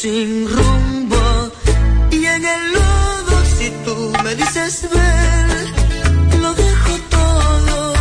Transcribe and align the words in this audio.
sin 0.00 0.48
rumbo 0.48 1.50
y 2.12 2.24
en 2.24 2.44
el 2.44 2.72
lodo 2.72 3.44
si 3.58 3.70
tú 3.84 4.12
me 4.22 4.36
dices 4.36 4.88
ven, 4.92 6.40
lo 6.40 6.54
dejo 6.54 6.98
todo. 7.10 7.94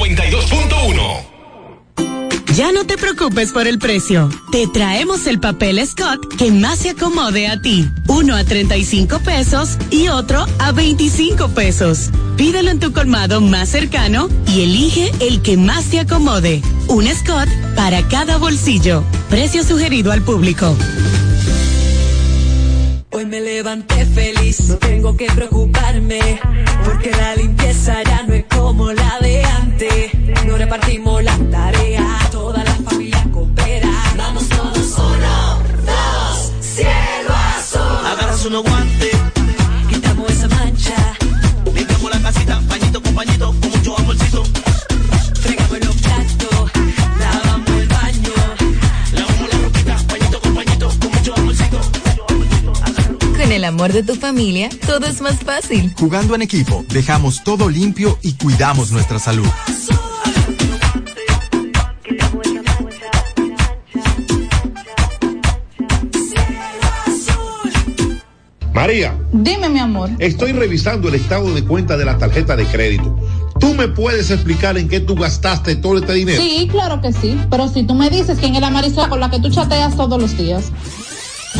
92.1 0.00 1.22
ya 2.54 2.70
no 2.70 2.84
te 2.84 2.96
preocupes 2.96 3.50
por 3.50 3.66
el 3.66 3.78
precio. 3.78 4.28
Te 4.52 4.68
traemos 4.68 5.26
el 5.26 5.40
papel 5.40 5.84
Scott 5.84 6.20
que 6.36 6.52
más 6.52 6.80
se 6.80 6.90
acomode 6.90 7.48
a 7.48 7.60
ti. 7.60 7.90
Uno 8.06 8.36
a 8.36 8.44
35 8.44 9.18
pesos 9.20 9.78
y 9.90 10.08
otro 10.08 10.46
a 10.58 10.70
25 10.72 11.48
pesos. 11.48 12.10
Pídelo 12.36 12.70
en 12.70 12.80
tu 12.80 12.92
colmado 12.92 13.40
más 13.40 13.68
cercano 13.68 14.28
y 14.46 14.62
elige 14.62 15.10
el 15.20 15.42
que 15.42 15.56
más 15.56 15.86
te 15.86 16.00
acomode. 16.00 16.62
Un 16.88 17.06
Scott 17.06 17.48
para 17.76 18.06
cada 18.08 18.38
bolsillo. 18.38 19.04
Precio 19.30 19.62
sugerido 19.64 20.12
al 20.12 20.22
público. 20.22 20.76
Hoy 23.14 23.26
me 23.26 23.40
levanté 23.40 24.06
feliz, 24.06 24.68
no 24.68 24.76
tengo 24.76 25.14
que 25.16 25.26
preocuparme, 25.26 26.40
porque 26.82 27.10
la 27.10 27.36
limpieza 27.36 28.02
ya 28.02 28.22
no 28.22 28.32
es 28.32 28.44
como 28.44 28.90
la 28.90 29.18
de 29.20 29.44
antes. 29.44 30.14
No 30.46 30.56
repartimos 30.56 31.22
la 31.22 31.36
tarea, 31.50 32.18
toda 32.30 32.64
la 32.64 32.74
familia 32.76 33.22
coopera. 33.30 33.90
Vamos 34.16 34.48
todos, 34.48 34.94
uno, 34.96 35.58
dos, 35.84 36.52
cielo 36.60 37.34
azul. 37.58 38.06
Agarras 38.06 38.46
unos 38.46 38.62
guantes, 38.62 39.11
el 53.52 53.64
amor 53.64 53.92
de 53.92 54.02
tu 54.02 54.14
familia, 54.14 54.70
todo 54.86 55.06
es 55.06 55.20
más 55.20 55.40
fácil. 55.40 55.92
Jugando 55.98 56.34
en 56.34 56.42
equipo, 56.42 56.84
dejamos 56.88 57.44
todo 57.44 57.68
limpio 57.68 58.18
y 58.22 58.32
cuidamos 58.34 58.90
nuestra 58.90 59.18
salud. 59.18 59.46
María. 68.72 69.14
Dime, 69.32 69.68
mi 69.68 69.78
amor. 69.78 70.10
Estoy 70.18 70.52
revisando 70.52 71.08
el 71.08 71.14
estado 71.14 71.52
de 71.52 71.62
cuenta 71.62 71.96
de 71.96 72.06
la 72.06 72.16
tarjeta 72.16 72.56
de 72.56 72.64
crédito. 72.64 73.16
¿Tú 73.60 73.74
me 73.74 73.86
puedes 73.86 74.30
explicar 74.30 74.76
en 74.78 74.88
qué 74.88 74.98
tú 74.98 75.14
gastaste 75.14 75.76
todo 75.76 75.98
este 75.98 76.14
dinero? 76.14 76.42
Sí, 76.42 76.66
claro 76.70 77.00
que 77.00 77.12
sí. 77.12 77.38
Pero 77.50 77.68
si 77.68 77.84
tú 77.84 77.94
me 77.94 78.10
dices 78.10 78.38
quién 78.40 78.54
es 78.54 78.60
la 78.60 78.70
Marisol 78.70 79.08
con 79.08 79.20
la 79.20 79.30
que 79.30 79.38
tú 79.38 79.50
chateas 79.50 79.96
todos 79.96 80.20
los 80.20 80.36
días. 80.36 80.72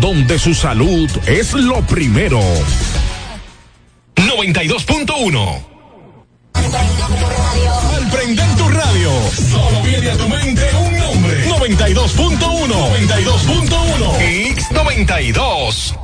donde 0.00 0.38
su 0.38 0.54
salud 0.54 1.10
es 1.26 1.52
lo 1.52 1.82
primero. 1.82 2.40
92.1 4.16 5.64
Al 6.54 8.10
prender 8.10 8.56
tu 8.56 8.68
radio, 8.68 9.10
solo 9.50 9.82
viene 9.82 10.10
a 10.10 10.16
tu 10.16 10.28
mente 10.28 10.70
un 10.78 10.98
nombre. 10.98 11.46
92.1 11.46 12.68
92.1 12.68 14.56
X92 14.56 16.03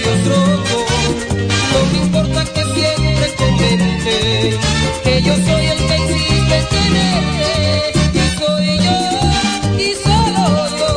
Labios 0.00 0.26
rojos. 0.26 0.86
No 1.72 1.78
me 1.92 1.98
importa 1.98 2.44
que 2.52 2.64
siempre 2.64 3.34
comente 3.36 4.58
que 5.04 5.22
yo 5.22 5.34
soy 5.34 5.66
el 5.66 5.78
que 5.78 5.94
existe 5.94 6.58
tenerte. 6.70 7.92
Y 8.14 8.24
soy 8.38 8.66
yo, 8.78 8.98
y 9.78 9.88
solo 10.02 10.44
yo. 10.78 10.92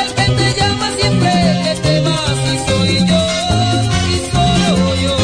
El 0.00 0.08
que 0.14 0.26
te 0.32 0.60
llama 0.60 0.90
siempre 0.98 1.30
que 1.64 1.80
te 1.80 2.00
vas. 2.00 2.38
Y 2.52 2.70
soy 2.70 2.94
yo, 3.06 3.22
y 4.08 4.16
solo 4.32 4.94
yo. 4.96 5.16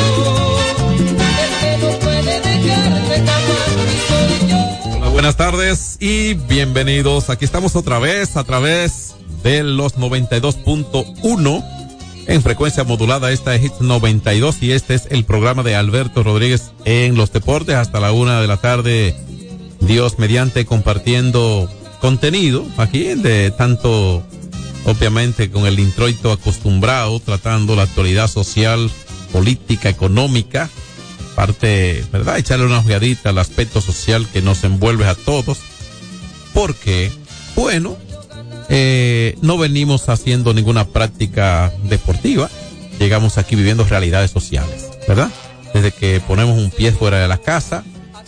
El 1.44 1.52
que 1.60 1.72
no 1.84 1.98
puede 1.98 2.40
dejarte 2.40 3.16
jamás. 3.16 3.86
Y 3.94 3.98
soy 4.08 4.48
yo. 4.48 4.96
Hola, 4.96 5.08
buenas 5.08 5.36
tardes 5.36 5.96
y 6.00 6.34
bienvenidos. 6.34 7.30
Aquí 7.30 7.44
estamos 7.44 7.76
otra 7.76 7.98
vez 7.98 8.36
a 8.36 8.44
través 8.44 9.14
de 9.42 9.62
los 9.62 9.96
92.1 9.96 11.77
en 12.28 12.42
frecuencia 12.42 12.84
modulada. 12.84 13.32
Esta 13.32 13.54
es 13.54 13.64
Hits 13.64 13.80
92 13.80 14.62
y 14.62 14.72
este 14.72 14.94
es 14.94 15.08
el 15.10 15.24
programa 15.24 15.64
de 15.64 15.74
Alberto 15.74 16.22
Rodríguez 16.22 16.70
en 16.84 17.16
los 17.16 17.32
deportes 17.32 17.74
hasta 17.74 17.98
la 17.98 18.12
una 18.12 18.40
de 18.40 18.46
la 18.46 18.58
tarde. 18.58 19.16
Dios 19.80 20.18
mediante 20.18 20.64
compartiendo 20.64 21.68
contenido 22.00 22.64
aquí 22.76 23.14
de 23.14 23.50
tanto 23.50 24.22
obviamente 24.84 25.50
con 25.50 25.66
el 25.66 25.80
introito 25.80 26.30
acostumbrado 26.30 27.18
tratando 27.20 27.74
la 27.74 27.82
actualidad 27.82 28.28
social, 28.28 28.90
política, 29.32 29.88
económica 29.88 30.70
parte, 31.38 32.04
¿verdad? 32.10 32.36
Echarle 32.36 32.66
una 32.66 32.80
ojeadita 32.80 33.30
al 33.30 33.38
aspecto 33.38 33.80
social 33.80 34.26
que 34.32 34.42
nos 34.42 34.64
envuelve 34.64 35.06
a 35.06 35.14
todos. 35.14 35.58
Porque, 36.52 37.12
bueno, 37.54 37.96
eh, 38.68 39.36
no 39.40 39.56
venimos 39.58 40.08
haciendo 40.08 40.52
ninguna 40.52 40.86
práctica 40.86 41.72
deportiva. 41.84 42.50
Llegamos 42.98 43.38
aquí 43.38 43.56
viviendo 43.56 43.84
realidades 43.84 44.30
sociales, 44.30 44.88
¿verdad? 45.06 45.30
Desde 45.72 45.92
que 45.92 46.20
ponemos 46.20 46.58
un 46.58 46.70
pie 46.70 46.92
fuera 46.92 47.18
de 47.18 47.28
la 47.28 47.38
casa, 47.38 47.84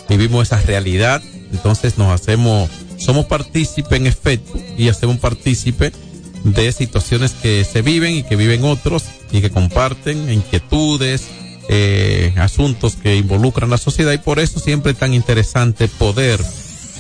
vivimos 0.09 0.49
esa 0.49 0.61
realidad, 0.61 1.23
entonces 1.53 1.99
nos 1.99 2.13
hacemos, 2.13 2.71
somos 2.99 3.27
partícipe 3.27 3.97
en 3.97 4.07
efecto 4.07 4.59
y 4.77 4.89
hacemos 4.89 5.19
partícipe 5.19 5.93
de 6.45 6.73
situaciones 6.73 7.33
que 7.33 7.65
se 7.65 7.83
viven 7.83 8.15
y 8.15 8.23
que 8.23 8.37
viven 8.37 8.65
otros 8.65 9.05
y 9.33 9.41
que 9.41 9.51
comparten 9.51 10.31
inquietudes, 10.33 11.27
eh, 11.69 12.33
asuntos 12.37 12.97
que 12.97 13.17
involucran 13.17 13.71
la 13.71 13.79
sociedad 13.79 14.13
y 14.13 14.19
por 14.19 14.39
eso 14.39 14.59
siempre 14.61 14.93
es 14.93 14.99
tan 14.99 15.15
interesante 15.15 15.89
poder 15.89 16.41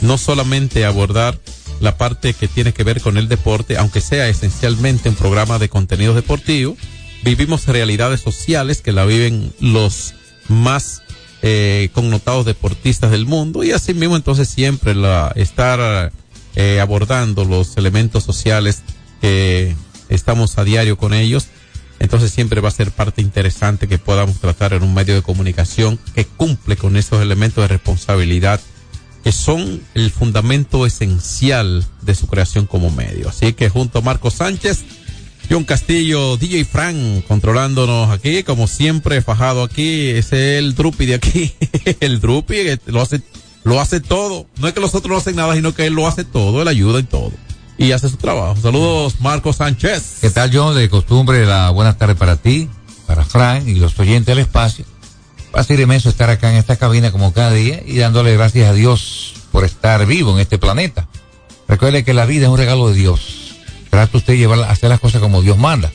no 0.00 0.19
solamente 0.19 0.84
abordar 0.84 1.38
la 1.81 1.97
parte 1.97 2.35
que 2.35 2.49
tiene 2.49 2.73
que 2.73 2.85
ver 2.85 3.00
con 3.00 3.17
el 3.17 3.29
deporte, 3.29 3.77
aunque 3.77 4.00
sea 4.00 4.29
esencialmente 4.29 5.09
un 5.09 5.15
programa 5.15 5.59
de 5.59 5.69
contenido 5.69 6.15
deportivo, 6.15 6.77
vivimos 7.23 7.67
realidades 7.67 8.21
sociales 8.21 8.82
que 8.82 8.93
la 8.93 9.05
viven 9.05 9.53
los 9.61 10.15
más 10.49 11.03
eh, 11.43 11.88
connotados 11.93 12.44
deportistas 12.44 13.11
del 13.11 13.27
mundo 13.27 13.65
y 13.65 13.73
así 13.73 13.94
mismo 13.94 14.17
entonces 14.17 14.49
siempre 14.49 14.94
la 14.94 15.32
estar 15.37 16.12
eh, 16.55 16.81
abordando 16.81 17.44
los 17.44 17.77
elementos 17.77 18.25
sociales 18.25 18.83
que 19.21 19.75
estamos 20.11 20.59
a 20.59 20.65
diario 20.65 20.99
con 20.99 21.15
ellos 21.15 21.47
entonces 21.99 22.33
siempre 22.33 22.61
va 22.61 22.69
a 22.69 22.73
ser 22.73 22.91
parte 22.91 23.23
interesante 23.23 23.88
que 23.88 23.99
podamos 23.99 24.38
tratar 24.41 24.73
en 24.73 24.83
un 24.83 24.93
medio 24.93 25.15
de 25.15 25.23
comunicación 25.23 25.99
que 26.15 26.25
cumple 26.25 26.76
con 26.76 26.97
esos 26.97 27.23
elementos 27.23 27.62
de 27.62 27.69
responsabilidad 27.69 28.61
que 29.22 29.32
son 29.32 29.81
el 29.94 30.11
fundamento 30.11 30.87
esencial 30.87 31.84
de 32.02 32.14
su 32.14 32.26
creación 32.26 32.67
como 32.67 32.90
medio. 32.90 33.28
Así 33.28 33.52
que 33.52 33.69
junto 33.69 33.99
a 33.99 34.02
Marco 34.02 34.31
Sánchez, 34.31 34.84
John 35.50 35.64
Castillo, 35.64 36.37
DJ 36.37 36.64
Frank, 36.64 37.25
controlándonos 37.26 38.11
aquí, 38.11 38.43
como 38.44 38.67
siempre, 38.67 39.20
fajado 39.22 39.62
aquí, 39.62 40.08
es 40.08 40.32
el 40.32 40.75
Drupi 40.75 41.06
de 41.06 41.14
aquí, 41.14 41.52
el 42.00 42.20
Drupi 42.20 42.56
lo 42.87 43.00
hace, 43.00 43.20
lo 43.64 43.81
hace 43.81 44.00
todo. 44.00 44.46
No 44.58 44.69
es 44.69 44.75
que 44.75 44.81
los 44.81 44.94
otros 44.94 45.11
no 45.11 45.19
hacen 45.19 45.37
nada, 45.37 45.55
sino 45.55 45.75
que 45.75 45.87
él 45.87 45.94
lo 45.94 46.06
hace 46.06 46.25
todo, 46.25 46.62
él 46.62 46.69
ayuda 46.69 47.00
en 47.00 47.06
todo 47.06 47.32
y 47.81 47.93
hace 47.93 48.11
su 48.11 48.19
trabajo. 48.19 48.61
Saludos, 48.61 49.20
Marco 49.20 49.55
Sánchez. 49.55 50.19
¿Qué 50.20 50.28
tal, 50.28 50.50
John? 50.52 50.76
De 50.76 50.90
costumbre, 50.90 51.46
la 51.46 51.70
buenas 51.70 51.96
tardes 51.96 52.16
para 52.16 52.37
ti, 52.37 52.69
para 53.06 53.25
Frank 53.25 53.66
y 53.66 53.76
los 53.76 53.99
oyentes 53.99 54.26
del 54.26 54.40
espacio. 54.40 54.84
Va 55.55 55.61
a 55.61 55.64
ser 55.64 55.81
inmenso 55.81 56.08
estar 56.08 56.31
acá 56.31 56.50
en 56.50 56.56
esta 56.56 56.76
cabina 56.76 57.11
como 57.11 57.32
cada 57.32 57.52
día 57.52 57.82
y 57.85 57.99
dándole 57.99 58.35
gracias 58.35 58.69
a 58.69 58.73
Dios 58.73 59.35
por 59.50 59.64
estar 59.64 60.06
vivo 60.06 60.32
en 60.32 60.38
este 60.38 60.58
planeta. 60.58 61.08
Recuerde 61.67 62.05
que 62.05 62.14
la 62.14 62.26
vida 62.26 62.44
es 62.44 62.50
un 62.50 62.58
regalo 62.58 62.88
de 62.88 62.94
Dios. 62.94 63.56
Trata 63.91 64.19
usted 64.19 64.35
de 64.35 64.38
llevar, 64.38 64.61
hacer 64.61 64.88
las 64.88 65.00
cosas 65.00 65.20
como 65.20 65.43
Dios 65.43 65.58
manda. 65.58 65.91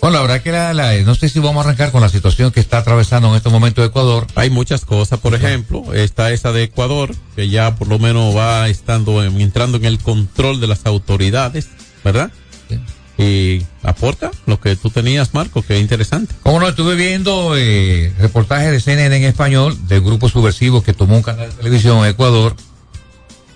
Bueno, 0.00 0.16
la 0.16 0.22
verdad 0.22 0.42
que 0.42 0.52
la, 0.52 0.72
la, 0.72 0.96
no 1.02 1.14
sé 1.14 1.28
si 1.28 1.40
vamos 1.40 1.64
a 1.64 1.68
arrancar 1.68 1.92
con 1.92 2.00
la 2.00 2.08
situación 2.08 2.52
que 2.52 2.60
está 2.60 2.78
atravesando 2.78 3.28
en 3.28 3.34
este 3.34 3.50
momento 3.50 3.84
Ecuador. 3.84 4.26
Hay 4.34 4.48
muchas 4.48 4.84
cosas, 4.84 5.18
por 5.18 5.34
ejemplo, 5.34 5.92
está 5.92 6.30
esa 6.32 6.52
de 6.52 6.62
Ecuador, 6.62 7.14
que 7.36 7.48
ya 7.48 7.76
por 7.76 7.88
lo 7.88 7.98
menos 7.98 8.34
va 8.34 8.68
estando 8.68 9.22
en, 9.22 9.38
entrando 9.40 9.76
en 9.76 9.84
el 9.84 9.98
control 9.98 10.60
de 10.60 10.68
las 10.68 10.86
autoridades, 10.86 11.68
¿verdad? 12.02 12.30
Sí. 12.68 12.80
Y 13.20 13.66
aporta 13.82 14.30
lo 14.46 14.58
que 14.58 14.76
tú 14.76 14.88
tenías, 14.88 15.34
Marco, 15.34 15.60
que 15.60 15.76
es 15.76 15.82
interesante. 15.82 16.34
Como 16.42 16.58
no, 16.58 16.66
estuve 16.66 16.94
viendo 16.94 17.54
eh, 17.54 18.14
reportajes 18.18 18.70
de 18.70 18.80
CNN 18.80 19.14
en 19.14 19.24
español 19.24 19.76
del 19.88 20.00
grupo 20.00 20.30
subversivo 20.30 20.82
que 20.82 20.94
tomó 20.94 21.16
un 21.16 21.22
canal 21.22 21.50
de 21.50 21.54
televisión 21.54 21.98
en 21.98 22.12
Ecuador. 22.12 22.56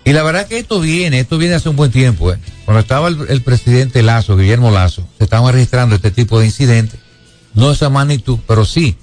Y 0.05 0.13
la 0.13 0.23
verdad 0.23 0.47
que 0.47 0.59
esto 0.59 0.81
viene, 0.81 1.19
esto 1.19 1.39
viene 1.39 1.55
hace 1.55 1.71
un 1.71 1.77
buen 1.77 1.91
tiempo. 1.91 2.31
¿eh? 2.31 2.39
Cuando 2.67 2.81
estaba 2.81 3.09
el, 3.09 3.25
el, 3.31 3.41
presidente 3.41 4.03
Lazo, 4.03 4.37
Guillermo 4.37 4.71
Lazo, 4.71 5.09
se 5.17 5.25
estaban 5.25 5.51
registrando 5.51 5.97
este 5.97 6.11
tipo 6.11 6.39
de 6.39 6.45
incidentes. 6.45 7.01
No 7.55 7.73
esa 7.73 7.89
magnitud, 7.89 8.41
pero 8.47 8.67
sí, 8.67 8.99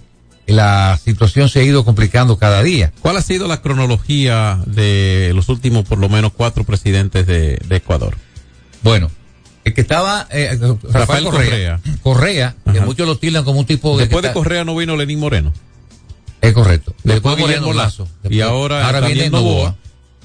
la 0.45 0.99
situación 1.03 1.49
se 1.49 1.61
ha 1.61 1.63
ido 1.63 1.83
complicando 1.83 2.37
cada 2.37 2.61
día. 2.61 2.93
¿Cuál 3.01 3.17
ha 3.17 3.23
sido 3.23 3.47
la 3.47 3.63
cronología 3.63 4.59
de 4.67 5.31
los 5.33 5.49
últimos, 5.49 5.85
por 5.85 5.97
lo 5.97 6.07
menos, 6.07 6.33
cuatro 6.37 6.65
presidentes 6.65 7.25
de, 7.25 7.57
de 7.67 7.75
Ecuador? 7.77 8.15
Bueno, 8.83 9.09
el 9.63 9.73
que 9.73 9.81
estaba 9.81 10.27
eh, 10.31 10.57
Rafael, 10.59 10.79
Rafael, 10.91 11.23
Correa. 11.25 11.79
Correa, 12.01 12.55
Correa 12.63 12.73
que 12.73 12.81
muchos 12.81 13.07
lo 13.07 13.17
tildan 13.17 13.43
como 13.43 13.59
un 13.59 13.65
tipo 13.65 13.97
de. 13.97 14.05
Después 14.05 14.23
de 14.23 14.33
Correa 14.33 14.63
no 14.63 14.75
vino 14.75 14.95
Lenín 14.95 15.19
Moreno. 15.19 15.53
Es 16.41 16.53
correcto. 16.53 16.95
Después, 17.03 17.35
Después 17.35 17.37
Guillermo 17.37 17.73
Lazo. 17.73 18.07
Después, 18.23 18.33
y 18.33 18.41
ahora, 18.41 18.85
ahora 18.85 19.01
viene 19.01 19.29
Novoa. 19.29 19.75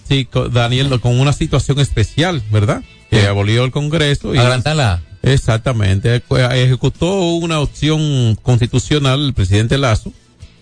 Sí, 0.09 0.29
Daniel, 0.53 1.01
con 1.01 1.19
una 1.19 1.33
situación 1.33 1.81
especial, 1.81 2.43
¿verdad? 2.51 2.83
Que 3.11 3.27
abolió 3.27 3.65
el 3.65 3.71
Congreso. 3.71 4.35
Y 4.35 4.39
Adelantala. 4.39 5.03
Exactamente. 5.23 6.23
Ejecutó 6.53 7.35
una 7.35 7.61
opción 7.61 8.37
constitucional 8.37 9.27
el 9.27 9.35
presidente 9.35 9.77
Lazo. 9.77 10.13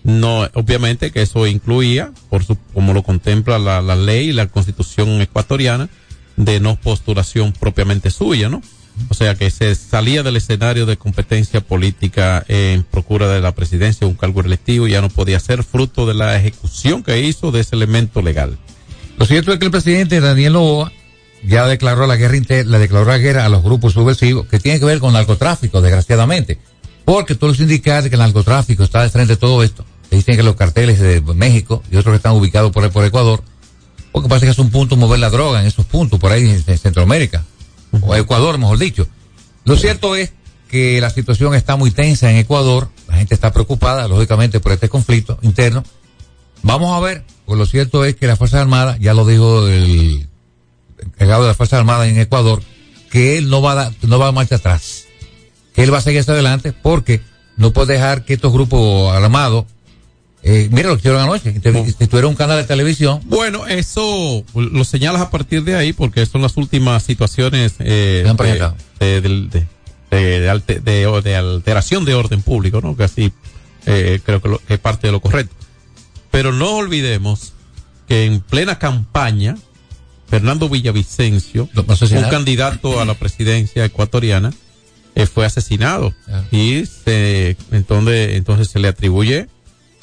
No, 0.03 0.49
obviamente 0.55 1.11
que 1.11 1.23
eso 1.23 1.47
incluía, 1.47 2.13
por 2.29 2.45
su, 2.45 2.57
como 2.75 2.93
lo 2.93 3.03
contempla 3.03 3.59
la, 3.59 3.81
la 3.81 3.97
ley 3.97 4.31
y 4.31 4.33
la 4.33 4.49
constitución 4.49 5.21
ecuatoriana, 5.23 5.89
de 6.37 6.61
no 6.61 6.77
postulación 6.77 7.53
propiamente 7.53 8.11
suya, 8.11 8.49
¿no? 8.49 8.63
O 9.09 9.15
sea 9.15 9.35
que 9.35 9.51
se 9.51 9.75
salía 9.75 10.23
del 10.23 10.37
escenario 10.37 10.87
de 10.87 10.97
competencia 10.97 11.61
política 11.61 12.45
en 12.49 12.85
procura 12.85 13.29
de 13.29 13.41
la 13.41 13.53
presidencia, 13.55 14.07
un 14.07 14.15
cargo 14.15 14.41
electivo, 14.41 14.87
ya 14.87 15.01
no 15.01 15.09
podía 15.09 15.41
ser 15.41 15.65
fruto 15.65 16.07
de 16.07 16.15
la 16.15 16.37
ejecución 16.37 17.03
que 17.03 17.21
hizo 17.21 17.51
de 17.51 17.61
ese 17.61 17.75
elemento 17.75 18.23
legal. 18.23 18.57
Lo 19.19 19.27
cierto 19.27 19.53
es 19.53 19.59
que 19.59 19.65
el 19.65 19.71
presidente 19.71 20.21
Daniel 20.21 20.55
Novoa 20.55 20.93
ya 21.47 21.67
declaró 21.67 22.07
la 22.07 22.17
guerra 22.17 22.39
la 22.65 22.79
declaró 22.79 23.05
la 23.07 23.19
guerra 23.19 23.45
a 23.45 23.49
los 23.49 23.63
grupos 23.63 23.93
subversivos 23.93 24.47
que 24.47 24.61
tienen 24.61 24.81
que 24.81 24.87
ver 24.87 24.99
con 24.99 25.13
narcotráfico, 25.13 25.81
desgraciadamente. 25.81 26.59
Porque 27.05 27.35
todos 27.35 27.53
los 27.53 27.59
sindicatos 27.59 28.09
que 28.09 28.17
el 28.17 28.23
narcotráfico 28.23 28.83
está 28.83 29.03
de 29.03 29.11
frente 29.11 29.35
de 29.35 29.37
todo 29.37 29.63
esto, 29.63 29.85
dicen 30.11 30.37
que 30.37 30.43
los 30.43 30.57
carteles 30.57 31.01
de 31.01 31.21
México 31.21 31.83
y 31.91 31.97
otros 31.97 32.13
que 32.13 32.17
están 32.17 32.33
ubicados 32.33 32.73
por, 32.73 32.91
por 32.91 33.05
Ecuador, 33.05 33.43
porque 34.15 34.29
parece 34.29 34.47
que 34.47 34.53
es 34.53 34.61
un 34.61 34.71
punto 34.71 34.97
mover 34.97 35.19
la 35.19 35.29
droga 35.29 35.61
en 35.61 35.67
esos 35.67 35.87
puntos, 35.87 36.21
por 36.21 36.31
ahí 36.31 36.49
en 36.49 36.79
Centroamérica, 36.79 37.43
uh 37.91 37.99
-huh. 37.99 38.03
o 38.07 38.15
Ecuador, 38.15 38.59
mejor 38.59 38.79
dicho. 38.79 39.09
Lo 39.65 39.77
cierto 39.77 40.15
es 40.15 40.33
que 40.71 41.01
la 41.01 41.11
situación 41.11 41.53
está 41.53 41.75
muy 41.75 41.91
tensa 41.91 42.31
en 42.31 42.37
Ecuador, 42.37 42.91
la 43.09 43.17
gente 43.17 43.35
está 43.35 43.53
preocupada, 43.53 44.07
lógicamente, 44.07 44.61
por 44.61 44.71
este 44.71 44.89
conflicto 44.89 45.41
interno. 45.43 45.83
Vamos 46.63 46.97
a 46.97 47.01
ver, 47.01 47.25
pues 47.45 47.59
lo 47.59 47.67
cierto 47.67 48.05
es 48.05 48.15
que 48.15 48.29
la 48.29 48.37
Fuerza 48.37 48.61
Armada, 48.61 48.97
ya 49.01 49.15
lo 49.15 49.27
dijo 49.27 49.67
el 49.67 50.29
encargado 51.01 51.43
de 51.43 51.49
la 51.49 51.55
Fuerza 51.55 51.77
Armada 51.79 52.07
en 52.07 52.17
Ecuador, 52.17 52.63
que 53.11 53.37
él 53.37 53.51
no 53.51 53.63
va 53.63 53.83
a, 53.83 53.93
no 54.03 54.21
va 54.21 54.29
a 54.29 54.33
marcha 54.33 54.55
atrás, 54.55 55.07
que 55.75 55.83
él 55.83 55.93
va 55.93 55.99
a 55.99 56.03
seguir 56.03 56.21
hacia 56.21 56.35
adelante 56.35 56.73
porque 56.73 57.21
no 57.57 57.73
puede 57.73 57.95
dejar 57.95 58.25
que 58.25 58.35
estos 58.35 58.53
grupos 58.53 59.13
armados 59.13 59.65
eh, 60.47 60.69
mira 60.71 60.91
lo 60.91 60.97
que 60.97 61.01
hicieron 61.01 61.23
anoche, 61.23 61.53
tuvieron 62.11 62.31
un 62.31 62.37
canal 62.37 62.59
de 62.59 62.65
televisión. 62.65 63.23
Bueno, 63.25 63.67
eso 63.67 64.45
lo 64.55 64.85
señalas 64.85 65.23
a 65.23 65.31
partir 65.31 65.65
de 65.65 65.75
ahí 65.75 65.95
porque 65.95 66.27
son 66.27 66.43
las 66.43 66.59
últimas 66.59 67.03
situaciones 67.03 67.77
eh, 67.79 68.31
de, 69.01 69.21
de, 69.21 69.67
de, 70.11 71.23
de, 71.23 71.37
alteración 71.37 72.05
de 72.05 72.15
orden 72.15 72.43
público, 72.43 72.83
¿no? 72.83 72.95
Que 72.95 73.05
así 73.05 73.33
eh, 73.87 74.21
creo 74.23 74.43
que, 74.43 74.51
lo, 74.51 74.59
que 74.59 74.75
es 74.75 74.81
parte 74.81 75.07
de 75.07 75.13
lo 75.13 75.21
correcto. 75.21 75.55
Pero 76.31 76.53
no 76.53 76.77
olvidemos 76.77 77.55
que 78.07 78.27
en 78.27 78.41
plena 78.41 78.79
campaña, 78.79 79.57
Fernando 80.29 80.69
Villavicencio, 80.69 81.71
un 81.75 82.31
candidato 82.31 83.01
a 83.01 83.07
la 83.07 83.15
presidencia 83.15 83.83
ecuatoriana, 83.83 84.53
eh, 85.15 85.25
fue 85.27 85.47
asesinado 85.47 86.13
y 86.51 86.85
se, 86.85 87.57
entonces, 87.71 88.37
entonces 88.37 88.69
se 88.69 88.79
le 88.79 88.89
atribuye 88.89 89.49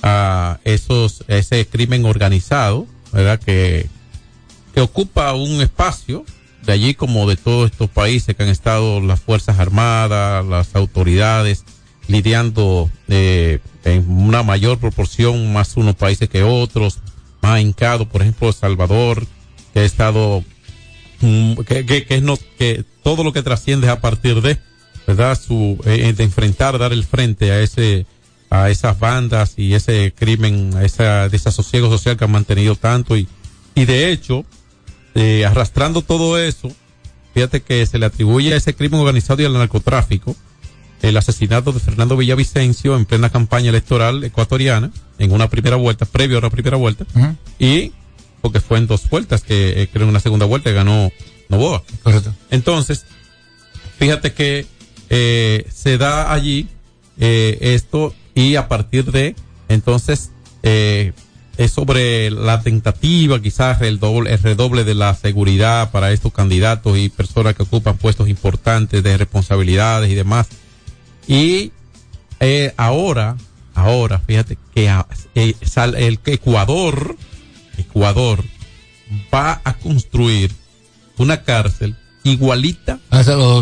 a 0.02 0.60
esos, 0.64 1.24
ese 1.28 1.66
crimen 1.66 2.06
organizado, 2.06 2.88
¿verdad? 3.12 3.40
Que, 3.40 3.88
que 4.74 4.82
ocupa 4.82 5.34
un 5.34 5.62
espacio 5.62 6.26
de 6.64 6.74
allí 6.74 6.94
como 6.94 7.28
de 7.28 7.36
todos 7.36 7.72
estos 7.72 7.90
países 7.90 8.36
que 8.36 8.44
han 8.44 8.50
estado 8.50 9.02
las 9.02 9.20
Fuerzas 9.20 9.60
Armadas, 9.60 10.46
las 10.46 10.76
autoridades, 10.76 11.66
lidiando 12.08 12.90
eh, 13.08 13.60
en 13.84 14.10
una 14.10 14.44
mayor 14.44 14.80
proporción, 14.80 15.52
más 15.54 15.78
unos 15.78 15.96
países 15.96 16.30
que 16.30 16.44
otros, 16.44 17.00
más 17.42 17.62
hincados, 17.62 18.08
por 18.08 18.22
ejemplo, 18.22 18.50
El 18.50 18.54
Salvador, 18.54 19.26
que 19.74 19.80
ha 19.80 19.84
estado, 19.84 20.44
mm, 21.22 21.56
que, 21.62 21.86
que, 21.86 22.06
que, 22.06 22.16
es 22.16 22.22
no, 22.22 22.38
que 22.58 22.84
todo 23.04 23.24
lo 23.24 23.34
que 23.34 23.42
trasciende 23.44 23.90
a 23.90 24.02
partir 24.02 24.42
de, 24.42 24.60
¿verdad? 25.08 25.40
Su, 25.40 25.80
eh, 25.86 26.14
de 26.14 26.24
enfrentar, 26.24 26.78
dar 26.78 26.94
el 26.94 27.04
frente 27.04 27.52
a 27.52 27.62
ese, 27.62 28.06
a 28.52 28.70
esas 28.70 29.00
bandas 29.00 29.54
y 29.58 29.74
ese 29.74 30.14
crimen, 30.14 30.76
a 30.76 30.84
esa 30.84 31.30
desasosiego 31.30 31.90
social 31.90 32.18
que 32.18 32.26
han 32.26 32.32
mantenido 32.32 32.76
tanto 32.76 33.16
y, 33.18 33.28
y 33.76 33.86
de 33.86 34.12
hecho, 34.12 34.46
eh, 35.16 35.46
arrastrando 35.46 36.02
todo 36.02 36.38
eso, 36.38 36.70
fíjate 37.34 37.62
que 37.62 37.86
se 37.86 37.98
le 37.98 38.06
atribuye 38.06 38.54
a 38.54 38.58
ese 38.58 38.76
crimen 38.76 39.00
organizado 39.00 39.42
y 39.42 39.46
al 39.46 39.54
narcotráfico 39.54 40.36
el 41.02 41.16
asesinato 41.16 41.72
de 41.72 41.80
Fernando 41.80 42.18
Villavicencio 42.18 42.98
en 42.98 43.06
plena 43.06 43.30
campaña 43.30 43.70
electoral 43.70 44.24
ecuatoriana, 44.24 44.92
en 45.18 45.32
una 45.32 45.50
primera 45.50 45.78
vuelta, 45.78 46.06
previo 46.06 46.38
a 46.38 46.42
la 46.42 46.50
primera 46.50 46.78
vuelta, 46.78 47.06
y 47.58 47.94
porque 48.42 48.60
fue 48.60 48.80
en 48.80 48.88
dos 48.88 49.10
vueltas, 49.10 49.44
que 49.44 49.82
eh, 49.82 49.90
creo 49.92 50.04
en 50.04 50.10
una 50.10 50.20
segunda 50.20 50.46
vuelta 50.46 50.72
ganó 50.72 51.10
Novoa. 51.48 51.84
Correcto. 52.04 52.36
Entonces, 52.50 53.06
fíjate 53.98 54.34
que 54.34 54.68
eh, 55.10 55.66
se 55.74 55.98
da 55.98 56.34
allí 56.34 56.68
eh, 57.20 57.58
esto 57.62 58.14
y 58.36 58.56
a 58.56 58.68
partir 58.68 59.12
de 59.12 59.36
entonces 59.70 60.32
eh, 60.64 61.14
es 61.58 61.72
sobre 61.72 62.32
la 62.32 62.62
tentativa, 62.62 63.42
quizás 63.42 63.82
el 63.82 64.00
doble, 64.00 64.32
el 64.34 64.40
redoble 64.42 64.84
de 64.84 64.96
la 64.96 65.14
seguridad 65.16 65.92
para 65.92 66.12
estos 66.12 66.32
candidatos 66.34 66.98
y 66.98 67.10
personas 67.10 67.56
que 67.56 67.64
ocupan 67.64 67.98
puestos 67.98 68.30
importantes 68.30 69.04
de 69.04 69.18
responsabilidades 69.18 70.10
y 70.10 70.16
demás. 70.16 70.48
Y 71.28 71.72
eh, 72.40 72.74
ahora, 72.78 73.36
ahora, 73.76 74.20
fíjate 74.20 74.58
que 74.74 74.90
a- 74.90 75.06
eh, 75.36 75.54
el 75.98 76.20
Ecuador, 76.26 77.16
Ecuador 77.78 78.44
va 79.34 79.62
a 79.64 79.74
construir 79.74 80.52
una 81.18 81.44
cárcel 81.44 81.96
igualita, 82.24 83.00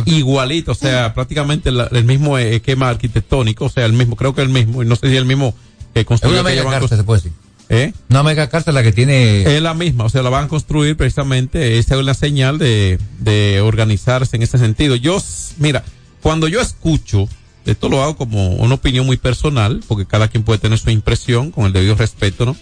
igualita, 0.05 0.71
o 0.71 0.75
sea, 0.75 1.13
prácticamente 1.13 1.71
la- 1.71 1.87
el 1.91 2.03
mismo 2.03 2.37
eh, 2.37 2.55
esquema 2.57 2.89
arquitectónico, 2.89 3.65
o 3.65 3.69
sea, 3.69 3.85
el 3.85 3.93
mismo, 3.93 4.15
creo 4.15 4.33
que 4.35 4.41
el 4.41 4.49
mismo, 4.49 4.83
y 4.83 4.85
no 4.85 4.95
sé 4.95 5.09
si 5.09 5.15
el 5.15 5.25
mismo 5.25 5.55
que 5.93 6.01
Es 6.01 6.05
construyó 6.05 6.39
una 6.41 6.49
que 6.49 6.55
mega 6.57 6.69
cárcel, 6.69 6.97
se 6.97 7.03
puede 7.03 7.21
decir. 7.21 7.31
¿Eh? 7.71 7.93
Una 8.09 8.23
mega 8.23 8.49
cárcel 8.49 8.73
la 8.73 8.81
que 8.81 8.91
tiene. 8.91 9.43
Es 9.43 9.61
la 9.61 9.75
misma, 9.75 10.05
o 10.05 10.09
sea, 10.09 10.23
la 10.23 10.29
van 10.31 10.45
a 10.45 10.47
construir 10.47 10.97
precisamente, 10.97 11.77
esa 11.77 11.95
es 11.95 12.01
una 12.01 12.15
señal 12.15 12.57
de, 12.57 12.97
de 13.19 13.61
organizarse 13.61 14.35
en 14.37 14.41
ese 14.43 14.57
sentido. 14.57 14.95
Yo, 14.95 15.21
mira, 15.57 15.83
cuando 16.21 16.47
yo 16.47 16.59
escucho, 16.61 17.29
esto 17.65 17.87
lo 17.89 18.01
hago 18.01 18.17
como 18.17 18.55
una 18.55 18.73
opinión 18.73 19.05
muy 19.05 19.17
personal, 19.17 19.81
porque 19.87 20.05
cada 20.07 20.27
quien 20.29 20.43
puede 20.43 20.57
tener 20.59 20.79
su 20.79 20.89
impresión 20.89 21.51
con 21.51 21.65
el 21.65 21.73
debido 21.73 21.93
respeto, 21.95 22.45
¿no? 22.45 22.55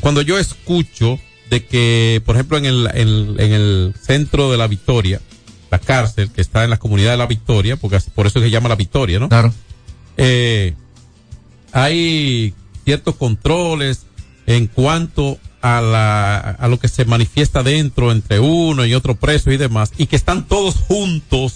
Cuando 0.00 0.20
yo 0.20 0.38
escucho 0.38 1.18
de 1.48 1.64
que, 1.64 2.22
por 2.26 2.36
ejemplo, 2.36 2.58
en 2.58 2.66
el, 2.66 2.88
en, 2.94 3.40
en 3.40 3.52
el 3.52 3.94
centro 4.00 4.50
de 4.52 4.58
la 4.58 4.66
Victoria, 4.68 5.20
la 5.70 5.78
cárcel 5.78 6.30
que 6.30 6.40
está 6.40 6.64
en 6.64 6.70
la 6.70 6.78
comunidad 6.78 7.12
de 7.12 7.16
la 7.16 7.26
Victoria, 7.26 7.76
porque 7.76 7.98
por 8.14 8.26
eso 8.26 8.40
se 8.40 8.50
llama 8.50 8.68
la 8.68 8.74
Victoria, 8.76 9.18
¿no? 9.18 9.28
Claro. 9.28 9.52
eh, 10.16 10.74
hay 11.72 12.54
ciertos 12.84 13.14
controles 13.16 14.00
en 14.46 14.66
cuanto 14.66 15.38
a 15.62 15.80
la 15.80 16.38
a 16.38 16.68
lo 16.68 16.78
que 16.78 16.88
se 16.88 17.04
manifiesta 17.04 17.62
dentro 17.62 18.10
entre 18.12 18.40
uno 18.40 18.84
y 18.86 18.94
otro 18.94 19.14
preso 19.14 19.52
y 19.52 19.56
demás 19.58 19.92
y 19.98 20.06
que 20.06 20.16
están 20.16 20.46
todos 20.48 20.76
juntos 20.76 21.54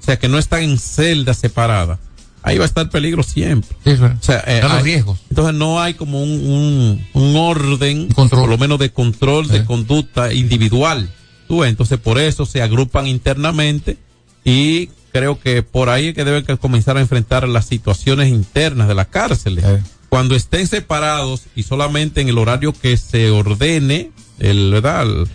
o 0.00 0.04
sea 0.04 0.18
que 0.18 0.28
no 0.28 0.38
están 0.38 0.62
en 0.62 0.78
celdas 0.78 1.36
separadas 1.38 1.98
ahí 2.44 2.56
va 2.56 2.64
a 2.64 2.68
estar 2.68 2.88
peligro 2.88 3.22
siempre 3.24 3.76
Sí, 3.84 3.90
o 3.90 4.22
sea, 4.22 4.38
eh, 4.46 4.54
Están 4.56 4.68
los 4.70 4.78
hay- 4.78 4.84
riesgos. 4.84 5.18
entonces 5.28 5.54
no 5.56 5.80
hay 5.80 5.94
como 5.94 6.22
un, 6.22 6.30
un, 6.30 7.06
un 7.12 7.36
orden, 7.36 8.08
por 8.08 8.48
lo 8.48 8.56
menos 8.56 8.78
de 8.78 8.90
control 8.92 9.48
de 9.48 9.64
conducta 9.64 10.32
individual. 10.32 11.10
Tú 11.48 11.64
entonces 11.64 11.98
por 11.98 12.18
eso 12.18 12.46
se 12.46 12.62
agrupan 12.62 13.06
internamente 13.06 13.96
y 14.44 14.90
creo 15.12 15.40
que 15.40 15.62
por 15.62 15.88
ahí 15.88 16.08
es 16.08 16.14
que 16.14 16.24
deben 16.24 16.44
comenzar 16.58 16.96
a 16.96 17.00
enfrentar 17.00 17.48
las 17.48 17.66
situaciones 17.66 18.28
internas 18.28 18.86
de 18.86 18.94
las 18.94 19.08
cárceles. 19.08 19.64
Cuando 20.10 20.34
estén 20.36 20.66
separados 20.66 21.42
y 21.56 21.62
solamente 21.64 22.20
en 22.20 22.28
el 22.28 22.38
horario 22.38 22.72
que 22.72 22.96
se 22.96 23.30
ordene, 23.30 24.10
el, 24.38 24.70
¿verdad? 24.72 25.02
El- 25.02 25.28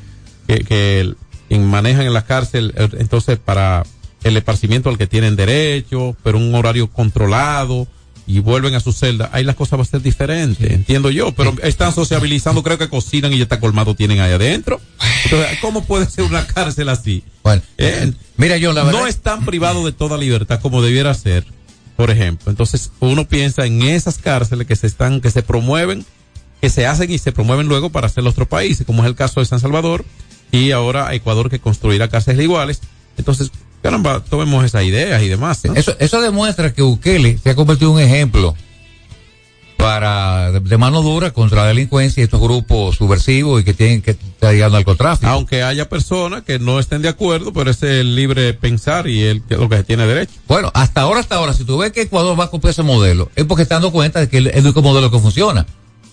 que, 0.47 0.63
que 0.63 0.99
el- 1.01 1.17
manejan 1.59 2.05
en 2.05 2.13
la 2.13 2.25
cárcel, 2.25 2.73
entonces 2.97 3.37
para 3.37 3.83
el 4.23 4.37
esparcimiento 4.37 4.89
al 4.89 4.97
que 4.97 5.05
tienen 5.07 5.35
derecho, 5.35 6.15
pero 6.23 6.37
un 6.37 6.55
horario 6.55 6.87
controlado 6.87 7.87
y 8.25 8.39
vuelven 8.39 8.73
a 8.75 8.79
su 8.79 8.93
celda, 8.93 9.29
ahí 9.33 9.43
las 9.43 9.55
cosas 9.55 9.77
va 9.79 9.83
a 9.83 9.85
ser 9.85 10.01
diferentes, 10.01 10.71
entiendo 10.71 11.09
yo, 11.09 11.33
pero 11.33 11.53
están 11.63 11.93
sociabilizando, 11.93 12.63
creo 12.63 12.77
que 12.77 12.87
cocinan 12.89 13.33
y 13.33 13.37
ya 13.37 13.43
está 13.43 13.59
colmado 13.59 13.95
tienen 13.95 14.19
ahí 14.21 14.31
adentro. 14.31 14.79
Entonces, 15.25 15.57
¿cómo 15.59 15.83
puede 15.85 16.05
ser 16.09 16.23
una 16.23 16.45
cárcel 16.47 16.89
así? 16.89 17.23
Bueno, 17.43 17.61
Eh, 17.77 18.13
mira, 18.37 18.57
yo 18.57 18.71
la 18.73 18.83
verdad. 18.83 19.01
no 19.01 19.07
están 19.07 19.43
privados 19.45 19.83
de 19.85 19.91
toda 19.91 20.17
libertad 20.17 20.61
como 20.61 20.81
debiera 20.81 21.13
ser, 21.13 21.45
por 21.97 22.11
ejemplo. 22.11 22.49
Entonces, 22.49 22.91
uno 22.99 23.27
piensa 23.27 23.65
en 23.65 23.81
esas 23.81 24.17
cárceles 24.19 24.67
que 24.67 24.75
se 24.77 24.87
están, 24.87 25.19
que 25.19 25.29
se 25.29 25.43
promueven, 25.43 26.05
que 26.61 26.69
se 26.69 26.85
hacen 26.87 27.11
y 27.11 27.17
se 27.17 27.33
promueven 27.33 27.67
luego 27.67 27.89
para 27.89 28.07
hacer 28.07 28.25
otros 28.25 28.47
países, 28.47 28.85
como 28.87 29.03
es 29.03 29.07
el 29.09 29.15
caso 29.15 29.41
de 29.41 29.45
San 29.45 29.59
Salvador 29.59 30.05
y 30.51 30.71
ahora 30.71 31.13
Ecuador 31.13 31.49
que 31.49 31.59
construirá 31.59 32.07
cárceles 32.07 32.41
iguales. 32.43 32.79
Entonces, 33.17 33.51
caramba, 33.83 34.23
tomemos 34.23 34.65
esas 34.65 34.83
ideas 34.83 35.21
y 35.21 35.27
demás. 35.29 35.63
¿no? 35.65 35.75
Eso, 35.75 35.95
eso 35.99 36.21
demuestra 36.21 36.73
que 36.73 36.81
Bukele 36.81 37.37
se 37.37 37.51
ha 37.51 37.55
convertido 37.55 37.91
en 37.91 37.95
un 37.97 38.01
ejemplo 38.01 38.55
para 39.77 40.51
de, 40.51 40.77
mano 40.77 41.01
dura 41.01 41.31
contra 41.31 41.63
la 41.63 41.67
delincuencia 41.67 42.21
y 42.21 42.23
estos 42.23 42.39
grupos 42.39 42.95
subversivos 42.95 43.59
y 43.61 43.65
que 43.65 43.73
tienen 43.73 44.01
que 44.01 44.11
estar 44.11 44.53
llegando 44.53 44.77
al 44.77 44.83
narcotráfico. 44.83 45.29
Aunque 45.29 45.61
haya 45.63 45.89
personas 45.89 46.43
que 46.43 46.57
no 46.57 46.79
estén 46.79 47.01
de 47.01 47.09
acuerdo, 47.09 47.51
pero 47.51 47.69
es 47.69 47.83
el 47.83 48.15
libre 48.15 48.53
pensar 48.53 49.07
y 49.09 49.23
el, 49.23 49.43
que- 49.43 49.57
lo 49.57 49.67
que 49.67 49.77
se 49.77 49.83
tiene 49.83 50.07
derecho. 50.07 50.31
Bueno, 50.47 50.71
hasta 50.73 51.01
ahora, 51.01 51.19
hasta 51.19 51.35
ahora, 51.35 51.53
si 51.53 51.65
tú 51.65 51.77
ves 51.79 51.91
que 51.91 52.03
Ecuador 52.03 52.39
va 52.39 52.45
a 52.45 52.47
cumplir 52.47 52.71
ese 52.71 52.83
modelo, 52.83 53.29
es 53.35 53.43
porque 53.45 53.63
está 53.63 53.75
dando 53.75 53.91
cuenta 53.91 54.21
de 54.21 54.29
que 54.29 54.37
es 54.37 54.45
el 54.53 54.63
único 54.63 54.81
modelo 54.81 55.11
que 55.11 55.19
funciona. 55.19 55.65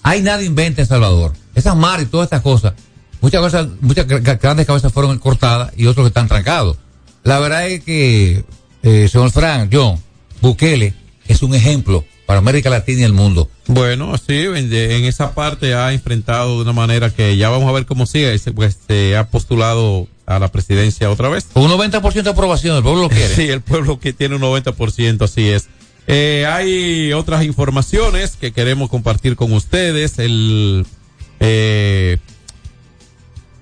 Hay 0.02 0.22
nada 0.22 0.42
inventa 0.42 0.80
en 0.80 0.88
Salvador. 0.88 1.34
Esas 1.54 1.76
mares 1.76 2.06
y 2.06 2.10
todas 2.10 2.24
estas 2.24 2.40
cosas, 2.40 2.72
muchas 3.20 3.40
cosas, 3.40 3.68
muchas 3.82 4.06
gra- 4.08 4.20
gra- 4.22 4.40
grandes 4.40 4.66
cabezas 4.66 4.92
fueron 4.92 5.16
cortadas 5.18 5.70
y 5.76 5.86
otros 5.86 6.04
que 6.04 6.08
están 6.08 6.26
trancados. 6.26 6.76
La 7.22 7.38
verdad 7.38 7.68
es 7.68 7.82
que, 7.84 8.44
eh, 8.82 9.08
señor 9.08 9.30
Frank, 9.30 9.70
John, 9.72 9.98
Bukele 10.40 10.94
es 11.28 11.42
un 11.42 11.54
ejemplo 11.54 12.04
para 12.26 12.38
América 12.38 12.70
Latina 12.70 13.00
y 13.00 13.04
el 13.04 13.12
mundo. 13.12 13.50
Bueno, 13.66 14.16
sí, 14.18 14.34
en, 14.38 14.72
en 14.72 15.04
esa 15.04 15.34
parte 15.34 15.74
ha 15.74 15.92
enfrentado 15.92 16.56
de 16.56 16.62
una 16.62 16.72
manera 16.72 17.10
que 17.10 17.36
ya 17.36 17.50
vamos 17.50 17.68
a 17.68 17.72
ver 17.72 17.86
cómo 17.86 18.06
sigue. 18.06 18.36
Se- 18.38 18.52
Pues 18.52 18.78
se 18.88 19.16
ha 19.16 19.28
postulado 19.28 20.08
a 20.26 20.38
la 20.38 20.50
presidencia 20.52 21.10
otra 21.10 21.28
vez. 21.28 21.46
Un 21.54 21.70
90% 21.70 22.22
de 22.22 22.30
aprobación, 22.30 22.76
el 22.76 22.82
pueblo 22.82 23.02
lo 23.02 23.08
quiere. 23.08 23.34
Sí, 23.34 23.48
el 23.48 23.60
pueblo 23.60 23.98
que 24.00 24.12
tiene 24.12 24.36
un 24.36 24.42
90%, 24.42 25.22
así 25.24 25.48
es. 25.48 25.68
Eh, 26.06 26.46
hay 26.48 27.12
otras 27.12 27.44
informaciones 27.44 28.36
que 28.40 28.52
queremos 28.52 28.88
compartir 28.90 29.36
con 29.36 29.52
ustedes. 29.52 30.18
El, 30.18 30.86
eh, 31.40 32.18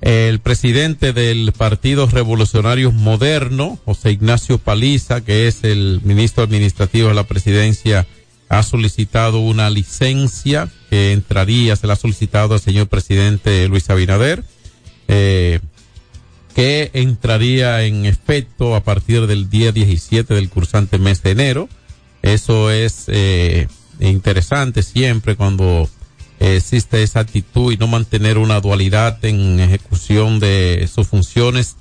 el 0.01 0.39
presidente 0.39 1.13
del 1.13 1.53
Partido 1.53 2.07
Revolucionario 2.07 2.93
Moderno, 2.93 3.79
José 3.85 4.13
Ignacio 4.13 4.59
Paliza, 4.59 5.23
que 5.23 5.49
es 5.49 5.65
el 5.65 6.01
ministro 6.05 6.45
administrativo 6.45 7.09
de 7.09 7.15
la 7.15 7.25
presidencia, 7.25 8.07
ha 8.49 8.63
solicitado 8.63 9.41
una 9.41 9.71
licencia 9.71 10.69
que 10.89 11.13
entraría, 11.13 11.77
se 11.77 11.87
la 11.87 11.95
ha 11.95 11.97
solicitado 11.97 12.55
al 12.55 12.61
señor 12.61 12.87
presidente 12.89 13.69
Luis 13.69 13.91
Abinader. 13.91 14.45
Eh, 15.09 15.61
que 16.59 16.91
entraría 16.95 17.85
en 17.85 18.05
efecto 18.05 18.75
a 18.75 18.83
partir 18.83 19.29
del 19.29 19.49
día 19.49 19.71
17 19.71 20.35
del 20.35 20.49
cursante 20.49 20.99
mes 20.99 21.23
de 21.23 21.31
enero. 21.31 21.69
Eso 22.23 22.73
es 22.73 23.05
eh, 23.07 23.69
interesante 24.01 24.83
siempre 24.83 25.37
cuando 25.37 25.89
existe 26.39 27.03
esa 27.03 27.21
actitud 27.21 27.73
y 27.73 27.77
no 27.77 27.87
mantener 27.87 28.39
una 28.39 28.61
dualidad 28.61 29.25
en 29.25 29.61
ejecución 29.61 30.41
de 30.41 30.89
sus 30.93 31.09
funciones 31.09 31.77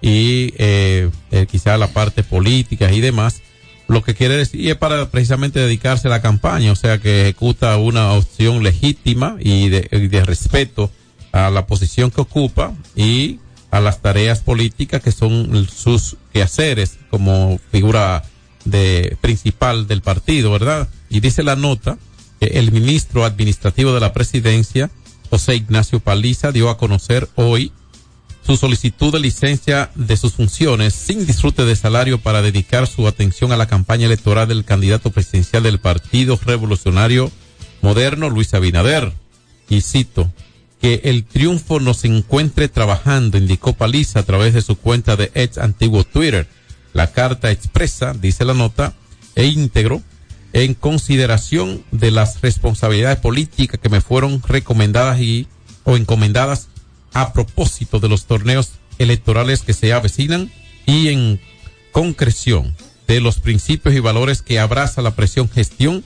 y 0.00 0.54
eh, 0.58 1.10
eh, 1.30 1.46
quizá 1.50 1.78
la 1.78 1.88
parte 1.88 2.22
política 2.22 2.92
y 2.92 3.00
demás. 3.00 3.42
Lo 3.88 4.02
que 4.02 4.14
quiere 4.14 4.36
decir 4.36 4.68
es 4.68 4.76
para 4.76 5.10
precisamente 5.10 5.60
dedicarse 5.60 6.08
a 6.08 6.10
la 6.10 6.22
campaña, 6.22 6.72
o 6.72 6.76
sea 6.76 6.98
que 6.98 7.22
ejecuta 7.22 7.76
una 7.76 8.12
opción 8.12 8.62
legítima 8.62 9.36
y 9.40 9.68
de, 9.68 9.88
y 9.92 10.08
de 10.08 10.24
respeto 10.24 10.90
a 11.32 11.50
la 11.50 11.66
posición 11.66 12.10
que 12.10 12.20
ocupa 12.20 12.74
y 12.94 13.38
a 13.70 13.80
las 13.80 14.00
tareas 14.02 14.40
políticas 14.40 15.02
que 15.02 15.12
son 15.12 15.66
sus 15.66 16.16
quehaceres 16.32 16.98
como 17.10 17.58
figura 17.70 18.22
de 18.64 19.16
principal 19.20 19.86
del 19.86 20.02
partido, 20.02 20.52
¿verdad? 20.52 20.88
Y 21.08 21.20
dice 21.20 21.42
la 21.42 21.56
nota 21.56 21.98
el 22.46 22.72
ministro 22.72 23.24
administrativo 23.24 23.92
de 23.92 24.00
la 24.00 24.12
presidencia, 24.12 24.90
José 25.30 25.56
Ignacio 25.56 26.00
Paliza, 26.00 26.52
dio 26.52 26.70
a 26.70 26.76
conocer 26.76 27.28
hoy 27.36 27.72
su 28.44 28.56
solicitud 28.56 29.12
de 29.12 29.20
licencia 29.20 29.90
de 29.94 30.16
sus 30.16 30.32
funciones 30.32 30.94
sin 30.94 31.26
disfrute 31.26 31.64
de 31.64 31.76
salario 31.76 32.18
para 32.18 32.42
dedicar 32.42 32.86
su 32.86 33.06
atención 33.06 33.52
a 33.52 33.56
la 33.56 33.66
campaña 33.66 34.06
electoral 34.06 34.48
del 34.48 34.64
candidato 34.64 35.10
presidencial 35.10 35.62
del 35.62 35.78
Partido 35.78 36.38
Revolucionario 36.44 37.30
Moderno, 37.82 38.28
Luis 38.30 38.52
Abinader. 38.54 39.12
Y 39.68 39.80
cito, 39.80 40.30
que 40.80 41.00
el 41.04 41.24
triunfo 41.24 41.78
nos 41.78 42.04
encuentre 42.04 42.68
trabajando, 42.68 43.38
indicó 43.38 43.72
Paliza 43.74 44.20
a 44.20 44.24
través 44.24 44.52
de 44.52 44.62
su 44.62 44.76
cuenta 44.76 45.16
de 45.16 45.30
ex 45.34 45.58
antiguo 45.58 46.02
Twitter. 46.02 46.48
La 46.92 47.12
carta 47.12 47.52
expresa, 47.52 48.12
dice 48.12 48.44
la 48.44 48.54
nota, 48.54 48.92
e 49.36 49.46
íntegro, 49.46 50.02
en 50.52 50.74
consideración 50.74 51.84
de 51.90 52.10
las 52.10 52.40
responsabilidades 52.40 53.18
políticas 53.18 53.80
que 53.80 53.88
me 53.88 54.00
fueron 54.00 54.42
recomendadas 54.42 55.20
y 55.20 55.46
o 55.84 55.96
encomendadas 55.96 56.68
a 57.14 57.32
propósito 57.32 58.00
de 58.00 58.08
los 58.08 58.26
torneos 58.26 58.72
electorales 58.98 59.62
que 59.62 59.72
se 59.72 59.92
avecinan 59.92 60.50
y 60.86 61.08
en 61.08 61.40
concreción 61.90 62.74
de 63.06 63.20
los 63.20 63.38
principios 63.38 63.94
y 63.94 64.00
valores 64.00 64.42
que 64.42 64.58
abraza 64.58 65.02
la 65.02 65.14
presión 65.14 65.48
gestión, 65.48 66.04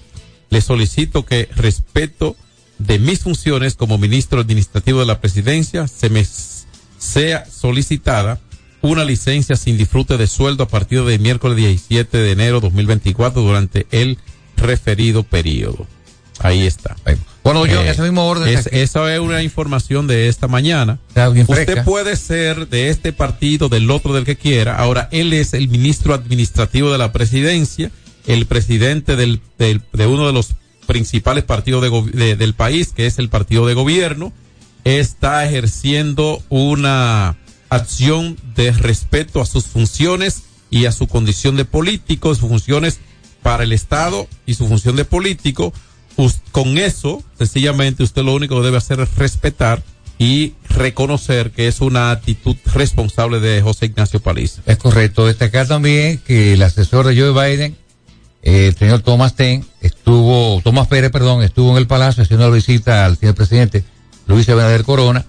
le 0.50 0.60
solicito 0.60 1.24
que 1.24 1.48
respeto 1.54 2.36
de 2.78 2.98
mis 2.98 3.20
funciones 3.20 3.74
como 3.74 3.98
ministro 3.98 4.40
administrativo 4.40 5.00
de 5.00 5.06
la 5.06 5.20
presidencia 5.20 5.88
se 5.88 6.10
me 6.10 6.26
sea 6.98 7.46
solicitada 7.46 8.40
una 8.82 9.04
licencia 9.04 9.56
sin 9.56 9.78
disfrute 9.78 10.16
de 10.16 10.26
sueldo 10.26 10.64
a 10.64 10.68
partir 10.68 11.04
del 11.04 11.20
miércoles 11.20 11.56
17 11.56 12.18
de 12.18 12.30
enero 12.30 12.60
2024 12.60 13.42
durante 13.42 13.86
el 13.90 14.18
referido 14.56 15.22
periodo. 15.22 15.86
Ahí 16.40 16.66
está. 16.66 16.96
Bueno, 17.42 17.64
yo, 17.66 17.80
ese 17.80 18.02
mismo 18.02 18.26
orden. 18.26 18.48
Es, 18.48 18.66
esa 18.72 19.14
es 19.14 19.20
una 19.20 19.42
información 19.42 20.06
de 20.06 20.28
esta 20.28 20.48
mañana. 20.48 20.98
Usted 21.48 21.84
puede 21.84 22.16
ser 22.16 22.68
de 22.68 22.90
este 22.90 23.12
partido, 23.12 23.68
del 23.68 23.90
otro, 23.90 24.12
del 24.12 24.25
que 24.25 24.36
quiera. 24.36 24.76
Ahora, 24.76 25.08
él 25.12 25.32
es 25.32 25.54
el 25.54 25.68
ministro 25.68 26.12
administrativo 26.12 26.90
de 26.92 26.98
la 26.98 27.12
presidencia, 27.12 27.90
el 28.26 28.46
presidente 28.46 29.16
del, 29.16 29.40
del 29.58 29.82
de 29.92 30.06
uno 30.06 30.26
de 30.26 30.32
los 30.32 30.50
principales 30.86 31.44
partidos 31.44 31.82
de, 31.82 32.18
de, 32.18 32.36
del 32.36 32.54
país, 32.54 32.92
que 32.94 33.06
es 33.06 33.18
el 33.18 33.28
partido 33.28 33.66
de 33.66 33.75
gobierno. 33.75 34.32
Está 34.84 35.44
ejerciendo 35.46 36.42
una 36.48 37.36
acción 37.70 38.36
de 38.54 38.72
respeto 38.72 39.40
a 39.40 39.46
sus 39.46 39.64
funciones 39.66 40.42
y 40.70 40.86
a 40.86 40.92
su 40.92 41.06
condición 41.06 41.56
de 41.56 41.64
político, 41.64 42.34
sus 42.34 42.48
funciones 42.48 43.00
para 43.46 43.62
el 43.62 43.70
Estado 43.72 44.26
y 44.44 44.54
su 44.54 44.66
función 44.66 44.96
de 44.96 45.04
político 45.04 45.72
con 46.50 46.78
eso, 46.78 47.22
sencillamente, 47.38 48.02
usted 48.02 48.24
lo 48.24 48.34
único 48.34 48.56
que 48.56 48.64
debe 48.64 48.78
hacer 48.78 48.98
es 48.98 49.14
respetar 49.14 49.84
y 50.18 50.54
reconocer 50.68 51.52
que 51.52 51.68
es 51.68 51.80
una 51.80 52.10
actitud 52.10 52.56
responsable 52.74 53.38
de 53.38 53.62
José 53.62 53.86
Ignacio 53.86 54.18
Paliza. 54.18 54.62
Es 54.66 54.78
correcto. 54.78 55.28
Destacar 55.28 55.68
también 55.68 56.18
que 56.26 56.54
el 56.54 56.62
asesor 56.64 57.06
de 57.06 57.16
Joe 57.16 57.30
Biden, 57.30 57.76
el 58.42 58.74
señor 58.74 59.02
Thomas 59.02 59.36
Ten, 59.36 59.64
estuvo, 59.80 60.60
Tomás 60.64 60.88
Pérez, 60.88 61.12
perdón, 61.12 61.44
estuvo 61.44 61.70
en 61.70 61.76
el 61.76 61.86
Palacio 61.86 62.24
haciendo 62.24 62.50
la 62.50 62.56
visita 62.56 63.06
al 63.06 63.16
señor 63.16 63.36
presidente 63.36 63.84
Luis 64.26 64.48
Abinader 64.48 64.82
Corona 64.82 65.24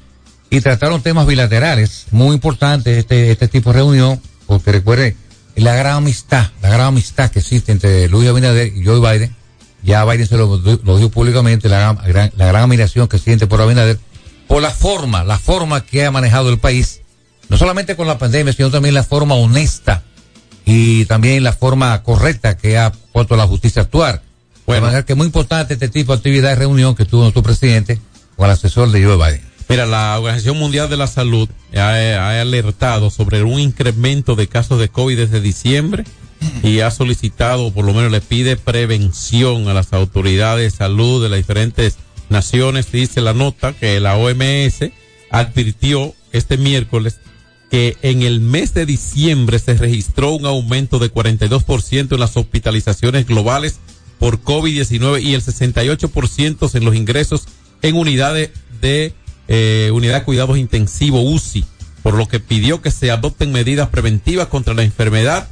y 0.49 0.61
trataron 0.61 1.03
temas 1.03 1.27
bilaterales 1.27 2.07
muy 2.09 2.33
importantes 2.33 2.97
este, 2.97 3.29
este 3.29 3.47
tipo 3.47 3.69
de 3.69 3.75
reunión, 3.75 4.19
porque 4.47 4.71
recuerde 4.71 5.15
la 5.63 5.75
gran 5.75 5.97
amistad, 5.97 6.51
la 6.61 6.69
gran 6.69 6.87
amistad 6.87 7.31
que 7.31 7.39
existe 7.39 7.71
entre 7.71 8.07
Luis 8.09 8.29
Abinader 8.29 8.71
y 8.75 8.85
Joe 8.85 8.99
Biden 8.99 9.35
ya 9.83 10.05
Biden 10.05 10.27
se 10.27 10.37
lo, 10.37 10.57
dijo 10.57 11.09
públicamente, 11.09 11.69
la 11.69 11.93
gran, 12.03 12.31
la 12.35 12.45
gran 12.45 12.63
admiración 12.63 13.07
que 13.07 13.17
siente 13.19 13.47
por 13.47 13.61
Abinader, 13.61 13.99
por 14.47 14.61
la 14.61 14.71
forma, 14.71 15.23
la 15.23 15.39
forma 15.39 15.85
que 15.85 16.05
ha 16.05 16.11
manejado 16.11 16.49
el 16.49 16.59
país, 16.59 17.01
no 17.49 17.57
solamente 17.57 17.95
con 17.95 18.07
la 18.07 18.17
pandemia, 18.17 18.53
sino 18.53 18.69
también 18.69 18.93
la 18.93 19.03
forma 19.03 19.35
honesta 19.35 20.03
y 20.65 21.05
también 21.05 21.43
la 21.43 21.53
forma 21.53 22.01
correcta 22.03 22.57
que 22.57 22.77
ha 22.77 22.91
puesto 22.91 23.35
la 23.35 23.47
justicia 23.47 23.81
a 23.81 23.85
actuar. 23.85 24.21
Bueno, 24.65 24.89
que 25.05 25.13
es 25.13 25.17
muy 25.17 25.27
importante 25.27 25.75
este 25.75 25.87
tipo 25.87 26.11
de 26.11 26.17
actividad 26.17 26.49
de 26.49 26.55
reunión 26.55 26.93
que 26.93 27.05
tuvo 27.05 27.21
nuestro 27.21 27.41
presidente 27.41 28.01
con 28.35 28.47
el 28.47 28.51
asesor 28.51 28.91
de 28.91 29.01
Joe 29.01 29.15
Biden. 29.15 29.56
Mira, 29.69 29.85
la 29.85 30.17
Organización 30.17 30.57
Mundial 30.57 30.89
de 30.89 30.97
la 30.97 31.07
Salud 31.07 31.49
ha, 31.75 32.39
alertado 32.39 33.09
sobre 33.09 33.43
un 33.43 33.59
incremento 33.59 34.35
de 34.35 34.47
casos 34.47 34.79
de 34.79 34.87
COVID 34.87 35.17
desde 35.17 35.41
diciembre 35.41 36.05
y 36.63 36.79
ha 36.79 36.91
solicitado, 36.91 37.71
por 37.71 37.83
lo 37.83 37.93
menos 37.93 38.11
le 38.11 38.21
pide 38.21 38.55
prevención 38.55 39.67
a 39.67 39.73
las 39.73 39.91
autoridades 39.91 40.71
de 40.71 40.77
salud 40.77 41.21
de 41.21 41.29
las 41.29 41.37
diferentes 41.37 41.97
naciones. 42.29 42.91
Dice 42.91 43.19
la 43.19 43.33
nota 43.33 43.73
que 43.73 43.99
la 43.99 44.15
OMS 44.15 44.91
advirtió 45.31 46.13
este 46.31 46.57
miércoles 46.57 47.19
que 47.69 47.97
en 48.01 48.21
el 48.21 48.39
mes 48.39 48.73
de 48.73 48.85
diciembre 48.85 49.59
se 49.59 49.73
registró 49.73 50.31
un 50.31 50.45
aumento 50.45 50.99
de 50.99 51.11
42% 51.11 52.13
en 52.13 52.19
las 52.19 52.37
hospitalizaciones 52.37 53.27
globales 53.27 53.79
por 54.19 54.41
COVID-19 54.41 55.21
y 55.21 55.33
el 55.33 55.43
68% 55.43 56.75
en 56.75 56.85
los 56.85 56.95
ingresos 56.95 57.43
en 57.81 57.95
unidades 57.95 58.51
de 58.81 59.13
eh, 59.47 59.91
unidad 59.93 60.19
de 60.19 60.23
cuidados 60.23 60.57
intensivos 60.57 61.21
UCI, 61.25 61.65
por 62.03 62.15
lo 62.15 62.27
que 62.27 62.39
pidió 62.39 62.81
que 62.81 62.91
se 62.91 63.11
adopten 63.11 63.51
medidas 63.51 63.89
preventivas 63.89 64.47
contra 64.47 64.73
la 64.73 64.83
enfermedad 64.83 65.47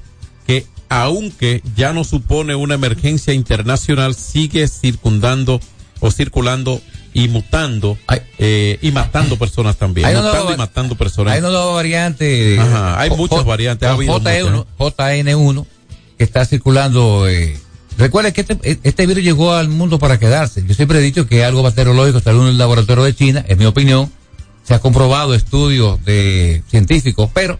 que 0.46 0.66
aunque 0.90 1.62
ya 1.76 1.94
no 1.94 2.04
supone 2.04 2.56
una 2.56 2.76
emergencia 2.76 3.34
internacional, 3.34 4.16
sigue 4.16 4.68
circundando 4.68 5.60
o 6.00 6.12
circulando 6.12 6.82
y 7.14 7.30
mutando 7.30 7.98
eh, 8.38 8.78
y 8.82 8.92
matando 8.92 9.38
personas 9.38 9.78
también. 9.78 10.08
Hay 10.08 10.16
mutando 10.16 10.54
y 10.54 10.58
matando 10.58 10.96
personas. 10.96 11.34
Hay 11.34 11.40
una 11.40 11.50
variante. 11.50 12.60
Ajá, 12.60 13.00
hay 13.00 13.10
muchas 13.10 13.46
variantes. 13.46 13.90
Ha 13.90 13.96
JN1, 13.96 14.66
JN1 14.78 15.66
que 16.18 16.24
está 16.24 16.46
circulando. 16.46 17.28
Eh, 17.28 17.58
recuerda 17.98 18.32
que 18.32 18.42
este, 18.42 18.80
este, 18.84 19.08
virus 19.08 19.24
llegó 19.24 19.54
al 19.54 19.70
mundo 19.70 20.00
para 20.00 20.20
quedarse. 20.20 20.64
Yo 20.66 20.74
siempre 20.74 21.00
he 21.00 21.02
dicho 21.02 21.28
que 21.28 21.44
algo 21.44 21.64
bacteriológico 21.64 22.20
salió 22.20 22.42
en 22.44 22.50
el 22.50 22.58
laboratorio 22.58 23.04
de 23.04 23.16
China, 23.16 23.46
en 23.48 23.58
mi 23.58 23.66
opinión. 23.66 24.12
Se 24.64 24.74
ha 24.74 24.80
comprobado 24.80 25.36
estudios 25.36 26.04
de 26.06 26.64
científicos, 26.70 27.30
pero 27.34 27.60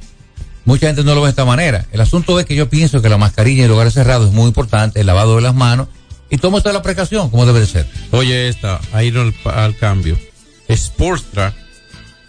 Mucha 0.66 0.88
gente 0.88 1.04
no 1.04 1.14
lo 1.14 1.22
ve 1.22 1.28
de 1.28 1.30
esta 1.30 1.46
manera. 1.46 1.86
El 1.92 2.02
asunto 2.02 2.40
es 2.40 2.46
que 2.48 2.56
yo 2.56 2.70
pienso 2.70 3.02
que 3.02 3.08
la 3.08 3.20
mascarilla 3.20 3.64
en 3.64 3.70
lugares 3.70 3.94
cerrados 3.94 4.30
es 4.30 4.34
muy 4.34 4.48
importante, 4.48 5.00
el 5.00 5.06
lavado 5.06 5.36
de 5.36 5.44
las 5.44 5.54
manos 5.54 5.88
y 6.30 6.38
toma 6.38 6.60
toda 6.60 6.74
la 6.74 6.82
precaución, 6.82 7.30
como 7.30 7.46
debe 7.46 7.60
de 7.60 7.68
ser. 7.68 7.88
Oye, 8.12 8.50
esta, 8.50 8.82
a 8.92 9.04
ir 9.04 9.16
al, 9.18 9.78
cambio. 9.78 10.18
Sportstra, 10.68 11.54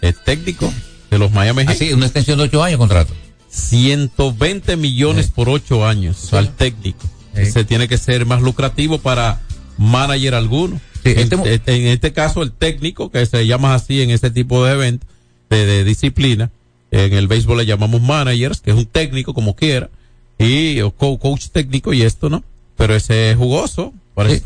el 0.01 0.13
técnico 0.13 0.71
de 1.09 1.17
los 1.17 1.31
Miami 1.31 1.63
Heat. 1.63 1.71
Así, 1.71 1.93
una 1.93 2.05
extensión 2.05 2.37
de 2.37 2.45
ocho 2.45 2.63
años 2.63 2.77
contrato. 2.77 3.13
120 3.49 4.77
millones 4.77 5.31
por 5.31 5.49
ocho 5.49 5.87
años 5.87 6.31
al 6.33 6.55
técnico. 6.55 7.07
Se 7.45 7.63
tiene 7.63 7.87
que 7.87 7.97
ser 7.97 8.25
más 8.25 8.41
lucrativo 8.41 8.99
para 8.99 9.41
manager 9.77 10.35
alguno. 10.35 10.79
Este 11.03 11.35
en, 11.67 11.87
este, 11.87 12.11
caso, 12.11 12.43
el 12.43 12.51
técnico, 12.51 13.11
que 13.11 13.25
se 13.25 13.45
llama 13.47 13.73
así 13.73 14.01
en 14.01 14.11
este 14.11 14.29
tipo 14.29 14.65
de 14.65 14.73
eventos, 14.73 15.07
de 15.49 15.83
disciplina, 15.85 16.51
en 16.91 17.13
el 17.13 17.27
béisbol 17.27 17.57
le 17.59 17.65
llamamos 17.65 18.01
managers, 18.01 18.61
que 18.61 18.71
es 18.71 18.77
un 18.77 18.85
técnico 18.85 19.33
como 19.33 19.55
quiera, 19.55 19.89
y 20.37 20.81
o 20.81 20.91
coach 20.91 21.47
técnico 21.51 21.93
y 21.93 22.03
esto, 22.03 22.29
¿no? 22.29 22.43
Pero 22.75 22.95
ese 22.95 23.31
es 23.31 23.37
jugoso 23.37 23.93
para 24.13 24.29
sí. 24.29 24.41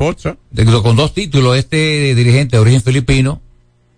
Con 0.82 0.96
dos 0.96 1.14
títulos, 1.14 1.56
este 1.56 2.14
dirigente 2.14 2.56
de 2.56 2.60
origen 2.60 2.82
filipino 2.82 3.40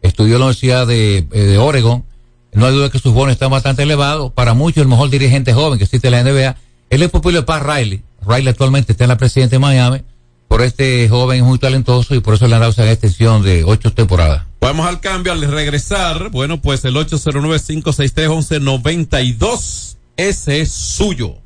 estudió 0.03 0.35
en 0.35 0.41
la 0.41 0.47
Universidad 0.47 0.87
de, 0.87 1.19
eh, 1.19 1.41
de 1.41 1.59
Oregon. 1.59 2.05
No 2.53 2.67
hay 2.67 2.75
duda 2.75 2.91
que 2.91 2.99
sus 2.99 3.13
bonos 3.13 3.33
están 3.33 3.51
bastante 3.51 3.83
elevados. 3.83 4.33
Para 4.33 4.55
muchos, 4.55 4.83
el 4.83 4.89
mejor 4.89 5.11
dirigente 5.11 5.53
joven 5.53 5.79
que 5.79 5.85
existe 5.85 6.09
en 6.09 6.13
la 6.13 6.23
NBA. 6.23 6.57
Él 6.91 7.03
es 7.03 7.11
popular 7.11 7.45
para 7.45 7.77
Riley. 7.77 8.03
Riley 8.27 8.49
actualmente 8.49 8.93
está 8.93 9.05
en 9.05 9.09
la 9.09 9.17
presidencia 9.17 9.57
de 9.57 9.61
Miami. 9.61 10.03
Por 10.49 10.61
este 10.63 11.09
joven 11.09 11.39
es 11.39 11.45
muy 11.45 11.59
talentoso 11.59 12.15
y 12.15 12.21
por 12.21 12.35
eso 12.35 12.47
le 12.47 12.55
han 12.55 12.61
dado 12.61 12.73
esa 12.73 12.89
extensión 12.91 13.43
de 13.43 13.65
ocho 13.65 13.91
temporadas. 13.93 14.43
Vamos 14.61 14.87
al 14.87 15.01
cambio, 15.01 15.33
al 15.33 15.41
regresar, 15.43 16.29
bueno, 16.31 16.61
pues 16.61 16.85
el 16.85 16.95
809-563-1192, 16.97 19.97
ese 20.17 20.61
es 20.61 20.71
suyo. 20.71 21.39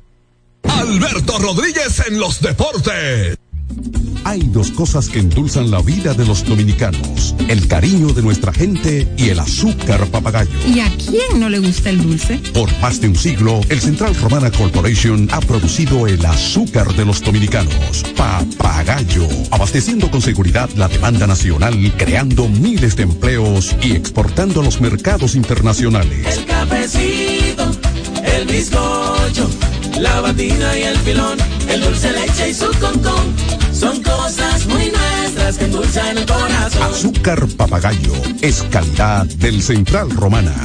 Alberto 0.63 1.39
Rodríguez 1.39 2.03
en 2.07 2.19
los 2.19 2.41
deportes. 2.41 3.37
Hay 4.25 4.41
dos 4.41 4.69
cosas 4.71 5.09
que 5.09 5.19
endulzan 5.19 5.71
la 5.71 5.81
vida 5.81 6.13
de 6.13 6.25
los 6.25 6.45
dominicanos, 6.45 7.35
el 7.47 7.67
cariño 7.67 8.09
de 8.09 8.21
nuestra 8.21 8.53
gente 8.53 9.07
y 9.17 9.29
el 9.29 9.39
azúcar 9.39 10.05
papagayo. 10.07 10.51
¿Y 10.67 10.81
a 10.81 10.91
quién 10.97 11.39
no 11.39 11.49
le 11.49 11.59
gusta 11.59 11.89
el 11.89 12.03
dulce? 12.03 12.39
Por 12.53 12.69
más 12.79 13.01
de 13.01 13.07
un 13.07 13.15
siglo, 13.15 13.59
el 13.69 13.79
Central 13.79 14.13
Romana 14.15 14.51
Corporation 14.51 15.27
ha 15.31 15.39
producido 15.39 16.05
el 16.05 16.23
azúcar 16.25 16.93
de 16.95 17.05
los 17.05 17.21
dominicanos, 17.21 18.03
papagayo, 18.15 19.27
abasteciendo 19.51 20.11
con 20.11 20.21
seguridad 20.21 20.69
la 20.75 20.87
demanda 20.87 21.25
nacional, 21.25 21.91
creando 21.97 22.47
miles 22.47 22.95
de 22.95 23.03
empleos 23.03 23.75
y 23.81 23.93
exportando 23.93 24.61
a 24.61 24.63
los 24.63 24.79
mercados 24.79 25.33
internacionales. 25.33 26.37
El 26.37 26.45
cafecito, 26.45 27.71
el 28.23 28.47
bizcocho, 28.47 29.49
la 29.99 30.21
batida 30.21 30.77
y 30.77 30.83
el 30.83 30.97
filón, 30.99 31.37
el 31.67 31.81
dulce 31.81 32.11
leche 32.11 32.49
y 32.49 32.53
su 32.53 32.67
concón. 32.79 33.35
Son 33.73 34.01
cosas 34.01 34.65
muy 34.67 34.91
nuestras 34.91 35.57
que 35.57 35.65
endulzan 35.65 36.17
el 36.17 36.25
corazón. 36.25 36.83
Azúcar 36.83 37.47
papagayo 37.57 38.13
es 38.41 38.63
calidad 38.63 39.25
del 39.25 39.61
Central 39.61 40.09
Romana. 40.11 40.55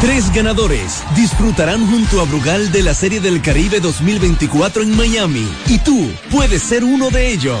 Tres 0.00 0.32
ganadores 0.32 1.02
disfrutarán 1.16 1.86
junto 1.90 2.20
a 2.20 2.24
Brugal 2.24 2.70
de 2.70 2.82
la 2.82 2.94
Serie 2.94 3.20
del 3.20 3.40
Caribe 3.40 3.80
2024 3.80 4.82
en 4.82 4.96
Miami 4.96 5.48
y 5.68 5.78
tú 5.78 6.10
puedes 6.30 6.62
ser 6.62 6.84
uno 6.84 7.10
de 7.10 7.32
ellos. 7.32 7.60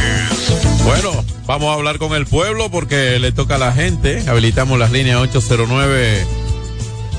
Bueno, 0.85 1.11
vamos 1.45 1.69
a 1.69 1.73
hablar 1.73 1.99
con 1.99 2.13
el 2.13 2.25
pueblo 2.25 2.71
porque 2.71 3.19
le 3.19 3.31
toca 3.31 3.55
a 3.55 3.59
la 3.59 3.71
gente. 3.71 4.23
Habilitamos 4.27 4.77
las 4.79 4.91
líneas 4.91 5.21
809 5.21 6.25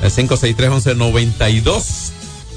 563-1192 0.02 2.10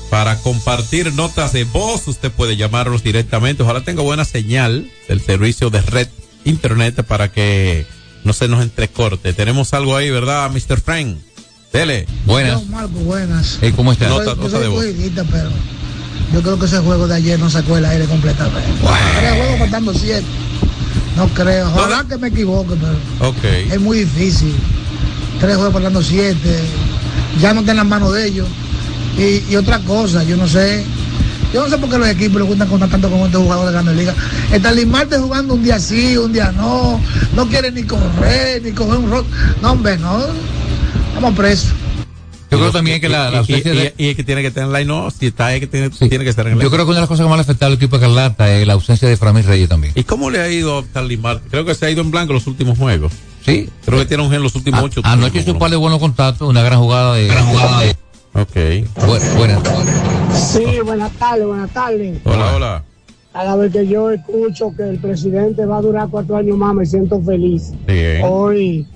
para 0.09 0.37
compartir 0.37 1.13
notas 1.13 1.53
de 1.53 1.63
voz. 1.63 2.07
Usted 2.07 2.31
puede 2.31 2.57
llamarlos 2.57 3.03
directamente. 3.03 3.61
Ojalá 3.63 3.81
tenga 3.81 4.01
buena 4.01 4.25
señal 4.25 4.89
del 5.07 5.21
servicio 5.21 5.69
de 5.69 5.81
red 5.81 6.07
internet 6.43 7.03
para 7.03 7.31
que 7.31 7.85
no 8.23 8.33
se 8.33 8.47
nos 8.47 8.63
entrecorte. 8.63 9.33
Tenemos 9.33 9.73
algo 9.73 9.95
ahí, 9.95 10.09
¿verdad, 10.09 10.49
Mr. 10.49 10.81
Frank? 10.81 11.17
Dele. 11.71 12.07
Buenas. 12.25 12.61
Yo, 12.61 12.67
Marco, 12.67 12.97
buenas. 12.99 13.59
Hey, 13.61 13.73
¿Cómo 13.75 13.91
estás? 13.91 14.09
Nota, 14.09 14.33
nota 14.35 14.59
de 14.59 14.67
voz. 14.69 14.85
pero 15.31 15.49
yo 16.33 16.41
creo 16.41 16.57
que 16.57 16.65
ese 16.65 16.79
juego 16.79 17.07
de 17.07 17.15
ayer 17.15 17.37
no 17.39 17.49
sacó 17.49 17.77
el 17.77 17.85
aire 17.85 18.05
completamente. 18.05 18.71
Wow. 18.81 18.91
Tres 19.19 19.33
juegos 19.33 19.59
faltando 19.59 19.93
siete. 19.93 20.23
No 21.15 21.27
creo. 21.29 21.67
Ojalá 21.67 22.05
que 22.07 22.17
me 22.17 22.27
equivoque, 22.27 22.75
pero 22.79 23.29
es 23.71 23.79
muy 23.79 23.99
difícil. 23.99 24.55
Tres 25.39 25.55
juegos 25.55 25.73
faltando 25.73 26.01
siete. 26.01 26.59
Ya 27.39 27.53
no 27.53 27.61
está 27.61 27.71
en 27.71 27.77
las 27.77 27.85
manos 27.85 28.13
de 28.13 28.27
ellos. 28.27 28.47
Y, 29.17 29.51
y 29.51 29.55
otra 29.55 29.79
cosa, 29.79 30.23
yo 30.23 30.35
no 30.37 30.47
sé. 30.47 30.83
Yo 31.53 31.63
no 31.63 31.69
sé 31.69 31.77
por 31.77 31.89
qué 31.89 31.97
los 31.97 32.09
equipos 32.09 32.41
le 32.41 32.47
gustan 32.47 32.67
contar 32.67 32.89
tanto 32.89 33.09
como 33.09 33.27
estos 33.27 33.41
jugadores 33.43 33.67
de 33.67 33.73
Grandes 33.73 33.95
Ligas. 33.95 34.15
Está 34.51 34.73
Marte 34.87 35.17
jugando 35.17 35.53
un 35.53 35.63
día 35.63 35.79
sí, 35.79 36.17
un 36.17 36.33
día 36.33 36.51
no. 36.51 36.99
No 37.33 37.47
quiere 37.47 37.71
ni 37.71 37.83
correr, 37.83 38.61
ni 38.61 38.71
coger 38.71 38.99
un 38.99 39.09
rol. 39.09 39.25
No, 39.61 39.71
hombre, 39.71 39.97
no. 39.97 40.19
Vamos 41.13 41.33
presos. 41.35 41.69
Yo 42.55 42.59
creo 42.61 42.71
también 42.71 43.01
que 43.01 43.09
la, 43.09 43.29
la 43.29 43.35
y, 43.35 43.39
ausencia 43.39 43.73
y- 43.73 43.77
de- 43.77 43.93
y- 43.97 44.05
y 44.05 44.09
el 44.09 44.15
que 44.15 44.23
tiene 44.23 44.41
que 44.41 44.51
tener 44.51 44.69
line 44.69 44.85
no, 44.85 45.11
si 45.11 45.27
está 45.27 45.47
ahí 45.47 45.59
que 45.59 45.67
tiene, 45.67 45.89
tiene 45.89 46.23
que 46.23 46.29
estar 46.29 46.45
en 46.47 46.53
el 46.53 46.59
Yo 46.61 46.69
creo 46.71 46.85
que 46.85 46.89
una 46.91 46.95
de 46.95 47.01
las 47.01 47.09
cosas 47.09 47.25
que 47.25 47.29
más 47.29 47.37
le 47.37 47.41
afecta 47.41 47.65
al 47.65 47.73
equipo 47.73 47.97
de 47.97 48.01
Carlata 48.01 48.51
es 48.53 48.65
la 48.65 48.73
ausencia 48.73 49.07
de 49.07 49.17
Framil 49.17 49.43
Reyes 49.43 49.69
también. 49.69 49.93
¿Y 49.95 50.03
cómo 50.03 50.29
le 50.29 50.39
ha 50.39 50.49
ido 50.49 50.79
a 50.79 50.83
Starling 50.83 51.21
Marte? 51.21 51.47
Creo 51.49 51.65
que 51.65 51.75
se 51.75 51.85
ha 51.85 51.89
ido 51.91 52.01
en 52.01 52.11
blanco 52.11 52.33
los 52.33 52.47
últimos 52.47 52.77
juegos. 52.77 53.11
Sí. 53.45 53.69
Creo 53.85 53.99
que 53.99 54.05
tiene 54.05 54.23
un 54.23 54.31
gen 54.31 54.41
los 54.41 54.55
últimos 54.55 54.81
ocho. 54.81 55.01
Anoche 55.03 55.39
hizo 55.39 55.51
un 55.51 55.59
par 55.59 55.69
de 55.69 55.75
buenos 55.77 55.99
contactos, 55.99 56.49
una 56.49 56.63
gran 56.63 56.79
jugada 56.79 57.13
de. 57.15 57.29
Ok. 58.33 58.85
buena. 59.37 59.59
Sí, 60.33 60.65
buenas 60.83 61.11
tardes, 61.13 61.45
buenas 61.45 61.69
tardes. 61.71 62.19
Hola, 62.25 62.55
hola. 62.55 62.83
Cada 63.31 63.55
vez 63.57 63.71
que 63.71 63.87
yo 63.87 64.11
escucho 64.11 64.73
que 64.75 64.83
el 64.83 64.97
presidente 64.99 65.65
va 65.65 65.77
a 65.77 65.81
durar 65.81 66.07
cuatro 66.09 66.37
años 66.37 66.57
más, 66.57 66.73
me 66.73 66.85
siento 66.85 67.21
feliz. 67.21 67.71
Bien. 67.85 68.21
Hoy 68.25 68.87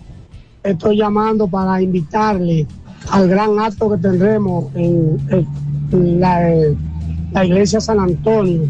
estoy 0.64 0.98
llamando 0.98 1.48
para 1.48 1.82
invitarle 1.82 2.66
al 3.10 3.28
gran 3.28 3.60
acto 3.60 3.90
que 3.90 3.98
tendremos 3.98 4.74
en, 4.76 5.18
la, 6.20 6.52
la 7.32 7.46
iglesia 7.46 7.80
San 7.82 8.00
Antonio, 8.00 8.68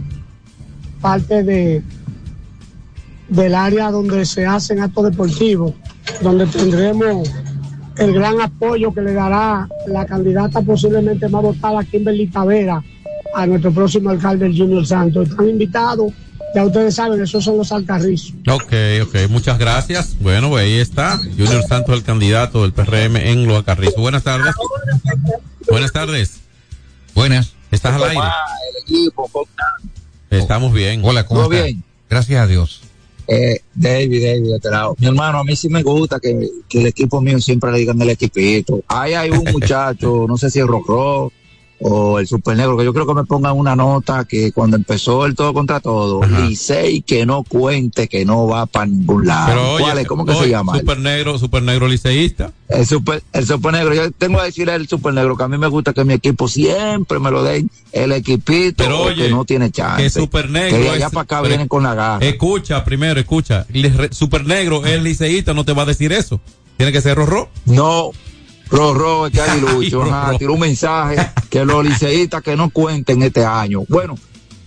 parte 1.02 1.44
de 1.44 1.84
del 3.30 3.54
área 3.54 3.92
donde 3.92 4.26
se 4.26 4.46
hacen 4.46 4.80
actos 4.80 5.12
deportivos, 5.12 5.74
donde 6.22 6.48
tendremos 6.48 7.30
el 7.98 8.14
gran 8.14 8.42
apoyo 8.42 8.94
que 8.94 9.02
le 9.02 9.14
dará 9.14 9.68
la 9.88 10.06
candidata 10.06 10.62
posiblemente 10.62 11.28
más 11.30 11.44
votada, 11.44 11.84
Kimberly 11.84 12.28
Tavera, 12.28 12.84
a 13.36 13.46
nuestro 13.46 13.72
próximo 13.72 14.10
alcalde, 14.10 14.52
Junior 14.56 14.86
Santos. 14.86 15.30
Están 15.30 15.50
invitados, 15.50 16.12
ya 16.56 16.66
ustedes 16.66 16.96
saben, 16.96 17.22
esos 17.22 17.44
son 17.44 17.58
los 17.58 17.72
alcarrizos. 17.72 18.34
Ok, 18.50 18.74
ok, 19.04 19.30
muchas 19.30 19.58
gracias. 19.58 20.18
Bueno, 20.20 20.50
pues 20.50 20.64
ahí 20.64 20.80
está. 20.80 21.18
Junior 21.18 21.64
Santos, 21.68 21.96
el 21.96 22.04
candidato 22.04 22.64
del 22.64 22.74
PRM 22.74 23.18
en 23.18 23.48
Los 23.48 23.60
Acarrizos. 23.60 24.02
Buenas 24.02 24.24
tardes. 24.24 24.54
Buenas 25.70 25.92
tardes. 25.92 26.40
Buenas. 27.14 27.54
¿Estás 27.72 27.96
al 27.96 28.04
aire? 28.10 28.24
Estamos 30.30 30.74
bien. 30.74 31.02
Hola, 31.04 31.26
¿cómo 31.26 31.42
¿Todo 31.42 31.52
estás? 31.54 31.66
bien? 31.66 31.84
Gracias 32.10 32.42
a 32.42 32.48
Dios. 32.48 32.82
Eh, 33.28 33.62
David, 33.76 34.26
David, 34.26 34.50
de 34.50 34.56
este 34.56 34.72
lado. 34.72 34.96
Mi 34.98 35.08
hermano, 35.08 35.40
a 35.40 35.44
mí 35.44 35.56
sí 35.56 35.70
me 35.70 35.84
gusta 35.84 36.20
que, 36.20 36.50
que 36.68 36.82
el 36.82 36.88
equipo 36.88 37.22
mío 37.22 37.40
siempre 37.40 37.72
le 37.72 37.78
digan 37.80 38.02
el 38.02 38.10
equipito. 38.10 38.82
Ahí 38.88 39.14
hay 39.14 39.30
un 39.30 39.44
muchacho, 39.52 40.26
no 40.28 40.36
sé 40.36 40.50
si 40.50 40.60
es 40.60 40.66
Rojo 40.66 41.32
o 41.82 42.20
el 42.20 42.28
Super 42.28 42.58
Negro, 42.58 42.76
que 42.78 42.84
yo 42.84 42.94
creo 42.94 43.08
que 43.08 43.14
me 43.14 43.24
pongan 43.24 43.56
una 43.58 43.76
nota 43.76 44.26
que 44.26 44.52
cuando 44.52 44.76
empezó 44.78 45.26
el 45.26 45.34
todo 45.36 45.54
contra 45.54 45.80
todo, 45.80 46.22
Licey 46.26 47.02
que 47.02 47.26
no 47.26 47.44
cuente, 47.44 48.08
que 48.08 48.26
no 48.26 48.48
va 48.48 48.66
para 48.66 48.86
ningún 48.88 49.26
lado. 49.26 49.48
Pero 49.48 49.74
oye, 49.74 49.84
¿Cuál 49.84 49.98
es? 50.00 50.08
¿Cómo 50.08 50.26
que 50.26 50.36
se 50.36 50.50
llama? 50.50 50.74
él? 50.74 50.80
Super 50.82 51.00
negro, 51.00 51.38
super 51.40 51.64
negro 51.64 51.88
liceísta. 51.88 52.52
El 52.68 52.86
super, 52.86 53.24
el 53.34 53.48
super 53.48 53.72
negro, 53.74 53.94
yo 53.94 54.12
tengo 54.12 54.40
que 54.40 54.46
decirle 54.46 54.74
al 54.74 54.88
super 54.88 55.14
negro 55.14 55.38
que 55.38 55.44
a 55.44 55.48
mí 55.48 55.58
me 55.58 55.68
gusta 55.68 55.94
que 55.94 56.04
mi 56.04 56.14
equipo 56.14 56.48
siempre 56.48 57.18
me 57.20 57.32
lo 57.32 57.44
den 57.44 57.70
el 57.94 58.12
equipito 58.12 58.84
Pero 58.84 59.02
oye, 59.04 59.30
no 59.30 59.46
tiene 59.46 59.72
chance. 59.72 60.04
que 60.04 60.10
super 60.10 60.50
negro 60.50 60.78
Que 60.78 60.84
de 60.84 60.90
allá 60.90 61.06
es- 61.08 61.12
para 61.14 61.24
acá 61.24 61.42
vienen 61.42 61.68
con 61.68 61.84
la 61.84 61.96
garra. 61.96 62.26
Escucha, 62.26 62.84
primero, 62.84 63.20
escucha. 63.20 63.66
Super 64.12 64.46
negro 64.46 64.86
es 64.86 65.02
liceísta, 65.02 65.54
no 65.54 65.64
te 65.64 65.74
va 65.74 65.84
a 65.84 65.86
decir 65.86 66.12
eso. 66.12 66.40
Tiene 66.78 66.92
que 66.92 67.02
ser 67.02 67.16
Rorro. 67.18 67.50
No, 67.66 68.12
Rorro, 68.72 69.28
es 69.28 69.34
que 69.34 69.42
hay 69.42 69.60
Lucho, 69.62 70.04
ajá, 70.04 70.38
tiró 70.38 70.54
un 70.54 70.60
mensaje 70.60 71.18
que 71.50 71.66
los 71.66 71.84
liceístas 71.86 72.42
que 72.44 72.56
no 72.56 72.70
cuenten 72.70 73.24
este 73.24 73.44
año. 73.46 73.84
Bueno, 73.90 74.16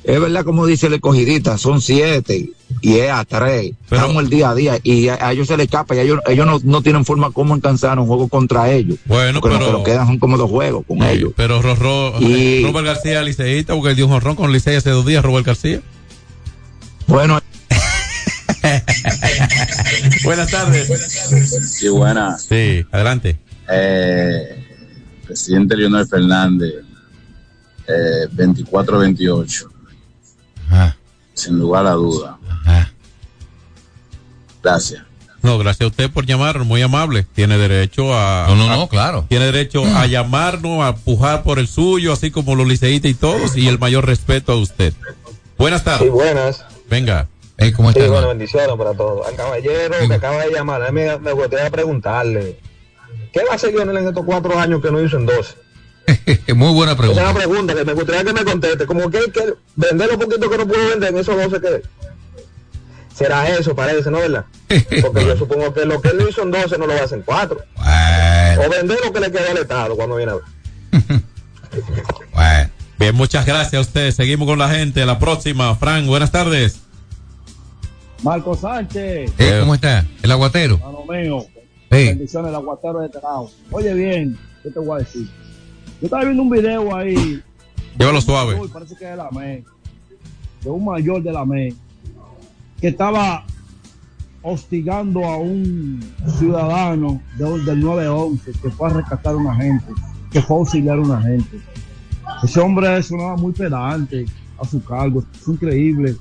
es 0.04 0.20
verdad 0.20 0.44
como 0.44 0.66
dice 0.66 0.88
el 0.88 0.94
escogidita, 0.94 1.56
son 1.58 1.80
siete 1.80 2.50
y 2.80 2.96
es 2.98 3.10
a 3.12 3.24
tres. 3.24 3.72
Estamos 3.84 4.24
el 4.24 4.28
día 4.30 4.50
a 4.50 4.54
día 4.56 4.78
y 4.82 5.06
a, 5.08 5.14
a 5.24 5.30
ellos 5.32 5.46
se 5.46 5.56
les 5.56 5.66
escapa 5.66 5.94
y 5.94 5.98
a 5.98 6.02
ellos, 6.02 6.18
ellos 6.26 6.44
no, 6.46 6.60
no 6.64 6.82
tienen 6.82 7.04
forma 7.04 7.30
como 7.30 7.54
alcanzar 7.54 7.96
un 8.00 8.08
juego 8.08 8.26
contra 8.26 8.70
ellos. 8.72 8.98
Bueno, 9.04 9.40
porque 9.40 9.56
pero- 9.56 9.66
lo 9.70 9.72
que 9.72 9.78
nos 9.78 9.84
quedan 9.84 10.06
son 10.08 10.18
como 10.18 10.36
dos 10.36 10.50
juegos 10.50 10.84
con 10.88 11.02
ellos. 11.04 11.32
Pero 11.36 11.62
Rorro, 11.62 12.14
Y- 12.20 12.64
Robert 12.64 12.86
García 12.86 13.22
liceísta 13.22 13.74
porque 13.74 13.90
él 13.90 13.96
dio 13.96 14.06
un 14.06 14.12
jonrón 14.12 14.34
con 14.34 14.50
Licey 14.52 14.74
hace 14.74 14.90
dos 14.90 15.06
días, 15.06 15.24
Robert 15.24 15.46
García. 15.46 15.80
Bueno. 17.06 17.40
Buenas 20.24 20.50
tardes. 20.50 20.88
Sí, 21.78 21.88
buena. 21.88 22.38
Sí, 22.38 22.84
adelante. 22.90 23.36
Eh, 23.74 24.64
presidente 25.26 25.76
Leonel 25.76 26.06
Fernández, 26.06 26.74
eh, 27.88 28.28
24-28. 28.32 29.68
Sin 31.34 31.58
lugar 31.58 31.86
a 31.86 31.92
duda. 31.92 32.38
Gracias. 34.62 35.02
No, 35.42 35.58
gracias 35.58 35.86
a 35.86 35.88
usted 35.88 36.10
por 36.10 36.24
llamar, 36.24 36.60
muy 36.60 36.82
amable. 36.82 37.26
Tiene 37.34 37.58
derecho 37.58 38.14
a. 38.14 38.46
No, 38.48 38.54
no, 38.54 38.68
no, 38.68 38.82
a- 38.82 38.88
claro. 38.88 39.26
Tiene 39.28 39.46
derecho 39.46 39.84
a 39.84 40.06
llamarnos, 40.06 40.84
a 40.84 40.94
pujar 40.94 41.42
por 41.42 41.58
el 41.58 41.66
suyo, 41.66 42.12
así 42.12 42.30
como 42.30 42.54
los 42.54 42.66
liceístas 42.68 43.10
y 43.10 43.14
todos, 43.14 43.56
y 43.56 43.66
el 43.66 43.78
mayor 43.80 44.06
respeto 44.06 44.52
a 44.52 44.56
usted. 44.56 44.92
Buenas 45.58 45.82
tardes. 45.82 46.02
Sí, 46.04 46.08
buenas. 46.10 46.64
Venga. 46.88 47.26
¿Cómo 47.76 47.92
Sí, 47.92 47.98
está, 47.98 48.10
bueno, 48.10 48.14
hermano? 48.18 48.28
bendiciones 48.28 48.76
para 48.76 48.92
todos. 48.94 49.26
Al 49.26 49.36
caballero 49.36 49.94
que 50.08 50.14
acaba 50.14 50.44
de 50.44 50.50
llamar, 50.52 50.82
a 50.82 50.90
mí 50.92 51.00
me, 51.00 51.18
me 51.18 51.32
gustaría 51.32 51.70
preguntarle, 51.70 52.58
¿qué 53.32 53.40
va 53.44 53.52
a 53.52 53.54
hacer 53.56 53.72
Lionel 53.72 53.96
en 53.96 54.08
estos 54.08 54.24
cuatro 54.24 54.58
años 54.58 54.80
que 54.82 54.90
no 54.90 55.00
hizo 55.02 55.16
en 55.16 55.26
12? 55.26 55.54
Muy 56.54 56.72
buena 56.74 56.92
Esa 56.92 56.92
es 56.92 56.96
pregunta. 56.98 57.22
una 57.22 57.34
pregunta 57.34 57.74
que 57.74 57.84
me 57.84 57.92
gustaría 57.94 58.24
que 58.24 58.32
me 58.32 58.44
conteste. 58.44 58.86
Como 58.86 59.10
que 59.10 59.20
vender 59.76 60.08
lo 60.10 60.18
poquito 60.18 60.50
que 60.50 60.58
no 60.58 60.66
pudo 60.66 60.88
vender 60.88 61.10
en 61.10 61.18
esos 61.18 61.36
12 61.36 61.60
que... 61.60 61.82
Será 63.14 63.48
eso, 63.48 63.74
parece, 63.76 64.10
¿no 64.10 64.18
verdad? 64.18 64.46
Porque 65.02 65.26
yo 65.26 65.36
supongo 65.36 65.72
que 65.74 65.84
lo 65.84 66.00
que 66.00 66.08
él 66.08 66.18
no 66.18 66.28
hizo 66.28 66.42
en 66.42 66.50
12 66.50 66.78
no 66.78 66.86
lo 66.86 66.94
va 66.94 67.00
a 67.00 67.04
hacer 67.04 67.18
en 67.18 67.24
4. 67.24 67.58
O 68.58 68.70
vender 68.70 68.98
lo 69.04 69.12
que 69.12 69.20
le 69.20 69.30
quedó 69.30 69.50
al 69.50 69.58
Estado 69.58 69.96
cuando 69.96 70.16
viene 70.16 70.32
a 70.32 70.34
ver. 70.36 71.22
Bien, 72.98 73.14
muchas 73.16 73.44
gracias 73.44 73.74
a 73.74 73.80
ustedes. 73.80 74.14
Seguimos 74.14 74.46
con 74.46 74.58
la 74.58 74.68
gente. 74.68 75.04
La 75.04 75.18
próxima, 75.18 75.74
Frank, 75.74 76.06
buenas 76.06 76.30
tardes. 76.30 76.78
Marco 78.22 78.56
Sánchez. 78.56 79.32
Eh, 79.38 79.56
¿Cómo 79.60 79.74
está? 79.74 80.06
El 80.22 80.30
aguatero. 80.30 80.78
Mano 80.78 81.04
mío. 81.08 81.44
Sí. 81.92 82.06
Bendiciones, 82.06 82.48
el 82.48 82.54
aguatero 82.56 83.00
de 83.00 83.10
lado. 83.22 83.50
Oye 83.70 83.92
bien, 83.94 84.38
¿qué 84.62 84.70
te 84.70 84.78
voy 84.78 84.96
a 84.96 84.98
decir? 85.04 85.28
Yo 86.00 86.06
estaba 86.06 86.24
viendo 86.24 86.42
un 86.42 86.50
video 86.50 86.94
ahí. 86.96 87.42
Llévalo 87.98 88.20
suave. 88.20 88.58
Uy, 88.58 88.68
parece 88.68 88.96
que 88.96 89.04
es 89.04 89.10
de 89.10 89.16
la 89.16 89.28
ME. 89.30 89.62
De 90.62 90.70
un 90.70 90.84
mayor 90.84 91.22
de 91.22 91.32
la 91.32 91.44
ME. 91.44 91.74
Que 92.80 92.88
estaba 92.88 93.44
hostigando 94.42 95.24
a 95.24 95.36
un 95.36 96.00
ciudadano 96.38 97.20
de- 97.36 97.60
del 97.64 97.80
911 97.80 98.52
que 98.60 98.70
fue 98.70 98.88
a 98.88 98.94
rescatar 98.94 99.34
a 99.34 99.36
una 99.36 99.54
gente. 99.54 99.86
Que 100.30 100.40
fue 100.40 100.56
a 100.56 100.58
auxiliar 100.60 100.96
a 100.98 101.02
una 101.02 101.20
gente. 101.20 101.60
Ese 102.42 102.58
hombre 102.58 103.02
sonaba 103.02 103.36
muy 103.36 103.52
pedante 103.52 104.24
a 104.58 104.64
su 104.66 104.82
cargo. 104.82 105.22
Es 105.34 105.46
increíble. 105.46 106.16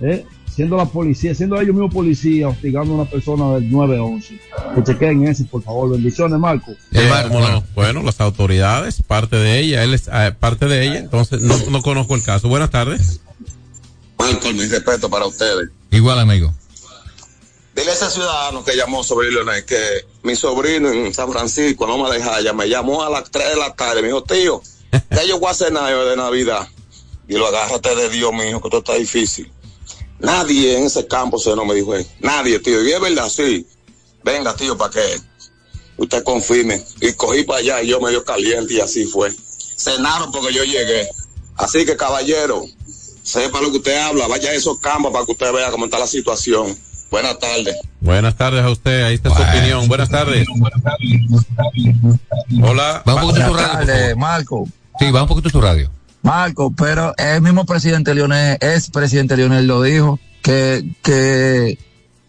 ¿eh? 0.00 0.24
Siendo 0.56 0.78
la 0.78 0.86
policía, 0.86 1.34
siendo 1.34 1.60
ellos 1.60 1.74
mismos 1.74 1.92
policías, 1.92 2.50
hostigando 2.50 2.94
a 2.94 2.96
una 3.02 3.10
persona 3.10 3.56
del 3.56 3.70
911. 3.70 4.40
Que 4.74 4.82
chequen 4.84 5.28
eso, 5.28 5.44
por 5.50 5.62
favor. 5.62 5.90
Bendiciones, 5.90 6.38
Marco. 6.38 6.72
Eh, 6.92 7.10
no. 7.30 7.62
Bueno, 7.74 8.02
las 8.02 8.18
autoridades, 8.22 9.02
parte 9.02 9.36
de 9.36 9.58
ella, 9.58 9.84
él 9.84 9.92
es 9.92 10.08
eh, 10.10 10.32
parte 10.40 10.64
de 10.64 10.86
ella, 10.86 10.98
entonces 11.00 11.42
no, 11.42 11.58
no 11.70 11.82
conozco 11.82 12.14
el 12.14 12.22
caso. 12.22 12.48
Buenas 12.48 12.70
tardes. 12.70 13.20
Marco, 14.18 14.50
mi 14.54 14.64
respeto 14.64 15.10
para 15.10 15.26
ustedes. 15.26 15.68
Igual, 15.90 16.18
amigo. 16.20 16.54
Dile 17.74 17.90
a 17.90 17.92
ese 17.92 18.10
ciudadano 18.10 18.64
que 18.64 18.74
llamó 18.74 19.04
sobre 19.04 19.30
Leonel 19.30 19.62
que 19.66 19.78
mi 20.22 20.34
sobrino 20.36 20.90
en 20.90 21.12
San 21.12 21.30
Francisco, 21.30 21.86
no 21.86 22.02
me 22.02 22.10
deja 22.10 22.40
ya, 22.40 22.54
me 22.54 22.66
llamó 22.66 23.02
a 23.02 23.10
las 23.10 23.30
3 23.30 23.50
de 23.50 23.56
la 23.56 23.74
tarde. 23.74 24.00
Me 24.00 24.08
dijo, 24.08 24.22
tío, 24.22 24.62
ya 25.10 25.22
yo 25.24 25.38
voy 25.38 25.50
a 25.50 25.54
cenar 25.54 25.92
hoy 25.92 26.08
de 26.08 26.16
Navidad. 26.16 26.66
Y 27.28 27.34
lo 27.34 27.46
agárrate 27.46 27.94
de 27.94 28.08
Dios, 28.08 28.32
mi 28.32 28.44
hijo, 28.44 28.62
que 28.62 28.68
esto 28.68 28.78
está 28.78 28.94
difícil. 28.94 29.52
Nadie 30.18 30.78
en 30.78 30.84
ese 30.84 31.06
campo 31.06 31.38
se 31.38 31.54
no 31.54 31.64
me 31.64 31.74
dijo 31.74 31.94
él. 31.94 32.06
Nadie, 32.20 32.58
tío. 32.58 32.82
Y 32.82 32.92
es 32.92 33.00
verdad, 33.00 33.28
sí. 33.28 33.66
Venga, 34.24 34.54
tío, 34.54 34.76
para 34.76 34.90
que 34.90 35.20
usted 35.98 36.22
confirme. 36.24 36.82
Y 37.00 37.12
cogí 37.12 37.44
para 37.44 37.60
allá 37.60 37.82
y 37.82 37.88
yo 37.88 38.00
medio 38.00 38.24
caliente 38.24 38.74
y 38.74 38.80
así 38.80 39.04
fue. 39.04 39.32
Cenaron 39.76 40.32
porque 40.32 40.54
yo 40.54 40.64
llegué. 40.64 41.08
Así 41.56 41.84
que, 41.84 41.96
caballero, 41.96 42.64
sepa 43.22 43.60
lo 43.60 43.70
que 43.70 43.78
usted 43.78 43.96
habla. 43.98 44.26
Vaya 44.26 44.50
a 44.50 44.54
esos 44.54 44.78
campos 44.80 45.12
para 45.12 45.24
que 45.24 45.32
usted 45.32 45.52
vea 45.52 45.70
cómo 45.70 45.84
está 45.84 45.98
la 45.98 46.06
situación. 46.06 46.76
Buenas 47.10 47.38
tardes. 47.38 47.76
Buenas 48.00 48.36
tardes 48.36 48.64
a 48.64 48.70
usted, 48.70 49.04
ahí 49.04 49.14
está 49.14 49.34
su 49.34 49.42
opinión. 49.42 49.88
Buenas 49.88 50.08
tardes. 50.08 50.46
Hola. 52.62 53.02
Va 53.08 53.14
un 53.14 53.20
poquito 53.20 53.46
tu 53.46 53.52
Buenas 53.52 53.86
radio. 53.86 54.16
Marco. 54.16 54.68
Sí, 54.98 55.10
va 55.10 55.22
un 55.22 55.28
poquito 55.28 55.50
tu 55.50 55.60
radio. 55.60 55.90
Marco, 56.26 56.72
pero 56.76 57.14
el 57.18 57.40
mismo 57.40 57.64
presidente 57.64 58.12
Lionel, 58.12 58.58
es 58.60 58.90
presidente 58.90 59.36
Lionel 59.36 59.68
lo 59.68 59.80
dijo, 59.80 60.18
que, 60.42 60.84
que, 61.00 61.78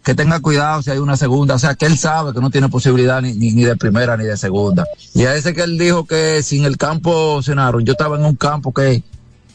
que 0.04 0.14
tenga 0.14 0.38
cuidado 0.38 0.82
si 0.82 0.92
hay 0.92 0.98
una 0.98 1.16
segunda, 1.16 1.56
o 1.56 1.58
sea, 1.58 1.74
que 1.74 1.86
él 1.86 1.98
sabe 1.98 2.32
que 2.32 2.40
no 2.40 2.50
tiene 2.50 2.68
posibilidad 2.68 3.20
ni, 3.20 3.32
ni, 3.32 3.50
ni 3.50 3.64
de 3.64 3.74
primera 3.74 4.16
ni 4.16 4.22
de 4.22 4.36
segunda. 4.36 4.86
Y 5.14 5.24
a 5.24 5.34
ese 5.34 5.52
que 5.52 5.62
él 5.62 5.78
dijo 5.78 6.06
que 6.06 6.44
sin 6.44 6.64
el 6.64 6.76
campo 6.76 7.42
cenaron, 7.42 7.84
yo 7.84 7.92
estaba 7.92 8.16
en 8.16 8.24
un 8.24 8.36
campo 8.36 8.72
que, 8.72 9.02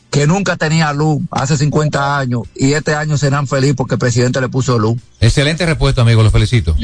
que 0.09 0.27
nunca 0.27 0.57
tenía 0.57 0.91
luz 0.91 1.21
hace 1.31 1.55
50 1.55 2.19
años 2.19 2.41
y 2.53 2.73
este 2.73 2.95
año 2.95 3.17
serán 3.17 3.47
feliz 3.47 3.75
porque 3.77 3.95
el 3.95 3.99
presidente 3.99 4.41
le 4.41 4.49
puso 4.49 4.77
luz. 4.77 4.97
Excelente 5.21 5.65
respuesta, 5.65 6.01
amigo. 6.01 6.21
Lo 6.21 6.31
felicito. 6.31 6.75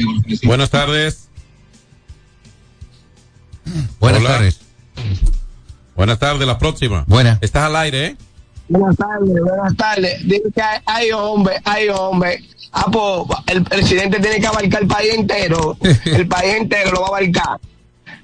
Buenas 0.44 0.70
tardes. 0.70 1.28
Buenas 4.00 4.20
Hola. 4.20 4.30
tardes. 4.30 4.60
Buenas 5.94 6.18
tardes, 6.18 6.46
la 6.46 6.58
próxima. 6.58 7.04
Buenas. 7.06 7.38
Estás 7.40 7.64
al 7.64 7.76
aire, 7.76 8.06
¿eh? 8.06 8.16
Buenas 8.68 8.96
tardes, 8.96 9.42
buenas 9.42 9.76
tardes. 9.76 10.28
Dice 10.28 10.44
que 10.54 10.62
hay, 10.62 10.78
hay 10.86 11.12
hombre, 11.12 11.56
hay 11.64 11.88
hombre. 11.88 12.44
Ah, 12.72 12.86
pues 12.90 13.38
el 13.48 13.64
presidente 13.64 14.20
tiene 14.20 14.40
que 14.40 14.46
abarcar 14.46 14.82
el 14.82 14.88
país 14.88 15.14
entero. 15.14 15.76
El 16.04 16.28
país 16.28 16.54
entero 16.54 16.92
lo 16.92 17.00
va 17.00 17.06
a 17.06 17.08
abarcar. 17.08 17.60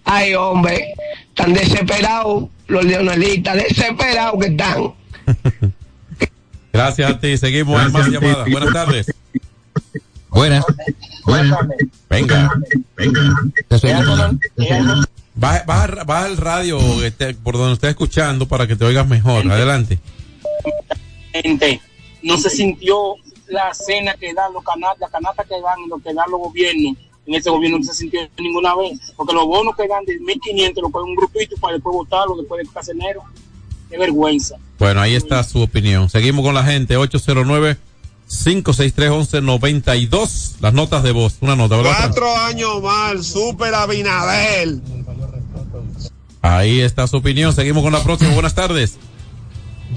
Ay, 0.05 0.35
hombre, 0.35 0.95
están 1.29 1.53
desesperados 1.53 2.45
los 2.69 2.85
leonelistas, 2.85 3.57
desesperados 3.57 4.41
que 4.41 4.47
están. 4.47 4.95
Gracias 6.73 7.11
a 7.11 7.19
ti. 7.19 7.37
Seguimos 7.37 7.85
en 7.85 7.93
más 7.93 8.09
llamadas. 8.09 8.49
Buenas 8.51 8.73
tardes. 8.73 9.07
Buenas. 10.31 10.65
Buenas. 11.25 11.59
Venga. 12.09 12.51
Venga. 12.97 13.41
Baja, 15.37 15.65
baja- 15.67 16.05
baja 16.05 16.27
el 16.27 16.37
radio 16.39 16.79
este, 17.05 17.35
por 17.35 17.57
donde 17.57 17.75
estés 17.75 17.91
escuchando 17.91 18.49
para 18.49 18.67
que 18.67 18.75
te 18.77 18.85
oigas 18.85 19.07
mejor. 19.07 19.51
Adelante. 19.51 19.99
gente 21.33 21.81
no 22.23 22.39
se 22.39 22.49
sintió 22.51 23.15
la 23.49 23.73
cena 23.75 24.15
que 24.15 24.33
dan 24.35 24.53
los 24.53 24.65
canastas, 24.65 25.01
la 25.01 25.09
canasta 25.11 25.45
que 25.45 25.61
dan 25.61 25.79
lo 25.89 25.99
que 25.99 26.13
dan 26.15 26.31
los 26.31 26.41
gobiernos 26.41 26.97
en 27.27 27.35
este 27.35 27.51
gobierno 27.51 27.79
no 27.79 27.85
se 27.85 27.93
sintió 27.95 28.21
ninguna 28.39 28.75
vez, 28.77 28.99
porque 29.17 29.35
los 29.35 29.47
bonos 29.47 29.75
que 29.77 29.87
dan 29.89 30.05
de 30.05 30.15
1.500 30.21 30.81
lo 30.81 30.91
coge 30.91 31.05
un 31.11 31.17
grupito 31.17 31.57
para 31.61 31.75
después 31.75 31.93
votarlo 31.93 32.37
después 32.37 32.65
de 32.65 32.73
casi 32.73 32.93
enero. 32.93 33.21
Qué 33.91 33.99
vergüenza. 33.99 34.57
Bueno, 34.79 35.01
ahí 35.01 35.15
está 35.17 35.43
su 35.43 35.61
opinión. 35.61 36.09
Seguimos 36.09 36.45
con 36.45 36.55
la 36.55 36.63
gente. 36.65 36.97
809 36.97 37.77
563 38.29 39.11
1192 39.11 40.57
Las 40.61 40.75
notas 40.75 41.03
de 41.03 41.13
voz. 41.13 41.37
Una 41.41 41.57
nota, 41.57 41.77
¿verdad? 41.77 41.93
Cuatro 41.97 42.37
años 42.37 42.83
más, 42.83 43.27
Super 43.27 43.75
Abinadel. 43.75 44.83
Ahí 46.43 46.81
está 46.81 47.07
su 47.07 47.17
opinión. 47.17 47.53
Seguimos 47.53 47.83
con 47.83 47.93
la 47.93 48.03
próxima. 48.03 48.33
Buenas 48.33 48.55
tardes. 48.55 48.99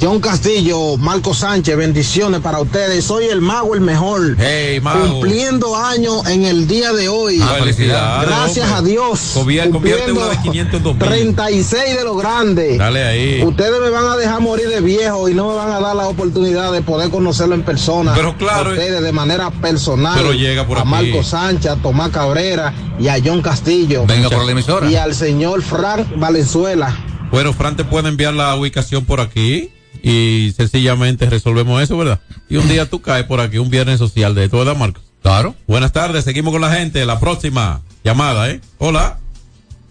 John 0.02 0.22
Castillo, 0.22 0.96
Marco 0.98 1.34
Sánchez, 1.34 1.76
bendiciones 1.76 2.40
para 2.40 2.62
ustedes. 2.62 3.04
Soy 3.04 3.26
el 3.26 3.42
mago, 3.42 3.76
el 3.76 3.82
mejor. 3.82 4.36
Hey, 4.40 4.80
mago. 4.82 5.16
Cumpliendo 5.20 5.76
años 5.76 6.26
en 6.28 6.46
el 6.46 6.68
día 6.68 6.94
de 6.94 7.10
hoy. 7.10 7.42
Ah, 7.44 7.56
felicidades, 7.60 8.30
Gracias 8.30 8.72
hombre. 8.72 8.92
a 8.92 8.94
Dios. 8.94 9.20
Convier- 9.36 9.70
convierte 9.72 10.12
uno 10.14 10.28
de 10.28 10.38
500 10.38 10.76
en 10.78 10.84
2000. 10.84 11.06
36 11.10 11.98
de 11.98 12.04
lo 12.06 12.16
grande. 12.16 12.78
Dale 12.78 13.04
ahí. 13.04 13.44
Ustedes 13.44 13.82
me 13.82 13.90
van 13.90 14.06
a 14.06 14.16
dejar 14.16 14.40
morir 14.40 14.70
de 14.70 14.80
viejo 14.80 15.28
y 15.28 15.34
no 15.34 15.50
me 15.50 15.56
van 15.56 15.72
a 15.72 15.82
dar 15.82 15.96
la 15.96 16.08
oportunidad 16.08 16.72
de 16.72 16.82
poder 16.82 17.10
conocerlo 17.10 17.56
en 17.56 17.64
persona. 17.64 18.14
Pero 18.16 18.38
claro, 18.38 18.70
A 18.70 18.74
ustedes 18.74 19.02
de 19.02 19.12
manera 19.12 19.52
personal. 19.52 20.14
Pero 20.18 20.32
llega 20.34 20.66
por 20.66 20.78
a 20.78 20.82
aquí. 20.82 20.90
Marco 20.90 21.24
Sánchez, 21.24 21.72
a 21.72 21.76
Tomás 21.76 22.10
Cabrera 22.12 22.74
y 23.02 23.10
a 23.10 23.18
John 23.24 23.42
Castillo. 23.42 24.06
Venga 24.06 24.30
por 24.30 24.46
la 24.46 24.52
emisora. 24.54 24.90
Y 24.90 24.96
al 24.96 25.14
señor 25.14 25.62
Frank 25.62 26.08
Valenzuela. 26.16 26.96
Bueno, 27.32 27.52
Fran 27.54 27.76
te 27.76 27.84
puede 27.84 28.08
enviar 28.08 28.34
la 28.34 28.56
ubicación 28.56 29.04
por 29.06 29.20
aquí 29.20 29.70
y 30.02 30.54
sencillamente 30.56 31.30
resolvemos 31.30 31.82
eso, 31.82 31.98
¿verdad? 31.98 32.20
Y 32.50 32.58
un 32.58 32.68
día 32.68 32.90
tú 32.90 33.02
caes 33.02 33.26
por 33.26 33.40
aquí, 33.42 33.58
un 33.58 33.70
viernes 33.70 34.00
social 34.00 34.34
de 34.36 34.50
toda 34.50 34.74
Marcos. 34.74 35.04
Claro. 35.22 35.56
Buenas 35.68 35.92
tardes, 35.92 36.24
seguimos 36.24 36.54
con 36.54 36.62
la 36.62 36.72
gente. 36.74 37.06
La 37.06 37.20
próxima 37.20 37.82
llamada, 38.04 38.50
¿eh? 38.50 38.62
Hola. 38.78 39.20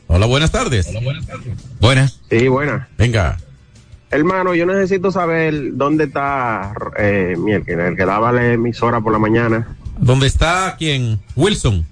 Hola, 0.07 0.25
buenas 0.27 0.51
tardes. 0.51 0.88
Buenas. 1.81 2.18
Sí, 2.31 2.49
buenas. 2.49 2.87
Venga. 2.97 3.37
Hermano, 4.11 4.55
yo 4.55 4.64
necesito 4.64 5.12
saber 5.12 5.75
dónde 5.75 6.05
está 6.05 6.73
eh, 6.99 7.35
Miel, 7.38 7.62
que- 7.66 7.75
el 7.75 7.94
que 7.94 8.07
daba 8.07 8.33
la 8.33 8.55
emisora 8.55 9.03
por 9.03 9.12
la 9.12 9.18
mañana. 9.18 9.77
¿Dónde 9.99 10.27
está 10.27 10.77
quién? 10.79 11.21
Wilson. 11.37 11.85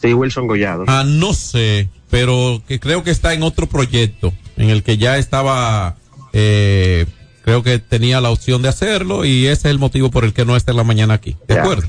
Sí, 0.00 0.14
Wilson 0.14 0.46
Gollado. 0.46 0.84
Ah, 0.86 1.02
no 1.04 1.32
sé, 1.32 1.88
pero 2.10 2.62
que 2.68 2.78
creo 2.78 3.02
que 3.02 3.10
está 3.10 3.34
en 3.34 3.42
otro 3.42 3.66
proyecto 3.66 4.32
en 4.56 4.70
el 4.70 4.82
que 4.84 4.96
ya 4.98 5.16
estaba, 5.18 5.96
eh, 6.36 7.06
creo 7.44 7.62
que 7.62 7.78
tenía 7.78 8.20
la 8.20 8.30
opción 8.30 8.60
de 8.60 8.68
hacerlo 8.68 9.24
y 9.24 9.46
ese 9.46 9.52
es 9.68 9.72
el 9.72 9.78
motivo 9.78 10.10
por 10.10 10.24
el 10.24 10.32
que 10.34 10.44
no 10.44 10.56
está 10.56 10.72
en 10.72 10.76
la 10.78 10.84
mañana 10.84 11.14
aquí. 11.14 11.36
¿De 11.48 11.54
Ya. 11.54 11.62
acuerdo? 11.62 11.88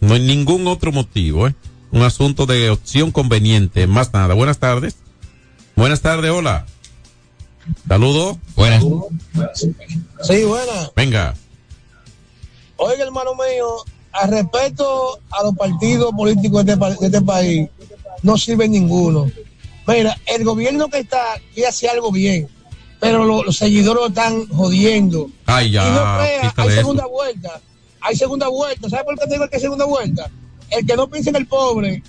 No 0.00 0.14
hay 0.14 0.20
ningún 0.22 0.66
otro 0.66 0.90
motivo, 0.92 1.46
¿eh? 1.46 1.54
Un 1.92 2.02
asunto 2.02 2.46
de 2.46 2.70
opción 2.70 3.10
conveniente, 3.12 3.86
más 3.86 4.12
nada. 4.12 4.34
Buenas 4.34 4.58
tardes. 4.58 4.96
Buenas 5.76 6.00
tardes, 6.00 6.30
hola. 6.30 6.66
Saludos. 7.88 8.36
Buenas. 8.56 8.82
Sí, 10.22 10.44
buena. 10.44 10.90
Venga. 10.96 11.34
Oiga, 12.76 13.04
hermano 13.04 13.30
mío, 13.34 13.84
al 14.12 14.30
respecto 14.30 15.18
a 15.30 15.44
los 15.44 15.54
partidos 15.54 16.12
políticos 16.16 16.64
de 16.64 16.72
este, 16.72 16.80
pa- 16.80 16.90
de 16.94 17.06
este 17.06 17.22
país, 17.22 17.68
no 18.22 18.36
sirve 18.36 18.68
ninguno. 18.68 19.30
Mira, 19.86 20.16
el 20.26 20.44
gobierno 20.44 20.88
que 20.88 20.98
está 21.00 21.20
quiere 21.54 21.68
hacer 21.68 21.90
algo 21.90 22.10
bien, 22.10 22.48
pero 23.00 23.24
lo- 23.24 23.44
los 23.44 23.56
seguidores 23.56 24.00
lo 24.02 24.08
están 24.08 24.46
jodiendo. 24.48 25.30
Ay, 25.46 25.68
y 25.68 25.72
no 25.72 25.82
ya. 25.82 26.16
crea, 26.18 26.54
hay 26.56 26.68
eso. 26.68 26.76
segunda 26.76 27.06
vuelta. 27.06 27.60
Hay 28.00 28.16
segunda 28.16 28.48
vuelta. 28.48 28.88
¿Sabe 28.90 29.04
por 29.04 29.18
qué 29.18 29.26
te 29.26 29.32
digo 29.34 29.48
que 29.48 29.56
hay 29.56 29.62
segunda 29.62 29.84
vuelta? 29.86 30.30
El 30.70 30.86
que 30.86 30.96
no 30.96 31.08
piensa 31.08 31.30
en 31.30 31.36
el 31.36 31.46
pobre 31.46 32.02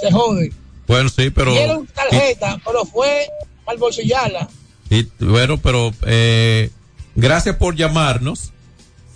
se 0.00 0.10
jode. 0.12 0.52
Bueno, 0.86 1.08
sí, 1.08 1.30
pero. 1.30 1.52
Dieron 1.52 1.86
tarjeta, 1.86 2.60
pero 2.64 2.84
fue 2.84 3.26
al 3.66 3.78
bolsillarla. 3.78 4.48
Sí, 4.90 5.08
bueno, 5.18 5.58
pero 5.58 5.92
eh, 6.06 6.70
gracias 7.14 7.56
por 7.56 7.74
llamarnos. 7.74 8.50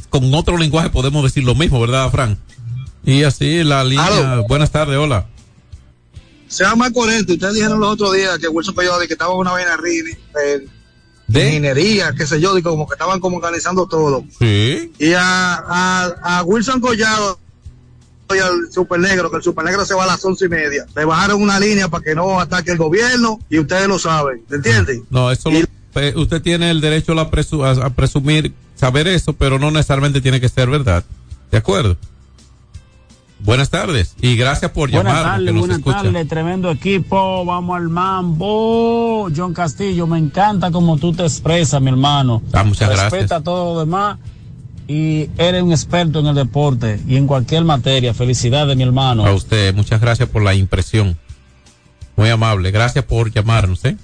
Con 0.08 0.32
otro 0.34 0.56
lenguaje 0.56 0.88
podemos 0.88 1.22
decir 1.22 1.44
lo 1.44 1.54
mismo, 1.54 1.78
¿verdad, 1.80 2.10
Fran? 2.10 2.38
Y 3.04 3.22
así 3.24 3.62
la 3.62 3.84
línea. 3.84 4.42
Buenas 4.48 4.70
tardes, 4.70 4.96
hola. 4.96 5.26
Sea 6.46 6.74
más 6.74 6.90
coherente. 6.92 7.34
Ustedes 7.34 7.54
dijeron 7.54 7.78
los 7.78 7.90
otros 7.92 8.14
días 8.14 8.38
que 8.38 8.48
Wilson 8.48 8.74
Coyote 8.74 9.06
que 9.06 9.12
estaba 9.12 9.32
en 9.34 9.38
una 9.40 9.52
vaina 9.52 9.76
rini, 9.76 10.10
eh, 10.12 10.66
de 11.28 11.50
minería, 11.52 12.12
qué 12.16 12.26
sé 12.26 12.40
yo, 12.40 12.54
digo, 12.54 12.70
como 12.70 12.88
que 12.88 12.94
estaban 12.94 13.20
como 13.20 13.36
organizando 13.36 13.86
todo. 13.86 14.24
Sí. 14.38 14.92
Y 14.98 15.12
a, 15.12 15.54
a, 15.56 16.04
a 16.38 16.42
Wilson 16.42 16.80
Collado 16.80 17.38
y 18.34 18.38
al 18.38 18.70
Super 18.72 18.98
Negro, 19.00 19.30
que 19.30 19.36
el 19.38 19.42
Super 19.42 19.64
Negro 19.64 19.84
se 19.86 19.94
va 19.94 20.04
a 20.04 20.06
las 20.06 20.24
once 20.24 20.46
y 20.46 20.48
media. 20.48 20.86
Le 20.96 21.04
bajaron 21.04 21.40
una 21.42 21.60
línea 21.60 21.88
para 21.88 22.02
que 22.04 22.14
no 22.14 22.40
ataque 22.40 22.72
el 22.72 22.78
gobierno 22.78 23.38
y 23.48 23.58
ustedes 23.58 23.86
lo 23.88 23.98
saben, 23.98 24.42
¿me 24.48 24.56
entienden? 24.56 25.04
No, 25.10 25.30
eso 25.30 25.50
lo- 25.50 26.20
usted 26.20 26.42
tiene 26.42 26.70
el 26.70 26.80
derecho 26.80 27.12
a, 27.18 27.30
presu- 27.30 27.64
a- 27.64 27.86
a 27.86 27.90
presumir, 27.90 28.52
saber 28.76 29.08
eso, 29.08 29.32
pero 29.32 29.58
no 29.58 29.70
necesariamente 29.70 30.20
tiene 30.20 30.40
que 30.40 30.48
ser 30.48 30.68
verdad. 30.68 31.04
¿De 31.50 31.58
acuerdo? 31.58 31.96
Buenas 33.40 33.70
tardes 33.70 34.14
y 34.20 34.36
gracias 34.36 34.72
por 34.72 34.90
nos 34.90 35.02
buenas 35.02 35.82
tardes, 35.82 36.28
tremendo 36.28 36.70
equipo, 36.70 37.44
vamos 37.44 37.76
al 37.76 37.88
mambo. 37.88 39.28
John 39.34 39.54
Castillo, 39.54 40.06
me 40.06 40.18
encanta 40.18 40.70
como 40.70 40.98
tú 40.98 41.12
te 41.12 41.22
expresas, 41.22 41.80
mi 41.80 41.90
hermano. 41.90 42.42
Ah, 42.52 42.64
muchas 42.64 42.88
Respeta 42.88 43.16
gracias. 43.16 43.42
todo 43.44 43.74
lo 43.74 43.80
demás 43.80 44.18
y 44.88 45.28
eres 45.36 45.62
un 45.62 45.70
experto 45.70 46.20
en 46.20 46.26
el 46.26 46.34
deporte 46.34 47.00
y 47.06 47.16
en 47.16 47.26
cualquier 47.26 47.64
materia. 47.64 48.14
Felicidades, 48.14 48.76
mi 48.76 48.82
hermano. 48.82 49.24
A 49.24 49.32
usted, 49.32 49.74
muchas 49.74 50.00
gracias 50.00 50.28
por 50.28 50.42
la 50.42 50.54
impresión. 50.54 51.16
Muy 52.16 52.30
amable. 52.30 52.70
Gracias 52.70 53.04
por 53.04 53.30
llamarnos, 53.30 53.84
¿eh? 53.84 53.96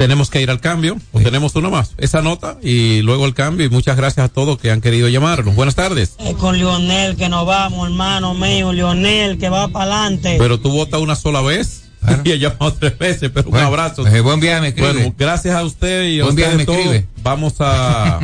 Tenemos 0.00 0.30
que 0.30 0.40
ir 0.40 0.50
al 0.50 0.60
cambio, 0.60 0.96
o 1.12 1.20
tenemos 1.20 1.54
una 1.56 1.68
más. 1.68 1.90
Esa 1.98 2.22
nota 2.22 2.56
y 2.62 3.02
luego 3.02 3.26
el 3.26 3.34
cambio. 3.34 3.66
Y 3.66 3.68
muchas 3.68 3.98
gracias 3.98 4.24
a 4.24 4.28
todos 4.30 4.58
que 4.58 4.70
han 4.70 4.80
querido 4.80 5.08
llamarnos. 5.08 5.54
Buenas 5.54 5.74
tardes. 5.74 6.14
Es 6.20 6.36
con 6.36 6.56
Lionel 6.56 7.16
que 7.16 7.28
nos 7.28 7.44
vamos, 7.44 7.86
hermano 7.86 8.32
mío. 8.32 8.72
Lionel 8.72 9.36
que 9.36 9.50
va 9.50 9.68
para 9.68 9.84
adelante. 9.96 10.36
Pero 10.38 10.58
tú 10.58 10.70
votas 10.70 11.02
una 11.02 11.16
sola 11.16 11.42
vez 11.42 11.82
y 12.24 12.30
he 12.30 12.38
llamado 12.38 12.72
tres 12.72 12.96
veces, 12.96 13.30
pero 13.34 13.50
un 13.50 13.58
abrazo. 13.58 14.06
eh, 14.06 14.22
buen 14.22 14.40
viaje, 14.40 14.62
me 14.62 14.68
escribe. 14.68 14.92
Bueno, 14.94 15.14
gracias 15.18 15.54
a 15.54 15.62
usted 15.64 16.08
y 16.08 16.20
a 16.20 16.24
Buen 16.24 16.34
viaje, 16.34 16.56
me 16.56 16.64
todos. 16.64 16.78
escribe. 16.78 17.06
Vamos 17.22 17.56
a 17.58 18.20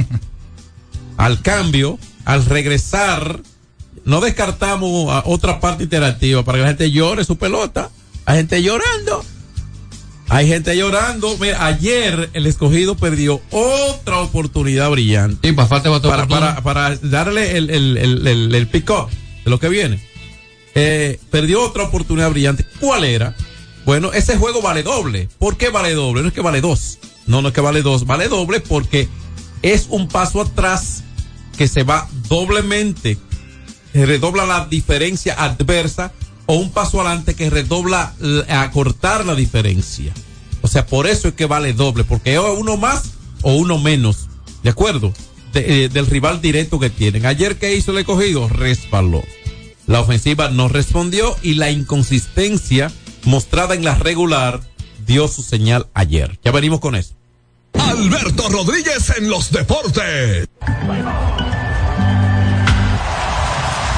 al 1.19 1.43
cambio, 1.43 1.99
al 2.25 2.47
regresar. 2.47 3.41
No 4.07 4.23
descartamos 4.23 5.13
a 5.13 5.25
otra 5.27 5.61
parte 5.61 5.83
interactiva 5.85 6.43
para 6.43 6.57
que 6.57 6.63
la 6.63 6.69
gente 6.69 6.91
llore 6.91 7.23
su 7.27 7.37
pelota. 7.37 7.91
Hay 8.25 8.39
gente 8.39 8.63
llorando. 8.63 9.23
Hay 10.29 10.49
gente 10.49 10.77
llorando. 10.77 11.37
Mira, 11.39 11.67
ayer 11.67 12.31
el 12.33 12.47
escogido 12.47 12.97
perdió 12.97 13.41
otra 13.51 14.19
oportunidad 14.19 14.91
brillante. 14.91 15.49
Sí, 15.49 15.55
para 15.55 15.69
falta 15.69 16.01
para, 16.01 16.27
para, 16.27 16.61
para 16.63 16.97
darle 16.97 17.57
el, 17.57 17.71
el, 17.71 17.97
el, 17.97 18.27
el, 18.27 18.55
el 18.55 18.67
pick-up 18.67 19.09
de 19.45 19.51
lo 19.51 19.61
que 19.61 19.69
viene. 19.69 20.01
Eh, 20.75 21.19
perdió 21.31 21.63
otra 21.63 21.85
oportunidad 21.85 22.31
brillante. 22.31 22.67
¿Cuál 22.81 23.05
era? 23.05 23.35
Bueno, 23.85 24.13
ese 24.13 24.37
juego 24.37 24.61
vale 24.61 24.83
doble. 24.83 25.29
¿Por 25.39 25.57
qué 25.57 25.71
vale 25.71 25.95
doble? 25.95 26.23
No 26.23 26.29
es 26.29 26.35
que 26.35 26.41
vale 26.41 26.61
dos. 26.61 26.99
No, 27.27 27.41
no 27.41 27.49
es 27.49 27.55
que 27.55 27.61
vale 27.61 27.83
dos. 27.83 28.05
Vale 28.05 28.29
doble 28.29 28.61
porque 28.61 29.09
es 29.63 29.87
un 29.89 30.09
paso 30.09 30.41
atrás 30.41 31.05
que 31.57 31.69
se 31.69 31.85
va 31.85 32.09
doblemente. 32.29 33.17
Redobla 33.95 34.45
la 34.45 34.67
diferencia 34.67 35.35
adversa 35.43 36.13
o 36.47 36.55
un 36.55 36.71
paso 36.71 37.01
adelante 37.01 37.35
que 37.35 37.51
redobla 37.51 38.15
l- 38.21 38.45
a 38.49 38.71
cortar 38.71 39.27
la 39.27 39.35
diferencia. 39.35 40.13
O 40.63 40.69
sea, 40.69 40.87
por 40.87 41.07
eso 41.07 41.29
es 41.29 41.35
que 41.35 41.47
vale 41.47 41.73
doble, 41.73 42.05
porque 42.05 42.39
o 42.39 42.55
uno 42.55 42.77
más 42.77 43.13
o 43.43 43.55
uno 43.55 43.79
menos. 43.79 44.29
¿De 44.63 44.71
acuerdo? 44.71 45.13
Eh, 45.55 45.89
del 45.93 46.07
rival 46.07 46.41
directo 46.41 46.79
que 46.79 46.91
tienen. 46.91 47.25
Ayer 47.25 47.57
que 47.57 47.75
hizo 47.77 47.93
el 47.93 47.99
escogido, 47.99 48.49
resbaló. 48.49 49.23
La 49.87 50.01
ofensiva 50.01 50.51
no 50.51 50.69
respondió 50.69 51.37
y 51.43 51.55
la 51.55 51.71
inconsistencia 51.71 52.91
mostrada 53.25 53.75
en 53.75 53.85
la 53.85 53.95
regular 53.95 54.61
dio 55.07 55.29
su 55.29 55.43
señal 55.43 55.87
ayer. 55.95 56.39
Ya 56.45 56.51
venimos 56.53 56.81
con 56.81 56.95
eso. 56.97 57.15
Alberto 57.75 58.49
Rodríguez 58.49 59.13
en 59.17 59.29
los 59.31 59.51
deportes. 59.53 60.49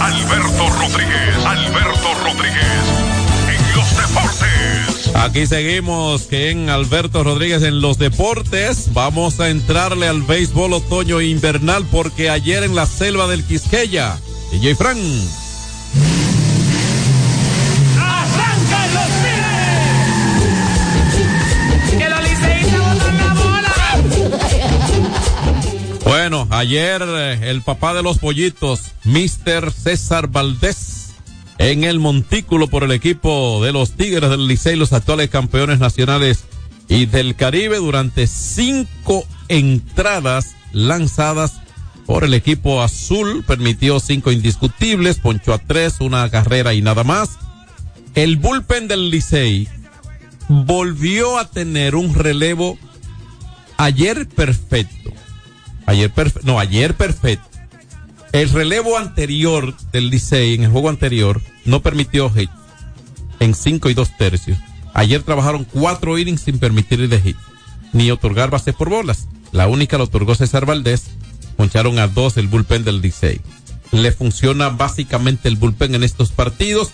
Alberto 0.00 0.70
Rodríguez, 0.78 1.44
Alberto 1.44 2.14
Rodríguez, 2.24 2.64
en 3.48 3.76
los 3.76 3.96
deportes. 3.96 5.14
Aquí 5.14 5.46
seguimos 5.46 6.22
que 6.22 6.50
en 6.50 6.70
Alberto 6.70 7.22
Rodríguez 7.22 7.62
en 7.62 7.82
los 7.82 7.98
deportes. 7.98 8.94
Vamos 8.94 9.40
a 9.40 9.50
entrarle 9.50 10.08
al 10.08 10.22
béisbol 10.22 10.72
otoño 10.72 11.20
invernal 11.20 11.84
porque 11.92 12.30
ayer 12.30 12.62
en 12.62 12.74
la 12.74 12.86
selva 12.86 13.28
del 13.28 13.44
Quisqueya, 13.44 14.18
DJ 14.50 14.74
Fran. 14.74 14.98
Ayer 26.60 27.02
eh, 27.02 27.50
el 27.50 27.62
papá 27.62 27.94
de 27.94 28.02
los 28.02 28.18
pollitos, 28.18 28.92
Mr. 29.04 29.72
César 29.72 30.28
Valdés, 30.28 31.14
en 31.58 31.84
el 31.84 31.98
montículo 31.98 32.68
por 32.68 32.84
el 32.84 32.92
equipo 32.92 33.64
de 33.64 33.72
los 33.72 33.92
Tigres 33.92 34.28
del 34.30 34.46
Licey, 34.46 34.76
los 34.76 34.92
actuales 34.92 35.30
campeones 35.30 35.78
nacionales 35.78 36.44
y 36.88 37.06
del 37.06 37.34
Caribe, 37.34 37.78
durante 37.78 38.26
cinco 38.26 39.24
entradas 39.48 40.54
lanzadas 40.72 41.60
por 42.06 42.24
el 42.24 42.34
equipo 42.34 42.82
azul, 42.82 43.42
permitió 43.46 43.98
cinco 43.98 44.30
indiscutibles, 44.30 45.18
ponchó 45.18 45.54
a 45.54 45.58
tres, 45.58 46.00
una 46.00 46.28
carrera 46.30 46.74
y 46.74 46.82
nada 46.82 47.04
más. 47.04 47.38
El 48.14 48.36
bullpen 48.36 48.86
del 48.86 49.10
Licey 49.10 49.66
volvió 50.48 51.38
a 51.38 51.48
tener 51.48 51.94
un 51.94 52.14
relevo 52.14 52.78
ayer 53.78 54.28
perfecto. 54.28 55.10
Ayer 55.90 56.08
perfecto, 56.08 56.46
no, 56.46 56.60
ayer 56.60 56.94
perfecto. 56.94 57.48
El 58.30 58.48
relevo 58.50 58.96
anterior 58.96 59.74
del 59.90 60.08
Licey, 60.08 60.54
en 60.54 60.62
el 60.62 60.70
juego 60.70 60.88
anterior, 60.88 61.42
no 61.64 61.82
permitió 61.82 62.30
hit 62.30 62.48
en 63.40 63.56
cinco 63.56 63.90
y 63.90 63.94
dos 63.94 64.16
tercios. 64.16 64.56
Ayer 64.94 65.24
trabajaron 65.24 65.64
cuatro 65.64 66.16
innings 66.16 66.42
sin 66.42 66.60
permitirle 66.60 67.20
hit, 67.20 67.36
ni 67.92 68.08
otorgar 68.12 68.50
bases 68.50 68.72
por 68.72 68.88
bolas. 68.88 69.26
La 69.50 69.66
única 69.66 69.98
la 69.98 70.04
otorgó 70.04 70.36
César 70.36 70.64
Valdés. 70.64 71.06
Poncharon 71.56 71.98
a 71.98 72.06
dos 72.06 72.36
el 72.36 72.46
bullpen 72.46 72.84
del 72.84 73.00
Licey. 73.00 73.40
Le 73.90 74.12
funciona 74.12 74.68
básicamente 74.68 75.48
el 75.48 75.56
bullpen 75.56 75.96
en 75.96 76.04
estos 76.04 76.30
partidos. 76.30 76.92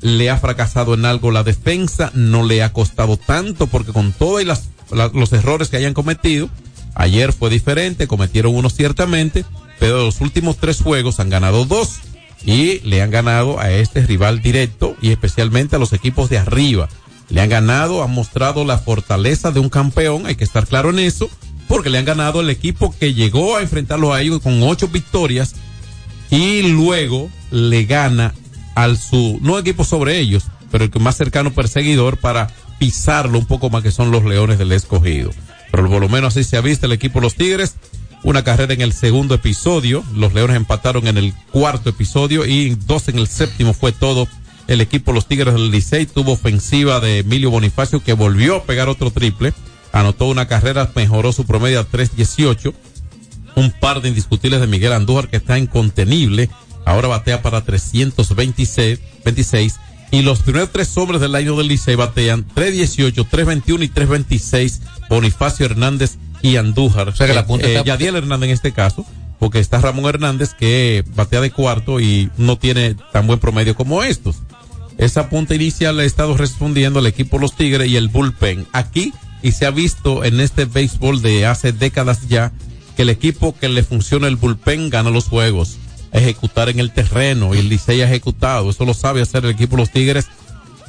Le 0.00 0.30
ha 0.30 0.38
fracasado 0.38 0.94
en 0.94 1.04
algo 1.04 1.32
la 1.32 1.42
defensa. 1.42 2.12
No 2.14 2.44
le 2.46 2.62
ha 2.62 2.72
costado 2.72 3.18
tanto 3.18 3.66
porque 3.66 3.92
con 3.92 4.12
todos 4.12 4.42
los 5.12 5.32
errores 5.34 5.68
que 5.68 5.76
hayan 5.76 5.92
cometido, 5.92 6.48
ayer 6.98 7.32
fue 7.32 7.48
diferente. 7.48 8.06
Cometieron 8.06 8.54
uno 8.54 8.68
ciertamente, 8.68 9.46
pero 9.78 10.04
los 10.04 10.20
últimos 10.20 10.58
tres 10.58 10.82
juegos 10.82 11.18
han 11.20 11.30
ganado 11.30 11.64
dos 11.64 12.00
y 12.44 12.80
le 12.80 13.00
han 13.02 13.10
ganado 13.10 13.58
a 13.58 13.70
este 13.70 14.04
rival 14.06 14.42
directo 14.42 14.94
y 15.00 15.10
especialmente 15.10 15.76
a 15.76 15.78
los 15.78 15.94
equipos 15.94 16.28
de 16.28 16.38
arriba. 16.38 16.88
Le 17.30 17.40
han 17.40 17.48
ganado, 17.48 18.02
han 18.02 18.10
mostrado 18.10 18.64
la 18.64 18.78
fortaleza 18.78 19.50
de 19.50 19.60
un 19.60 19.68
campeón, 19.68 20.26
hay 20.26 20.36
que 20.36 20.44
estar 20.44 20.66
claro 20.66 20.90
en 20.90 20.98
eso, 20.98 21.28
porque 21.66 21.90
le 21.90 21.98
han 21.98 22.04
ganado 22.04 22.40
el 22.40 22.50
equipo 22.50 22.94
que 22.98 23.14
llegó 23.14 23.56
a 23.56 23.62
enfrentarlo 23.62 24.12
a 24.12 24.20
ellos 24.20 24.40
con 24.40 24.62
ocho 24.62 24.88
victorias 24.88 25.54
y 26.30 26.62
luego 26.62 27.30
le 27.50 27.84
gana 27.84 28.34
al 28.74 28.96
su, 28.96 29.38
no 29.42 29.58
equipo 29.58 29.84
sobre 29.84 30.18
ellos, 30.18 30.44
pero 30.70 30.84
el 30.84 31.00
más 31.00 31.16
cercano 31.16 31.52
perseguidor 31.52 32.16
para 32.16 32.48
pisarlo 32.78 33.38
un 33.38 33.46
poco 33.46 33.70
más 33.70 33.82
que 33.82 33.90
son 33.90 34.10
los 34.10 34.24
Leones 34.24 34.58
del 34.58 34.72
Escogido. 34.72 35.30
Pero 35.70 35.88
por 35.88 36.00
lo 36.00 36.08
menos 36.08 36.36
así 36.36 36.44
se 36.44 36.56
ha 36.56 36.60
visto 36.60 36.86
el 36.86 36.92
equipo 36.92 37.20
Los 37.20 37.34
Tigres. 37.34 37.74
Una 38.22 38.42
carrera 38.42 38.74
en 38.74 38.80
el 38.80 38.92
segundo 38.92 39.34
episodio. 39.34 40.04
Los 40.14 40.34
Leones 40.34 40.56
empataron 40.56 41.06
en 41.06 41.18
el 41.18 41.34
cuarto 41.50 41.90
episodio 41.90 42.46
y 42.46 42.74
dos 42.74 43.08
en 43.08 43.18
el 43.18 43.28
séptimo 43.28 43.72
fue 43.72 43.92
todo. 43.92 44.26
El 44.66 44.80
equipo 44.80 45.12
Los 45.12 45.26
Tigres 45.26 45.54
del 45.54 45.70
Licey 45.70 46.06
tuvo 46.06 46.32
ofensiva 46.32 47.00
de 47.00 47.20
Emilio 47.20 47.50
Bonifacio 47.50 48.02
que 48.02 48.12
volvió 48.12 48.56
a 48.56 48.64
pegar 48.64 48.88
otro 48.88 49.10
triple. 49.10 49.52
Anotó 49.92 50.26
una 50.26 50.48
carrera, 50.48 50.90
mejoró 50.94 51.32
su 51.32 51.46
promedio 51.46 51.80
a 51.80 51.88
3.18 51.88 52.74
un 53.58 53.72
par 53.72 54.00
de 54.00 54.08
indiscutibles 54.08 54.60
de 54.60 54.66
Miguel 54.66 54.92
Andújar 54.92 55.28
que 55.28 55.36
está 55.36 55.58
incontenible. 55.58 56.48
Ahora 56.84 57.08
batea 57.08 57.42
para 57.42 57.64
326 57.64 59.00
26, 59.24 59.76
Y 60.10 60.22
los 60.22 60.40
primeros 60.40 60.70
tres 60.72 60.96
hombres 60.96 61.20
del 61.20 61.34
año 61.34 61.56
del 61.56 61.68
Licey 61.68 61.94
batean 61.94 62.44
318, 62.54 63.24
321 63.24 63.84
y 63.84 63.88
326. 63.88 64.80
Bonifacio 65.10 65.66
Hernández 65.66 66.16
y 66.42 66.56
Andújar. 66.56 67.08
O 67.08 67.16
sea 67.16 67.26
que 67.26 67.34
la 67.34 67.46
punta 67.46 67.66
Eh, 67.66 67.74
está- 67.76 67.84
Yadiel 67.84 68.16
Hernández 68.16 68.48
en 68.48 68.54
este 68.54 68.72
caso, 68.72 69.04
porque 69.38 69.58
está 69.58 69.78
Ramón 69.80 70.06
Hernández 70.06 70.54
que 70.58 71.04
batea 71.14 71.40
de 71.42 71.50
cuarto 71.50 72.00
y 72.00 72.30
no 72.38 72.56
tiene 72.56 72.96
tan 73.12 73.26
buen 73.26 73.38
promedio 73.38 73.74
como 73.74 74.02
estos. 74.02 74.36
Esa 74.96 75.28
punta 75.28 75.54
inicial 75.54 75.96
le 75.96 76.02
ha 76.04 76.06
estado 76.06 76.36
respondiendo 76.36 76.98
al 76.98 77.06
equipo 77.06 77.38
Los 77.38 77.54
Tigres 77.54 77.88
y 77.88 77.96
el 77.96 78.08
bullpen. 78.08 78.66
Aquí, 78.72 79.12
y 79.42 79.52
se 79.52 79.66
ha 79.66 79.70
visto 79.70 80.24
en 80.24 80.40
este 80.40 80.64
béisbol 80.64 81.22
de 81.22 81.46
hace 81.46 81.72
décadas 81.72 82.26
ya, 82.28 82.50
que 82.96 83.02
el 83.02 83.10
equipo 83.10 83.54
que 83.56 83.68
le 83.68 83.84
funciona 83.84 84.26
el 84.26 84.36
bullpen 84.36 84.90
gana 84.90 85.10
los 85.10 85.26
juegos. 85.26 85.76
Ejecutar 86.12 86.68
en 86.68 86.80
el 86.80 86.90
terreno 86.92 87.54
y 87.54 87.58
el 87.58 87.68
Licey 87.68 88.00
ha 88.02 88.06
ejecutado. 88.06 88.70
Eso 88.70 88.84
lo 88.84 88.94
sabe 88.94 89.20
hacer 89.22 89.44
el 89.44 89.50
equipo 89.50 89.76
Los 89.76 89.90
Tigres. 89.90 90.26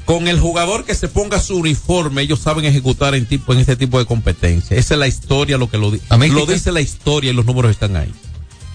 Con 0.05 0.27
el 0.27 0.39
jugador 0.39 0.85
que 0.85 0.95
se 0.95 1.07
ponga 1.07 1.39
su 1.39 1.57
uniforme, 1.57 2.23
ellos 2.23 2.39
saben 2.39 2.65
ejecutar 2.65 3.13
en, 3.13 3.27
tipo, 3.27 3.53
en 3.53 3.59
este 3.59 3.75
tipo 3.75 3.99
de 3.99 4.05
competencia. 4.05 4.75
Esa 4.75 4.95
es 4.95 4.99
la 4.99 5.07
historia, 5.07 5.57
lo 5.57 5.69
que 5.69 5.77
lo, 5.77 5.91
lo 5.91 6.45
dice 6.47 6.71
la 6.71 6.81
historia 6.81 7.29
y 7.31 7.33
los 7.35 7.45
números 7.45 7.69
están 7.71 7.95
ahí. 7.95 8.11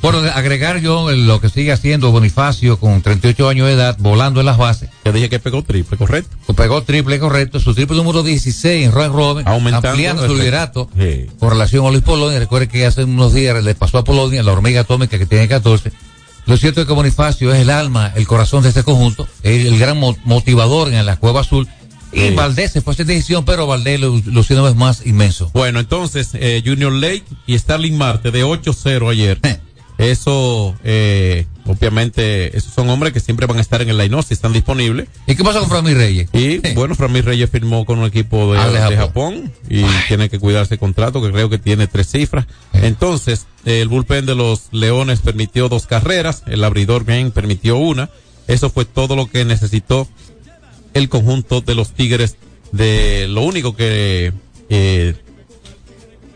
Bueno, 0.00 0.20
de 0.20 0.28
agregar 0.30 0.80
yo 0.80 1.10
lo 1.12 1.40
que 1.40 1.48
sigue 1.48 1.72
haciendo 1.72 2.10
Bonifacio 2.12 2.78
con 2.78 3.00
38 3.00 3.48
años 3.48 3.66
de 3.68 3.72
edad, 3.72 3.96
volando 3.98 4.38
en 4.40 4.44
las 4.46 4.58
bases. 4.58 4.90
Te 5.02 5.12
dije 5.12 5.30
que 5.30 5.38
pegó 5.38 5.62
triple, 5.62 5.96
correcto. 5.96 6.36
Pegó 6.54 6.82
triple, 6.82 7.18
correcto. 7.18 7.58
Su 7.58 7.74
triple 7.74 7.96
número 7.96 8.22
16 8.22 8.84
en 8.84 8.92
Roy 8.92 9.08
Robin, 9.08 9.48
Aumentando, 9.48 9.88
ampliando 9.88 10.26
su 10.26 10.34
liderato 10.36 10.90
Sí. 10.96 11.26
con 11.38 11.48
relación 11.48 11.86
a 11.86 11.90
Luis 11.90 12.02
Polonia. 12.02 12.38
Recuerde 12.38 12.68
que 12.68 12.84
hace 12.84 13.04
unos 13.04 13.32
días 13.32 13.64
le 13.64 13.74
pasó 13.74 13.96
a 13.96 14.04
Polonia 14.04 14.42
la 14.42 14.52
hormiga 14.52 14.82
atómica 14.82 15.18
que 15.18 15.24
tiene 15.24 15.48
14. 15.48 15.90
Lo 16.46 16.56
cierto 16.56 16.80
es 16.82 16.86
que 16.86 16.92
Bonifacio 16.92 17.52
es 17.54 17.60
el 17.60 17.70
alma, 17.70 18.12
el 18.14 18.26
corazón 18.26 18.62
de 18.62 18.68
este 18.68 18.82
conjunto, 18.82 19.26
es 19.42 19.64
el 19.66 19.78
gran 19.78 19.98
mo- 19.98 20.16
motivador 20.24 20.92
en 20.92 21.04
la 21.06 21.16
Cueva 21.16 21.40
Azul. 21.40 21.68
Y 22.12 22.28
Sí. 22.28 22.30
Valdés 22.34 22.70
se 22.72 22.80
fue 22.80 22.92
a 22.92 22.94
esa 22.94 23.04
decisión, 23.04 23.44
pero 23.44 23.66
Valdés 23.66 23.98
lo, 23.98 24.20
vez 24.62 24.76
más 24.76 25.04
inmenso. 25.04 25.50
Bueno, 25.52 25.80
entonces, 25.80 26.30
eh, 26.34 26.62
Junior 26.64 26.92
Lake 26.92 27.24
y 27.46 27.58
Starling 27.58 27.96
Marte 27.96 28.30
de 28.30 28.44
8-0 28.44 29.08
ayer. 29.10 29.38
Eso, 29.96 30.74
eh, 30.82 31.46
obviamente, 31.66 32.56
esos 32.56 32.72
son 32.74 32.90
hombres 32.90 33.12
que 33.12 33.20
siempre 33.20 33.46
van 33.46 33.58
a 33.58 33.60
estar 33.60 33.80
en 33.80 33.88
el 33.88 33.96
line 33.96 34.22
si 34.24 34.34
están 34.34 34.52
disponibles. 34.52 35.08
¿Y 35.26 35.36
qué 35.36 35.44
pasa 35.44 35.60
con 35.60 35.68
Framil 35.68 35.94
Reyes? 35.96 36.28
Y 36.32 36.58
bueno, 36.74 36.94
Framil 36.96 37.22
Reyes 37.22 37.48
firmó 37.48 37.84
con 37.84 38.00
un 38.00 38.06
equipo 38.06 38.52
de, 38.52 38.58
Ah, 38.58 38.68
de 38.70 38.96
Japón. 38.96 38.98
Japón. 38.98 39.52
y 39.68 39.84
tiene 40.08 40.28
que 40.28 40.40
cuidarse 40.40 40.78
contrato, 40.78 41.22
que 41.22 41.30
creo 41.30 41.48
que 41.48 41.58
tiene 41.58 41.86
tres 41.86 42.08
cifras. 42.10 42.46
Entonces, 42.72 43.46
eh, 43.64 43.80
el 43.80 43.88
bullpen 43.88 44.26
de 44.26 44.34
los 44.34 44.68
Leones 44.72 45.20
permitió 45.20 45.68
dos 45.68 45.86
carreras, 45.86 46.42
el 46.46 46.64
abridor 46.64 47.04
bien 47.04 47.30
permitió 47.30 47.76
una. 47.76 48.10
Eso 48.48 48.70
fue 48.70 48.84
todo 48.84 49.14
lo 49.16 49.26
que 49.30 49.44
necesitó 49.44 50.08
el 50.92 51.08
conjunto 51.08 51.60
de 51.60 51.74
los 51.76 51.92
Tigres. 51.92 52.36
De 52.72 53.26
lo 53.28 53.42
único 53.42 53.76
que 53.76 54.32
eh, 54.68 55.14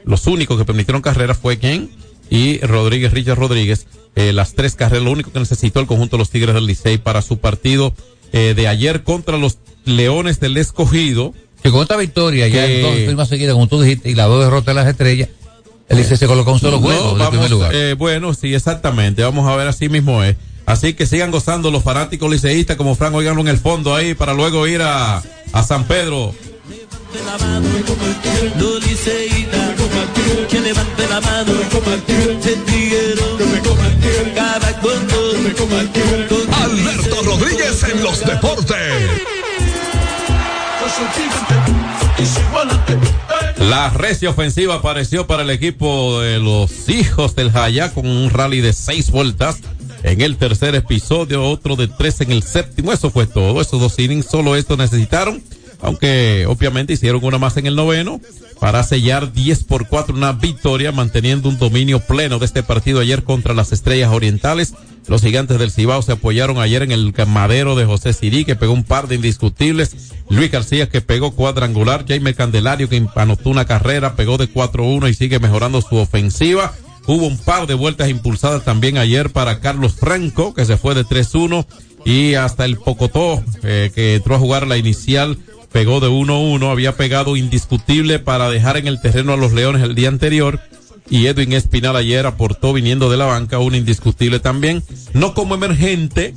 los 0.04 0.26
únicos 0.28 0.56
que 0.56 0.64
permitieron 0.64 1.02
carreras 1.02 1.36
fue 1.38 1.58
Ken 1.58 1.90
y 2.30 2.58
Rodríguez, 2.60 3.12
Richard 3.12 3.38
Rodríguez. 3.38 3.86
Eh, 4.16 4.32
las 4.32 4.54
tres 4.54 4.74
carreras, 4.74 5.04
lo 5.04 5.12
único 5.12 5.30
que 5.32 5.38
necesitó 5.38 5.78
el 5.80 5.86
conjunto 5.86 6.16
de 6.16 6.18
los 6.22 6.30
Tigres 6.30 6.54
del 6.54 6.66
Licey 6.66 6.98
para 6.98 7.22
su 7.22 7.38
partido 7.38 7.94
eh, 8.32 8.54
de 8.56 8.66
ayer 8.68 9.04
contra 9.04 9.38
los 9.38 9.58
Leones 9.84 10.40
del 10.40 10.56
Escogido. 10.56 11.34
Que 11.62 11.70
con 11.70 11.82
esta 11.82 11.96
victoria, 11.96 12.48
ya 12.48 12.66
Que- 12.66 12.76
en 12.76 12.82
dos 12.82 12.94
firmas 12.94 13.28
seguidas, 13.28 13.52
como 13.54 13.66
tú 13.68 13.80
dijiste, 13.80 14.10
y 14.10 14.14
la 14.14 14.26
dos 14.26 14.42
derrotas 14.44 14.66
de 14.66 14.74
las 14.74 14.88
estrellas, 14.88 15.28
el 15.88 15.96
Licey 15.98 16.16
se 16.16 16.26
colocó 16.26 16.52
un 16.52 16.58
solo 16.60 16.80
juego 16.80 17.12
en 17.12 17.18
vamos, 17.18 17.30
primer 17.30 17.50
lugar. 17.50 17.74
eh, 17.74 17.94
bueno, 17.94 18.34
sí, 18.34 18.54
exactamente. 18.54 19.22
Vamos 19.22 19.48
a 19.48 19.56
ver, 19.56 19.68
así 19.68 19.88
mismo 19.88 20.22
es. 20.24 20.36
Así 20.66 20.92
que 20.92 21.06
sigan 21.06 21.30
gozando 21.30 21.70
los 21.70 21.82
fanáticos 21.82 22.30
liceístas 22.30 22.76
como 22.76 22.94
Frank, 22.94 23.14
oiganlo 23.14 23.40
en 23.40 23.48
el 23.48 23.56
fondo 23.58 23.94
ahí 23.94 24.12
para 24.14 24.34
luego 24.34 24.66
ir 24.66 24.82
a, 24.82 25.22
a 25.52 25.62
San 25.62 25.84
Pedro. 25.84 26.34
Que 30.50 30.60
levante 30.60 31.08
la 31.08 31.20
mano, 31.22 31.52
Alberto 36.62 37.22
Rodríguez 37.22 37.82
en 37.84 38.02
los 38.02 38.20
deportes. 38.20 38.76
La 43.58 43.90
recia 43.90 44.28
ofensiva 44.28 44.74
apareció 44.74 45.26
para 45.26 45.44
el 45.44 45.50
equipo 45.50 46.20
de 46.20 46.38
los 46.38 46.90
hijos 46.90 47.34
del 47.34 47.50
Jaya 47.50 47.94
con 47.94 48.06
un 48.06 48.28
rally 48.28 48.60
de 48.60 48.74
seis 48.74 49.10
vueltas. 49.10 49.60
En 50.02 50.20
el 50.20 50.36
tercer 50.36 50.74
episodio, 50.74 51.42
otro 51.48 51.74
de 51.74 51.88
tres 51.88 52.20
en 52.20 52.32
el 52.32 52.42
séptimo. 52.42 52.92
Eso 52.92 53.10
fue 53.10 53.26
todo. 53.26 53.60
Esos 53.62 53.80
dos 53.80 53.98
innings, 53.98 54.26
solo 54.26 54.56
esto 54.56 54.76
necesitaron. 54.76 55.42
Aunque 55.80 56.46
obviamente 56.48 56.92
hicieron 56.92 57.24
una 57.24 57.38
más 57.38 57.56
en 57.56 57.66
el 57.66 57.76
noveno 57.76 58.20
para 58.58 58.82
sellar 58.82 59.32
10 59.32 59.64
por 59.64 59.86
4 59.86 60.14
una 60.14 60.32
victoria, 60.32 60.90
manteniendo 60.90 61.48
un 61.48 61.58
dominio 61.58 62.00
pleno 62.00 62.38
de 62.38 62.46
este 62.46 62.62
partido 62.62 63.00
ayer 63.00 63.22
contra 63.22 63.54
las 63.54 63.72
Estrellas 63.72 64.10
Orientales. 64.12 64.74
Los 65.06 65.22
gigantes 65.22 65.58
del 65.58 65.70
Cibao 65.70 66.02
se 66.02 66.12
apoyaron 66.12 66.58
ayer 66.58 66.82
en 66.82 66.92
el 66.92 67.14
madero 67.26 67.76
de 67.76 67.86
José 67.86 68.12
Sirí, 68.12 68.44
que 68.44 68.56
pegó 68.56 68.74
un 68.74 68.84
par 68.84 69.08
de 69.08 69.14
indiscutibles. 69.14 70.12
Luis 70.28 70.50
García, 70.50 70.90
que 70.90 71.00
pegó 71.00 71.30
cuadrangular. 71.30 72.04
Jaime 72.06 72.34
Candelario, 72.34 72.90
que 72.90 73.06
anotó 73.14 73.48
una 73.48 73.64
carrera, 73.64 74.16
pegó 74.16 74.36
de 74.36 74.52
4-1 74.52 75.08
y 75.08 75.14
sigue 75.14 75.38
mejorando 75.38 75.80
su 75.80 75.96
ofensiva. 75.96 76.74
Hubo 77.06 77.26
un 77.26 77.38
par 77.38 77.66
de 77.66 77.72
vueltas 77.72 78.10
impulsadas 78.10 78.64
también 78.66 78.98
ayer 78.98 79.30
para 79.30 79.60
Carlos 79.60 79.94
Franco, 79.94 80.52
que 80.52 80.66
se 80.66 80.76
fue 80.76 80.94
de 80.94 81.06
3-1. 81.06 81.64
Y 82.04 82.34
hasta 82.34 82.66
el 82.66 82.76
Pocotó, 82.76 83.42
eh, 83.62 83.90
que 83.94 84.16
entró 84.16 84.34
a 84.34 84.38
jugar 84.38 84.66
la 84.66 84.76
inicial, 84.76 85.38
pegó 85.78 86.00
de 86.00 86.08
1-1. 86.08 86.72
Había 86.72 86.96
pegado 86.96 87.36
indiscutible 87.36 88.18
para 88.18 88.50
dejar 88.50 88.78
en 88.78 88.88
el 88.88 89.00
terreno 89.00 89.32
a 89.32 89.36
los 89.36 89.52
Leones 89.52 89.80
el 89.80 89.94
día 89.94 90.08
anterior. 90.08 90.58
Y 91.08 91.26
Edwin 91.26 91.52
Espinal 91.52 91.94
ayer 91.94 92.26
aportó 92.26 92.72
viniendo 92.72 93.08
de 93.08 93.16
la 93.16 93.26
banca 93.26 93.60
un 93.60 93.76
indiscutible 93.76 94.40
también. 94.40 94.82
No 95.12 95.34
como 95.34 95.54
emergente, 95.54 96.34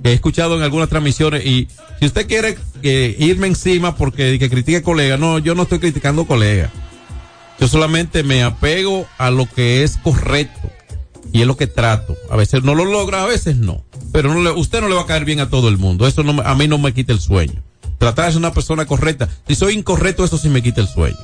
que 0.00 0.10
he 0.10 0.12
escuchado 0.12 0.56
en 0.56 0.62
algunas 0.62 0.88
transmisiones. 0.88 1.44
Y 1.44 1.66
si 1.98 2.06
usted 2.06 2.28
quiere 2.28 2.56
eh, 2.84 3.16
irme 3.18 3.48
encima 3.48 3.96
porque 3.96 4.38
que 4.38 4.48
critique 4.48 4.84
colega, 4.84 5.16
no, 5.16 5.40
yo 5.40 5.56
no 5.56 5.64
estoy 5.64 5.80
criticando 5.80 6.24
colega. 6.24 6.70
Yo 7.58 7.66
solamente 7.66 8.22
me 8.22 8.44
apego 8.44 9.08
a 9.18 9.32
lo 9.32 9.46
que 9.46 9.82
es 9.82 9.96
correcto 9.96 10.70
y 11.32 11.40
es 11.40 11.48
lo 11.48 11.56
que 11.56 11.66
trato. 11.66 12.16
A 12.30 12.36
veces 12.36 12.62
no 12.62 12.76
lo 12.76 12.84
logra, 12.84 13.24
a 13.24 13.26
veces 13.26 13.56
no. 13.56 13.84
Pero 14.12 14.32
no 14.32 14.40
le, 14.40 14.52
usted 14.52 14.80
no 14.80 14.88
le 14.88 14.94
va 14.94 15.02
a 15.02 15.06
caer 15.06 15.24
bien 15.24 15.40
a 15.40 15.50
todo 15.50 15.68
el 15.68 15.78
mundo. 15.78 16.06
Eso 16.06 16.22
no, 16.22 16.40
a 16.42 16.54
mí 16.54 16.68
no 16.68 16.78
me 16.78 16.94
quita 16.94 17.12
el 17.12 17.18
sueño. 17.18 17.64
Tratar 17.98 18.26
de 18.26 18.32
ser 18.32 18.38
una 18.38 18.52
persona 18.54 18.86
correcta. 18.86 19.28
Si 19.46 19.54
soy 19.54 19.74
incorrecto, 19.74 20.24
eso 20.24 20.38
sí 20.38 20.48
me 20.48 20.62
quita 20.62 20.80
el 20.80 20.88
sueño. 20.88 21.16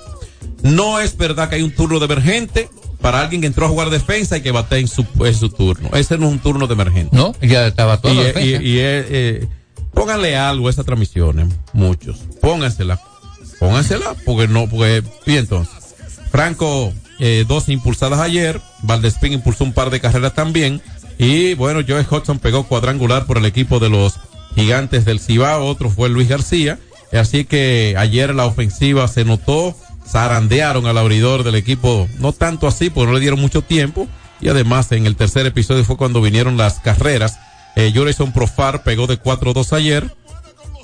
No 0.62 1.00
es 1.00 1.16
verdad 1.16 1.48
que 1.48 1.56
hay 1.56 1.62
un 1.62 1.70
turno 1.72 1.98
de 1.98 2.06
emergente 2.06 2.68
para 3.00 3.20
alguien 3.20 3.40
que 3.42 3.46
entró 3.46 3.66
a 3.66 3.68
jugar 3.68 3.90
defensa 3.90 4.36
y 4.36 4.40
que 4.42 4.50
bate 4.50 4.78
en 4.78 4.88
su, 4.88 5.06
en 5.24 5.34
su 5.34 5.50
turno. 5.50 5.90
Ese 5.94 6.16
no 6.18 6.26
es 6.26 6.32
un 6.32 6.38
turno 6.38 6.66
de 6.66 6.74
emergente. 6.74 7.16
No, 7.16 7.34
ya 7.42 7.66
estaba 7.66 8.00
todo 8.00 8.12
Y, 8.12 8.32
la 8.32 8.40
y- 8.40 8.54
y, 8.56 8.78
eh, 8.80 9.48
pónganle 9.92 10.36
algo 10.36 10.66
a 10.66 10.70
esa 10.70 10.84
transmisión, 10.84 11.38
eh, 11.40 11.48
muchos. 11.72 12.18
Póngansela. 12.40 12.98
Póngansela, 13.60 14.14
porque 14.24 14.48
no, 14.48 14.68
porque, 14.68 15.02
y 15.26 15.36
entonces. 15.36 15.72
Franco, 16.30 16.92
eh, 17.20 17.44
dos 17.46 17.68
impulsadas 17.68 18.20
ayer. 18.20 18.60
Valdespín 18.82 19.32
impulsó 19.34 19.64
un 19.64 19.72
par 19.72 19.90
de 19.90 20.00
carreras 20.00 20.34
también. 20.34 20.82
Y 21.18 21.54
bueno, 21.54 21.80
Joe 21.86 22.04
Hudson 22.10 22.38
pegó 22.40 22.64
cuadrangular 22.64 23.26
por 23.26 23.38
el 23.38 23.44
equipo 23.44 23.78
de 23.78 23.88
los 23.90 24.14
gigantes 24.54 25.04
del 25.04 25.20
Cibao. 25.20 25.66
Otro 25.66 25.90
fue 25.90 26.08
Luis 26.08 26.28
García. 26.28 26.78
Así 27.12 27.44
que 27.44 27.94
ayer 27.96 28.34
la 28.34 28.46
ofensiva 28.46 29.06
se 29.08 29.24
notó. 29.24 29.76
Zarandearon 30.06 30.86
al 30.86 30.98
abridor 30.98 31.44
del 31.44 31.54
equipo. 31.54 32.08
No 32.18 32.32
tanto 32.32 32.66
así, 32.66 32.90
porque 32.90 33.06
no 33.06 33.14
le 33.14 33.20
dieron 33.20 33.40
mucho 33.40 33.62
tiempo. 33.62 34.08
Y 34.40 34.48
además, 34.48 34.92
en 34.92 35.06
el 35.06 35.16
tercer 35.16 35.46
episodio 35.46 35.84
fue 35.84 35.96
cuando 35.96 36.20
vinieron 36.20 36.56
las 36.56 36.80
carreras. 36.80 37.38
Eh, 37.76 37.92
Jorison 37.94 38.32
Profar 38.32 38.82
pegó 38.82 39.06
de 39.06 39.18
4-2 39.18 39.72
ayer. 39.72 40.14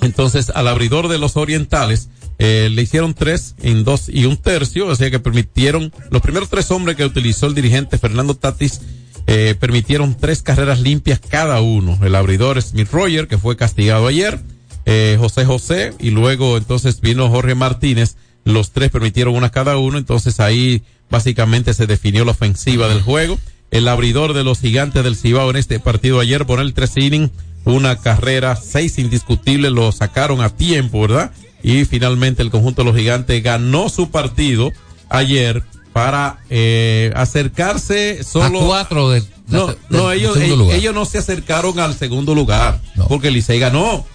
Entonces, 0.00 0.50
al 0.54 0.68
abridor 0.68 1.08
de 1.08 1.18
los 1.18 1.36
orientales, 1.36 2.08
eh, 2.42 2.70
le 2.70 2.80
hicieron 2.80 3.12
tres 3.12 3.54
en 3.60 3.84
dos 3.84 4.08
y 4.08 4.24
un 4.24 4.38
tercio, 4.38 4.86
o 4.86 4.96
sea 4.96 5.10
que 5.10 5.20
permitieron, 5.20 5.92
los 6.10 6.22
primeros 6.22 6.48
tres 6.48 6.70
hombres 6.70 6.96
que 6.96 7.04
utilizó 7.04 7.46
el 7.46 7.54
dirigente 7.54 7.98
Fernando 7.98 8.34
Tatis, 8.34 8.80
eh, 9.26 9.54
permitieron 9.58 10.16
tres 10.16 10.42
carreras 10.42 10.80
limpias 10.80 11.20
cada 11.20 11.60
uno. 11.60 11.98
El 12.02 12.14
abridor 12.14 12.60
Smith 12.60 12.90
Roger, 12.90 13.28
que 13.28 13.38
fue 13.38 13.56
castigado 13.56 14.06
ayer, 14.06 14.40
eh, 14.86 15.16
José 15.18 15.44
José, 15.44 15.92
y 15.98 16.10
luego 16.10 16.56
entonces 16.56 17.00
vino 17.00 17.28
Jorge 17.28 17.54
Martínez, 17.54 18.16
los 18.44 18.70
tres 18.72 18.90
permitieron 18.90 19.34
una 19.34 19.50
cada 19.50 19.76
uno, 19.76 19.98
entonces 19.98 20.40
ahí 20.40 20.82
básicamente 21.10 21.74
se 21.74 21.86
definió 21.86 22.24
la 22.24 22.32
ofensiva 22.32 22.88
del 22.88 23.02
juego. 23.02 23.38
El 23.70 23.86
abridor 23.86 24.32
de 24.32 24.42
los 24.42 24.60
gigantes 24.60 25.04
del 25.04 25.16
Cibao 25.16 25.50
en 25.50 25.56
este 25.56 25.78
partido 25.78 26.18
ayer 26.18 26.46
por 26.46 26.60
el 26.60 26.74
tres 26.74 26.96
inning, 26.96 27.30
una 27.64 27.96
carrera, 27.96 28.56
seis 28.56 28.98
indiscutibles, 28.98 29.70
lo 29.70 29.92
sacaron 29.92 30.40
a 30.40 30.48
tiempo, 30.50 31.02
¿verdad? 31.02 31.30
Y 31.62 31.84
finalmente 31.84 32.42
el 32.42 32.50
conjunto 32.50 32.82
de 32.82 32.90
los 32.90 32.98
gigantes 32.98 33.42
ganó 33.42 33.88
su 33.88 34.10
partido 34.10 34.72
ayer 35.08 35.62
para 35.93 36.38
eh, 36.51 37.12
acercarse 37.16 38.22
solo 38.24 38.62
a 38.62 38.66
cuatro 38.66 39.11
de, 39.11 39.22
no, 39.49 39.66
del- 39.68 39.76
no, 39.88 40.12
ellos, 40.12 40.95
no 40.95 41.05
se 41.05 41.18
acercaron 41.18 41.78
al 41.80 41.97
segundo 41.97 42.34
lugar, 42.34 42.80
porque 43.09 43.30
Licey 43.30 43.59
ganó. 43.59 44.07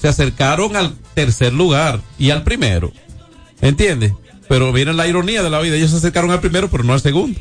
se 0.00 0.06
acercaron 0.08 0.76
al 0.76 0.94
tercer 1.14 1.52
lugar 1.52 2.00
y 2.18 2.30
al 2.30 2.44
primero. 2.44 2.92
¿Entiendes? 3.60 4.12
Pero 4.48 4.72
viene 4.72 4.92
la 4.92 5.06
ironía 5.08 5.42
de 5.42 5.50
la 5.50 5.58
vida. 5.60 5.74
Ellos 5.76 5.90
se 5.90 5.96
acercaron 5.96 6.30
al 6.30 6.40
primero, 6.40 6.68
pero 6.70 6.84
no 6.84 6.92
al 6.92 7.00
segundo. 7.00 7.38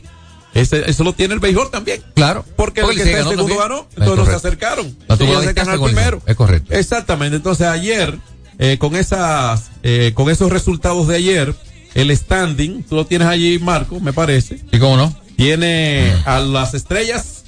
Ese- 0.53 0.89
eso 0.89 1.03
lo 1.03 1.13
tiene 1.13 1.35
el 1.35 1.39
béisbol 1.39 1.69
también. 1.69 2.01
Claro. 2.15 2.43
Porque, 2.55 2.81
Porque 2.81 2.97
el 3.01 3.03
que 3.03 3.11
está 3.11 3.23
en 3.29 3.37
segundo 3.37 3.57
ganó, 3.57 3.79
Es 3.91 3.97
entonces 3.97 4.17
no 4.17 4.25
se 4.25 4.35
acercaron. 4.35 4.97
La 5.07 5.15
tuvo 5.17 5.27
Ellos 5.29 5.45
la 5.45 5.63
se 5.65 5.69
al 5.71 5.81
primero. 5.83 6.21
Es 6.25 6.35
correcto. 6.35 6.73
Exactamente. 6.73 7.35
Entonces 7.37 7.67
ayer, 7.67 8.17
eh, 8.57 8.77
con 8.79 8.95
esas, 8.95 9.69
eh, 9.83 10.11
con 10.15 10.31
esos 10.31 10.51
resultados 10.51 11.07
de 11.07 11.15
ayer, 11.17 11.53
el 11.97 12.15
standing, 12.15 12.83
tú 12.83 12.95
lo 12.95 13.05
tienes 13.07 13.27
allí, 13.27 13.57
Marco, 13.57 13.99
me 13.99 14.13
parece. 14.13 14.59
¿Y 14.71 14.77
cómo 14.77 14.97
no? 14.97 15.15
Tiene 15.35 16.13
a 16.25 16.39
las 16.39 16.75
estrellas 16.75 17.43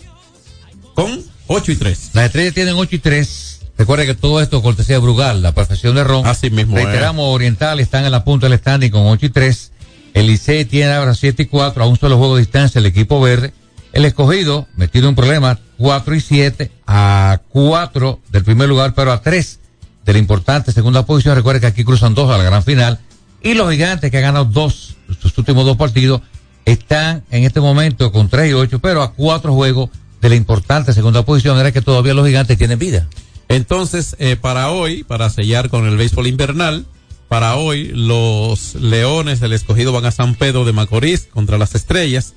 con 0.96 1.24
8 1.48 1.72
y 1.72 1.76
3. 1.76 2.10
Las 2.14 2.26
estrellas 2.26 2.54
tienen 2.56 2.74
8 2.76 2.96
y 2.96 3.00
3. 3.00 3.60
Recuerda 3.78 4.06
que 4.08 4.16
todo 4.16 4.42
esto 4.42 4.62
cortesía 4.64 4.96
de 4.96 5.02
Brugal, 5.02 5.44
la 5.44 5.54
perfección 5.54 5.96
de 5.96 6.04
Ron. 6.04 6.26
Así 6.26 6.50
mismo 6.50 6.78
es. 6.78 6.84
Reiteramos, 6.84 7.34
Oriental 7.34 7.80
están 7.80 8.06
en 8.06 8.12
la 8.12 8.24
punta 8.24 8.50
del 8.50 8.58
standing 8.58 8.90
con 8.90 9.06
8 9.06 9.28
y 9.28 9.30
3. 9.30 9.72
El 10.16 10.26
Licey 10.26 10.66
tiene 10.66 10.94
ahora 10.94 11.14
7 11.14 11.44
y 11.44 11.46
4, 11.46 11.84
a 11.84 11.88
un 11.88 11.98
solo 11.98 12.18
juego 12.18 12.36
de 12.36 12.42
distancia 12.42 12.80
el 12.80 12.88
equipo 12.88 13.22
verde. 13.22 13.54
El 13.94 14.06
escogido, 14.06 14.68
metido 14.76 15.06
en 15.06 15.10
un 15.10 15.16
problema, 15.16 15.60
4 15.78 16.16
y 16.16 16.22
7, 16.22 16.72
a 16.88 17.42
4 17.50 18.20
del 18.30 18.44
primer 18.44 18.68
lugar, 18.68 18.94
pero 18.96 19.12
a 19.12 19.22
3 19.22 19.60
de 20.06 20.14
la 20.14 20.20
importante 20.20 20.72
segunda 20.72 21.06
posición. 21.06 21.36
Recuerda 21.36 21.60
que 21.60 21.68
aquí 21.68 21.84
cruzan 21.84 22.16
dos 22.16 22.32
a 22.32 22.38
la 22.38 22.44
gran 22.44 22.64
final. 22.64 23.00
Y 23.42 23.54
los 23.54 23.72
gigantes 23.72 24.12
que 24.12 24.18
han 24.18 24.24
ganado 24.24 24.46
dos, 24.46 24.96
sus 25.22 25.38
últimos 25.38 25.66
dos 25.66 25.78
partidos, 25.78 26.22
están 26.66 27.24
en 27.32 27.44
este 27.44 27.62
momento 27.62 28.12
con 28.12 28.30
3 28.30 28.52
y 28.52 28.54
8, 28.54 28.80
pero 28.80 29.02
a 29.02 29.14
4 29.14 29.54
juegos 29.54 29.90
de 30.22 30.30
la 30.30 30.36
importante 30.36 30.94
segunda 30.94 31.24
posición. 31.24 31.58
Era 31.58 31.72
que 31.72 31.82
todavía 31.82 32.14
los 32.14 32.26
gigantes 32.26 32.58
tienen 32.58 32.80
vida. 32.80 33.08
Entonces, 33.48 34.16
eh, 34.20 34.36
para 34.36 34.70
hoy, 34.70 35.04
para 35.04 35.30
sellar 35.30 35.70
con 35.70 35.88
el 35.88 35.98
béisbol 35.98 36.28
invernal, 36.28 36.86
para 37.28 37.56
hoy 37.56 37.92
los 37.94 38.76
Leones 38.76 39.40
del 39.40 39.54
Escogido 39.54 39.92
van 39.92 40.06
a 40.06 40.12
San 40.12 40.36
Pedro 40.36 40.66
de 40.66 40.74
Macorís 40.74 41.28
contra 41.32 41.58
las 41.58 41.76
Estrellas. 41.76 42.34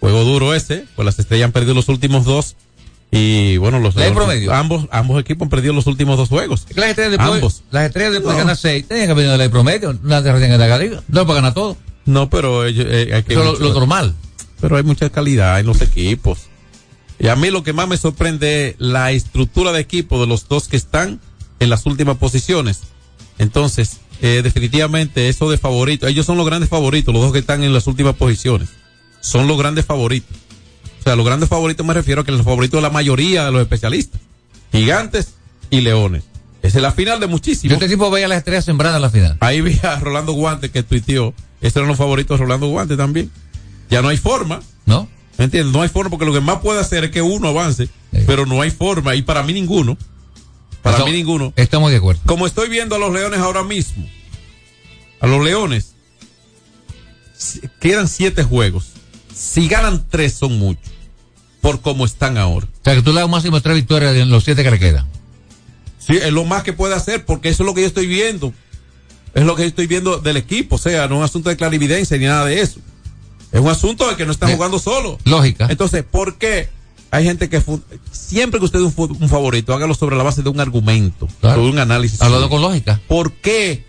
Juego 0.00 0.24
duro 0.24 0.54
ese, 0.54 0.86
pues 0.96 1.06
las 1.06 1.18
Estrellas 1.18 1.46
han 1.46 1.52
perdido 1.52 1.74
los 1.74 1.88
últimos 1.88 2.24
dos 2.24 2.56
y 3.12 3.56
bueno, 3.56 3.80
los 3.80 3.96
¿Ley 3.96 4.12
promedio? 4.12 4.52
ambos 4.54 4.86
ambos 4.92 5.20
equipos 5.20 5.46
han 5.46 5.50
perdido 5.50 5.72
los 5.72 5.86
últimos 5.86 6.16
dos 6.16 6.28
juegos. 6.28 6.66
Las 6.76 6.90
estrellas 6.90 7.12
después, 7.12 7.34
Ambos. 7.34 7.62
las 7.70 7.86
estrellas 7.86 8.12
después 8.12 8.34
de 8.34 8.40
No. 8.40 8.46
ganar 8.46 8.56
6, 8.56 8.86
tenían 8.88 9.08
que 9.08 9.14
venir 9.14 9.30
de 9.32 9.38
la 9.38 9.50
promedio, 9.50 9.98
no 10.02 10.20
recién 10.20 10.50
ganar 10.50 10.80
liga, 10.80 11.02
no 11.08 11.22
para 11.26 11.34
ganar 11.36 11.54
todo. 11.54 11.76
No, 12.06 12.30
pero 12.30 12.64
ellos, 12.64 12.86
eh, 12.88 13.10
hay 13.14 13.22
que 13.24 13.34
lo- 13.34 13.58
lo 13.58 13.72
normal. 13.74 14.14
Pero 14.60 14.76
hay 14.76 14.82
mucha 14.82 15.10
calidad 15.10 15.58
en 15.60 15.66
los 15.66 15.80
equipos. 15.80 16.38
Y 17.18 17.28
a 17.28 17.36
mí 17.36 17.50
lo 17.50 17.62
que 17.62 17.72
más 17.72 17.88
me 17.88 17.96
sorprende 17.96 18.68
es 18.70 18.74
la 18.78 19.10
estructura 19.12 19.72
de 19.72 19.80
equipo 19.80 20.20
de 20.20 20.26
los 20.26 20.48
dos 20.48 20.68
que 20.68 20.76
están 20.76 21.20
en 21.60 21.68
las 21.70 21.84
últimas 21.86 22.16
posiciones. 22.16 22.80
Entonces, 23.38 23.98
eh, 24.22 24.40
definitivamente 24.42 25.28
eso 25.28 25.50
de 25.50 25.58
favorito, 25.58 26.06
ellos 26.06 26.26
son 26.26 26.36
los 26.36 26.46
grandes 26.46 26.68
favoritos, 26.70 27.12
los 27.12 27.22
dos 27.22 27.32
que 27.32 27.38
están 27.40 27.62
en 27.64 27.72
las 27.72 27.86
últimas 27.86 28.14
posiciones. 28.16 28.68
Son 29.20 29.46
los 29.48 29.58
grandes 29.58 29.84
favoritos. 29.84 30.36
O 31.00 31.02
sea, 31.02 31.16
los 31.16 31.24
grandes 31.24 31.48
favoritos 31.48 31.84
me 31.84 31.94
refiero 31.94 32.22
a 32.22 32.24
que 32.24 32.32
los 32.32 32.42
favoritos 32.42 32.78
de 32.78 32.82
la 32.82 32.90
mayoría 32.90 33.46
de 33.46 33.52
los 33.52 33.62
especialistas. 33.62 34.20
Gigantes 34.70 35.34
y 35.70 35.80
leones. 35.80 36.24
Esa 36.62 36.78
es 36.78 36.82
la 36.82 36.92
final 36.92 37.20
de 37.20 37.26
muchísimos. 37.26 37.70
Yo 37.70 37.74
este 37.74 37.88
tipo 37.88 38.10
veía 38.10 38.26
a 38.26 38.28
las 38.28 38.38
estrellas 38.38 38.66
sembradas 38.66 38.96
en 38.96 39.02
la 39.02 39.10
final. 39.10 39.36
Ahí 39.40 39.62
vi 39.62 39.78
a 39.82 39.98
Rolando 39.98 40.32
Guante 40.32 40.70
que 40.70 40.82
tuiteó. 40.82 41.34
Estos 41.60 41.80
eran 41.80 41.88
los 41.88 41.96
favoritos 41.96 42.38
de 42.38 42.44
Rolando 42.44 42.68
Guante 42.68 42.96
también. 42.96 43.30
Ya 43.88 44.02
no 44.02 44.08
hay 44.08 44.18
forma. 44.18 44.60
¿No? 44.84 45.08
¿Me 45.38 45.44
entiendes? 45.46 45.72
No 45.72 45.80
hay 45.80 45.88
forma 45.88 46.10
porque 46.10 46.26
lo 46.26 46.34
que 46.34 46.40
más 46.40 46.58
puede 46.58 46.80
hacer 46.80 47.04
es 47.04 47.10
que 47.10 47.22
uno 47.22 47.48
avance, 47.48 47.88
pero 48.26 48.44
no 48.44 48.60
hay 48.60 48.70
forma. 48.70 49.14
Y 49.14 49.22
para 49.22 49.42
mí 49.42 49.54
ninguno. 49.54 49.96
Para 50.82 51.04
mí 51.04 51.12
ninguno. 51.12 51.52
Estamos 51.56 51.90
de 51.90 51.96
acuerdo. 51.96 52.20
Como 52.26 52.46
estoy 52.46 52.68
viendo 52.68 52.94
a 52.94 52.98
los 52.98 53.12
leones 53.12 53.40
ahora 53.40 53.62
mismo. 53.62 54.06
A 55.20 55.26
los 55.26 55.42
leones. 55.42 55.94
Quedan 57.80 58.06
siete 58.08 58.42
juegos. 58.44 58.89
Si 59.34 59.68
ganan 59.68 60.04
tres 60.08 60.34
son 60.34 60.58
muchos. 60.58 60.90
Por 61.60 61.80
cómo 61.80 62.04
están 62.06 62.38
ahora. 62.38 62.66
O 62.66 62.84
sea, 62.84 62.94
que 62.94 63.02
tú 63.02 63.12
le 63.12 63.20
das 63.20 63.28
máximo 63.28 63.60
tres 63.60 63.76
victorias 63.76 64.16
en 64.16 64.30
los 64.30 64.44
siete 64.44 64.62
que 64.62 64.70
le 64.70 64.78
quedan. 64.78 65.06
Sí, 65.98 66.16
es 66.16 66.32
lo 66.32 66.44
más 66.44 66.62
que 66.62 66.72
puede 66.72 66.94
hacer, 66.94 67.24
porque 67.26 67.50
eso 67.50 67.62
es 67.62 67.66
lo 67.66 67.74
que 67.74 67.82
yo 67.82 67.86
estoy 67.86 68.06
viendo. 68.06 68.54
Es 69.34 69.44
lo 69.44 69.54
que 69.54 69.62
yo 69.62 69.68
estoy 69.68 69.86
viendo 69.86 70.18
del 70.18 70.38
equipo. 70.38 70.76
O 70.76 70.78
sea, 70.78 71.06
no 71.06 71.16
es 71.16 71.18
un 71.18 71.24
asunto 71.24 71.50
de 71.50 71.56
clarividencia 71.56 72.16
ni 72.16 72.24
nada 72.24 72.46
de 72.46 72.60
eso. 72.60 72.80
Es 73.52 73.60
un 73.60 73.68
asunto 73.68 74.08
de 74.08 74.16
que 74.16 74.24
no 74.24 74.32
están 74.32 74.52
jugando 74.52 74.78
solo. 74.78 75.18
Lógica. 75.24 75.66
Entonces, 75.70 76.04
¿por 76.04 76.38
qué 76.38 76.68
hay 77.10 77.24
gente 77.24 77.48
que 77.48 77.62
siempre 78.10 78.58
que 78.60 78.66
usted 78.66 78.78
es 78.78 78.92
un, 78.96 79.28
favorito, 79.28 79.74
hágalo 79.74 79.94
sobre 79.94 80.16
la 80.16 80.22
base 80.22 80.42
de 80.42 80.48
un 80.48 80.60
argumento, 80.60 81.28
Claro. 81.40 81.56
sobre 81.56 81.72
un 81.72 81.78
análisis? 81.78 82.22
Hablando 82.22 82.48
con 82.48 82.62
lógica. 82.62 83.00
¿Por 83.08 83.32
qué? 83.32 83.84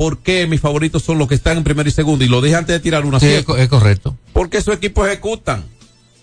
¿Por 0.00 0.20
qué 0.20 0.46
mis 0.46 0.62
favoritos 0.62 1.02
son 1.02 1.18
los 1.18 1.28
que 1.28 1.34
están 1.34 1.58
en 1.58 1.62
primero 1.62 1.86
y 1.86 1.92
segundo? 1.92 2.24
Y 2.24 2.28
lo 2.28 2.40
dije 2.40 2.56
antes 2.56 2.72
de 2.74 2.80
tirar 2.80 3.04
una 3.04 3.20
Sí, 3.20 3.26
es, 3.26 3.44
correcto. 3.44 4.16
Porque 4.32 4.56
esos 4.56 4.74
equipos 4.74 5.06
ejecutan. 5.06 5.62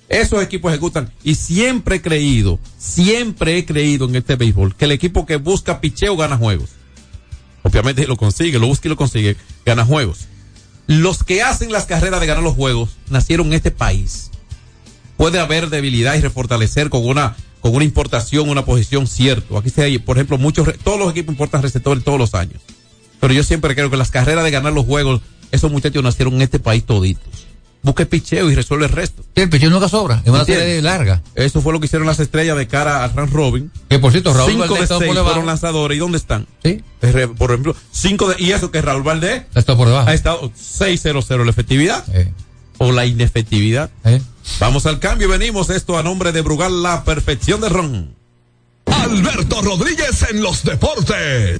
Esos 0.09 0.41
equipos 0.41 0.71
ejecutan. 0.71 1.13
Y 1.23 1.35
siempre 1.35 1.97
he 1.97 2.01
creído, 2.01 2.57
siempre 2.79 3.55
he 3.55 3.65
creído 3.67 4.07
en 4.07 4.15
este 4.15 4.35
béisbol, 4.35 4.75
que 4.75 4.85
el 4.85 4.93
equipo 4.93 5.27
que 5.27 5.35
busca 5.35 5.79
picheo 5.79 6.17
gana 6.17 6.37
juegos. 6.37 6.71
Obviamente 7.61 8.07
lo 8.07 8.17
consigue, 8.17 8.57
lo 8.57 8.65
busca 8.65 8.87
y 8.87 8.89
lo 8.89 8.95
consigue, 8.95 9.37
gana 9.63 9.85
juegos. 9.85 10.25
Los 10.87 11.23
que 11.23 11.43
hacen 11.43 11.71
las 11.71 11.85
carreras 11.85 12.19
de 12.19 12.25
ganar 12.25 12.41
los 12.41 12.55
juegos 12.55 12.97
nacieron 13.11 13.45
en 13.45 13.53
este 13.53 13.69
país. 13.69 14.31
Puede 15.17 15.39
haber 15.39 15.69
debilidad 15.69 16.15
y 16.15 16.21
refortalecer 16.21 16.89
con 16.89 17.05
una, 17.05 17.35
con 17.61 17.75
una 17.75 17.85
importación, 17.85 18.49
una 18.49 18.65
posición 18.65 19.05
cierto. 19.05 19.55
Aquí 19.55 19.69
se 19.69 19.83
hay, 19.83 19.99
por 19.99 20.17
ejemplo, 20.17 20.39
muchos, 20.39 20.67
todos 20.83 20.97
los 20.97 21.11
equipos 21.11 21.33
importan 21.33 21.61
receptores 21.61 22.03
todos 22.03 22.17
los 22.17 22.33
años. 22.33 22.59
Pero 23.19 23.33
yo 23.33 23.43
siempre 23.43 23.73
creo 23.75 23.89
que 23.89 23.97
las 23.97 24.11
carreras 24.11 24.43
de 24.43 24.51
ganar 24.51 24.73
los 24.73 24.85
juegos, 24.85 25.21
esos 25.51 25.71
muchachos 25.71 26.03
nacieron 26.03 26.35
en 26.35 26.41
este 26.43 26.59
país 26.59 26.85
toditos. 26.85 27.45
Busque 27.83 28.05
picheo 28.05 28.49
y 28.51 28.55
resuelve 28.55 28.85
el 28.85 28.91
resto. 28.91 29.21
Sí, 29.35 29.43
el 29.43 29.49
picheo 29.49 29.69
nunca 29.69 29.87
sobra. 29.87 30.21
Es 30.23 30.29
una 30.29 30.39
¿Entiendes? 30.41 30.65
serie 30.65 30.81
larga. 30.81 31.21
Eso 31.35 31.61
fue 31.61 31.71
lo 31.71 31.79
que 31.79 31.85
hicieron 31.85 32.05
las 32.07 32.19
estrellas 32.19 32.57
de 32.57 32.67
cara 32.67 33.03
al 33.03 33.13
Rand 33.13 33.31
Robin. 33.31 33.71
Que 33.87 33.99
por 33.99 34.11
cierto, 34.11 34.33
Raúl 34.33 34.49
cinco 34.51 34.61
Valdés 34.61 34.77
de 34.79 34.83
está 34.83 34.97
seis 34.97 35.07
por 35.07 35.15
debajo. 35.15 35.29
fueron 35.33 35.45
lanzadores. 35.45 35.95
¿Y 35.95 35.99
dónde 35.99 36.17
están? 36.17 36.47
Sí. 36.63 36.83
Por 37.37 37.51
ejemplo, 37.51 37.75
cinco 37.91 38.27
de, 38.29 38.35
y 38.43 38.51
eso 38.51 38.71
que 38.71 38.81
Raúl 38.81 39.03
Valdés 39.03 39.43
Está 39.55 39.77
por 39.77 39.87
debajo. 39.87 40.09
ha 40.09 40.13
estado 40.13 40.51
6-0-0 40.51 41.43
la 41.45 41.49
efectividad 41.51 42.03
Eh, 42.13 42.33
o 42.79 42.91
la 42.91 43.05
inefectividad. 43.05 43.89
eh. 44.03 44.21
Vamos 44.59 44.85
al 44.85 44.99
cambio 44.99 45.27
y 45.27 45.31
venimos 45.31 45.69
esto 45.69 45.97
a 45.97 46.03
nombre 46.03 46.31
de 46.31 46.41
Brugal, 46.41 46.81
la 46.83 47.03
perfección 47.03 47.61
de 47.61 47.69
Ron. 47.69 48.15
Alberto 48.85 49.61
Rodríguez 49.61 50.25
en 50.31 50.41
los 50.41 50.63
deportes. 50.63 51.59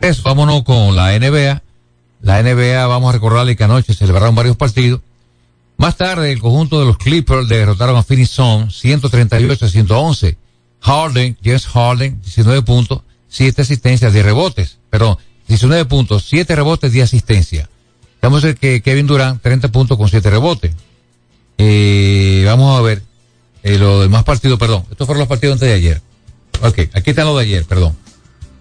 Eso, 0.00 0.22
vámonos 0.24 0.62
con 0.64 0.96
la 0.96 1.18
NBA. 1.18 1.62
La 2.22 2.42
NBA, 2.42 2.86
vamos 2.86 3.10
a 3.10 3.12
recordarle 3.12 3.56
que 3.56 3.64
anoche 3.64 3.94
celebraron 3.94 4.34
varios 4.34 4.56
partidos. 4.56 5.00
Más 5.76 5.96
tarde, 5.96 6.30
el 6.32 6.40
conjunto 6.40 6.78
de 6.78 6.86
los 6.86 6.98
Clippers 6.98 7.48
derrotaron 7.48 7.96
a 7.96 8.02
Phoenix 8.02 8.30
Suns 8.30 8.78
138 8.78 9.64
a 9.64 9.68
111. 9.68 10.36
Harden, 10.80 11.38
James 11.42 11.66
Harden, 11.66 12.20
19 12.20 12.62
puntos, 12.62 13.02
7 13.28 13.62
asistencias, 13.62 14.12
10 14.12 14.24
rebotes. 14.24 14.78
Perdón, 14.90 15.16
19 15.48 15.86
puntos, 15.86 16.24
7 16.28 16.54
rebotes, 16.54 16.92
10 16.92 17.04
asistencias. 17.04 17.68
Vamos 18.20 18.44
a 18.44 18.48
ver 18.48 18.56
que 18.56 18.82
Kevin 18.82 19.06
Durant, 19.06 19.40
30 19.40 19.68
puntos 19.68 19.96
con 19.96 20.08
7 20.08 20.28
rebotes. 20.28 20.72
Eh, 21.56 22.42
vamos 22.46 22.78
a 22.78 22.82
ver 22.82 23.02
eh, 23.62 23.78
los 23.78 24.02
demás 24.02 24.24
partidos, 24.24 24.58
perdón. 24.58 24.84
Estos 24.90 25.06
fueron 25.06 25.20
los 25.20 25.28
partidos 25.28 25.54
antes 25.54 25.68
de 25.68 25.74
ayer. 25.74 26.02
Ok, 26.62 26.78
aquí 26.92 27.10
están 27.10 27.26
los 27.26 27.36
de 27.36 27.42
ayer, 27.44 27.64
perdón. 27.64 27.96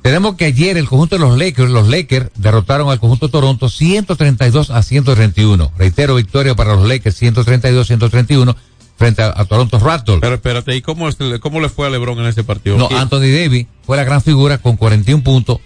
Tenemos 0.02 0.36
que 0.36 0.46
ayer 0.46 0.78
el 0.78 0.88
conjunto 0.88 1.16
de 1.18 1.20
los 1.20 1.38
Lakers, 1.38 1.70
los 1.70 1.88
Lakers 1.90 2.30
derrotaron 2.36 2.90
al 2.90 3.00
conjunto 3.02 3.28
de 3.28 3.32
Toronto 3.34 3.68
132 3.70 4.70
a 4.70 4.82
131. 4.82 5.72
Reitero, 5.78 6.16
victoria 6.16 6.56
para 6.56 6.76
los 6.76 6.88
Lakers 6.88 7.16
132 7.18 7.82
a 7.82 7.86
131 7.86 8.56
frente 8.98 9.22
a, 9.22 9.34
a 9.36 9.46
Toronto 9.46 9.78
Raptors. 9.78 10.22
Pero 10.22 10.36
espérate, 10.36 10.76
¿y 10.76 10.82
cómo, 10.82 11.10
es- 11.10 11.18
cómo 11.42 11.60
le 11.60 11.68
fue 11.70 11.88
a 11.88 11.90
LeBron 11.90 12.18
en 12.20 12.28
ese 12.28 12.44
partido? 12.46 12.78
No. 12.78 12.88
Anthony 12.92 13.30
Davis 13.32 13.68
fue 13.86 13.98
la 13.98 14.06
gran 14.06 14.22
figura 14.22 14.58
con 14.60 14.78
41 14.78 15.22
puntos, 15.24 15.60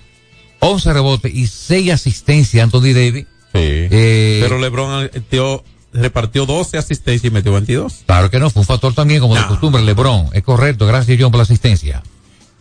11 0.59 0.93
rebotes 0.93 1.33
y 1.33 1.45
6 1.45 1.91
asistencias 1.91 2.63
Anthony 2.63 2.93
Davis. 2.93 3.25
Sí. 3.53 3.59
Eh, 3.61 4.39
Pero 4.41 4.57
LeBron 4.59 5.09
eh, 5.13 5.21
dio- 5.29 5.63
repartió 5.93 6.45
12 6.45 6.77
asistencias 6.77 7.29
y 7.31 7.33
metió 7.33 7.51
22. 7.53 8.03
Claro 8.05 8.29
que 8.29 8.39
no, 8.39 8.49
fue 8.49 8.61
un 8.61 8.65
factor 8.65 8.93
también 8.93 9.19
como 9.21 9.35
de 9.35 9.45
costumbre, 9.47 9.81
LeBron. 9.81 10.27
Es 10.33 10.43
correcto, 10.43 10.85
gracias 10.87 11.17
John 11.19 11.31
por 11.31 11.37
la 11.39 11.43
asistencia. 11.43 12.01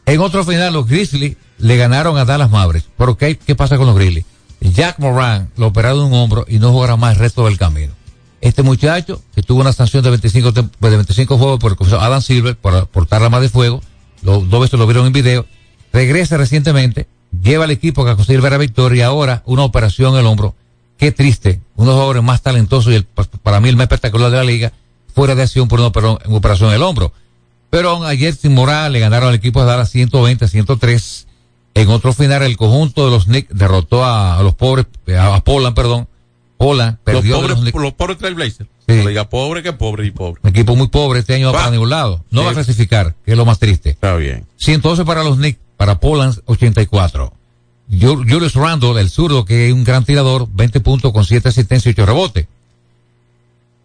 En 0.06 0.20
otro 0.20 0.44
final, 0.44 0.72
los 0.72 0.86
Grizzlies 0.86 1.36
le 1.58 1.76
ganaron 1.76 2.18
a 2.18 2.24
Dallas 2.24 2.50
Mavericks. 2.50 2.88
¿Pero 2.98 3.16
qué, 3.16 3.38
qué 3.38 3.54
pasa 3.54 3.76
con 3.76 3.86
los 3.86 3.94
Grizzlies? 3.96 4.24
Jack 4.60 4.98
Moran 4.98 5.50
lo 5.56 5.68
operaron 5.68 5.98
de 6.00 6.04
un 6.06 6.14
hombro 6.14 6.44
y 6.48 6.58
no 6.58 6.70
jugará 6.72 6.96
más 6.96 7.14
el 7.14 7.18
resto 7.20 7.44
del 7.46 7.58
camino. 7.58 7.92
Este 8.40 8.62
muchacho, 8.62 9.22
que 9.34 9.42
tuvo 9.42 9.60
una 9.60 9.72
sanción 9.72 10.02
de 10.02 10.10
25, 10.10 10.52
tem- 10.52 10.70
de 10.80 10.90
25 10.90 11.38
juegos 11.38 11.60
por 11.60 11.72
el 11.72 11.76
comisario 11.78 12.04
Adam 12.04 12.20
Silver 12.20 12.56
por 12.56 12.86
portar 12.88 13.22
arma 13.22 13.38
de 13.40 13.48
fuego, 13.48 13.80
lo- 14.22 14.40
dos 14.40 14.60
veces 14.60 14.78
lo 14.78 14.86
vieron 14.86 15.06
en 15.06 15.12
video, 15.12 15.46
regresa 15.92 16.36
recientemente, 16.36 17.06
lleva 17.40 17.64
al 17.64 17.70
equipo 17.70 18.04
que 18.04 18.14
consiguió 18.16 18.48
la 18.50 18.58
victoria 18.58 18.98
y 18.98 19.02
ahora 19.02 19.42
una 19.46 19.62
operación 19.62 20.14
en 20.14 20.20
el 20.20 20.26
hombro. 20.26 20.54
Qué 21.02 21.10
triste, 21.10 21.60
uno 21.74 21.86
de 21.86 21.86
los 21.88 21.94
jugadores 21.96 22.22
más 22.22 22.42
talentosos 22.42 22.92
y 22.92 22.94
el- 22.94 23.04
para 23.42 23.58
mí 23.58 23.68
el 23.68 23.74
más 23.74 23.86
espectacular 23.86 24.30
de 24.30 24.36
la 24.36 24.44
liga, 24.44 24.72
fuera 25.12 25.34
de 25.34 25.42
acción 25.42 25.66
por 25.66 25.80
una 25.80 25.88
opera- 25.88 26.16
una 26.26 26.36
operación 26.38 26.68
en 26.68 26.76
el 26.76 26.82
hombro. 26.84 27.12
Pero 27.70 28.04
ayer 28.04 28.32
sin 28.36 28.54
moral 28.54 28.92
le 28.92 29.00
ganaron 29.00 29.30
al 29.30 29.34
equipo 29.34 29.58
de 29.60 29.66
Dallas 29.66 29.90
120 29.90 30.44
a 30.44 30.48
103. 30.48 31.26
En 31.74 31.88
otro 31.88 32.12
final 32.12 32.44
el 32.44 32.56
conjunto 32.56 33.04
de 33.04 33.10
los 33.10 33.24
Knicks 33.24 33.48
derrotó 33.52 34.04
a, 34.04 34.38
a 34.38 34.42
los 34.44 34.54
pobres, 34.54 34.86
a, 35.18 35.34
a 35.34 35.42
Poland, 35.42 35.74
perdón. 35.74 36.06
Poland 36.56 36.98
Los 37.04 37.16
perdió 37.16 37.34
de 37.34 37.48
pobres, 37.48 37.58
los 37.74 37.82
los 37.82 37.92
pobres 37.94 38.18
Trailblazers. 38.18 38.70
Sí. 38.86 38.94
Diga 38.94 39.28
pobre 39.28 39.64
que 39.64 39.72
pobre 39.72 40.06
y 40.06 40.12
pobre. 40.12 40.40
Un 40.44 40.50
equipo 40.50 40.76
muy 40.76 40.86
pobre 40.86 41.18
este 41.18 41.34
año 41.34 41.46
va 41.48 41.52
Va. 41.54 41.58
para 41.58 41.70
ningún 41.72 41.90
lado. 41.90 42.24
No 42.30 42.42
Sí. 42.42 42.44
va 42.44 42.50
a 42.52 42.54
clasificar, 42.54 43.16
que 43.24 43.32
es 43.32 43.36
lo 43.36 43.44
más 43.44 43.58
triste. 43.58 43.90
Está 43.90 44.14
bien. 44.14 44.46
112 44.58 45.04
para 45.04 45.24
los 45.24 45.34
Knicks, 45.36 45.58
para 45.76 45.98
Poland 45.98 46.38
84. 46.46 47.32
Ju- 47.92 48.24
Julius 48.28 48.54
Randle, 48.54 49.00
el 49.00 49.10
zurdo, 49.10 49.44
que 49.44 49.68
es 49.68 49.72
un 49.72 49.84
gran 49.84 50.04
tirador, 50.04 50.48
20 50.52 50.80
puntos 50.80 51.12
con 51.12 51.24
7 51.24 51.48
asistencias 51.50 51.86
y 51.86 52.00
8 52.00 52.06
rebotes. 52.06 52.46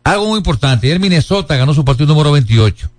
Algo 0.03 0.27
muy 0.27 0.37
importante, 0.37 0.91
el 0.91 0.99
Minnesota 0.99 1.57
ganó 1.57 1.73
su 1.73 1.83
partido 1.83 2.07
número 2.07 2.31
28 2.31 2.89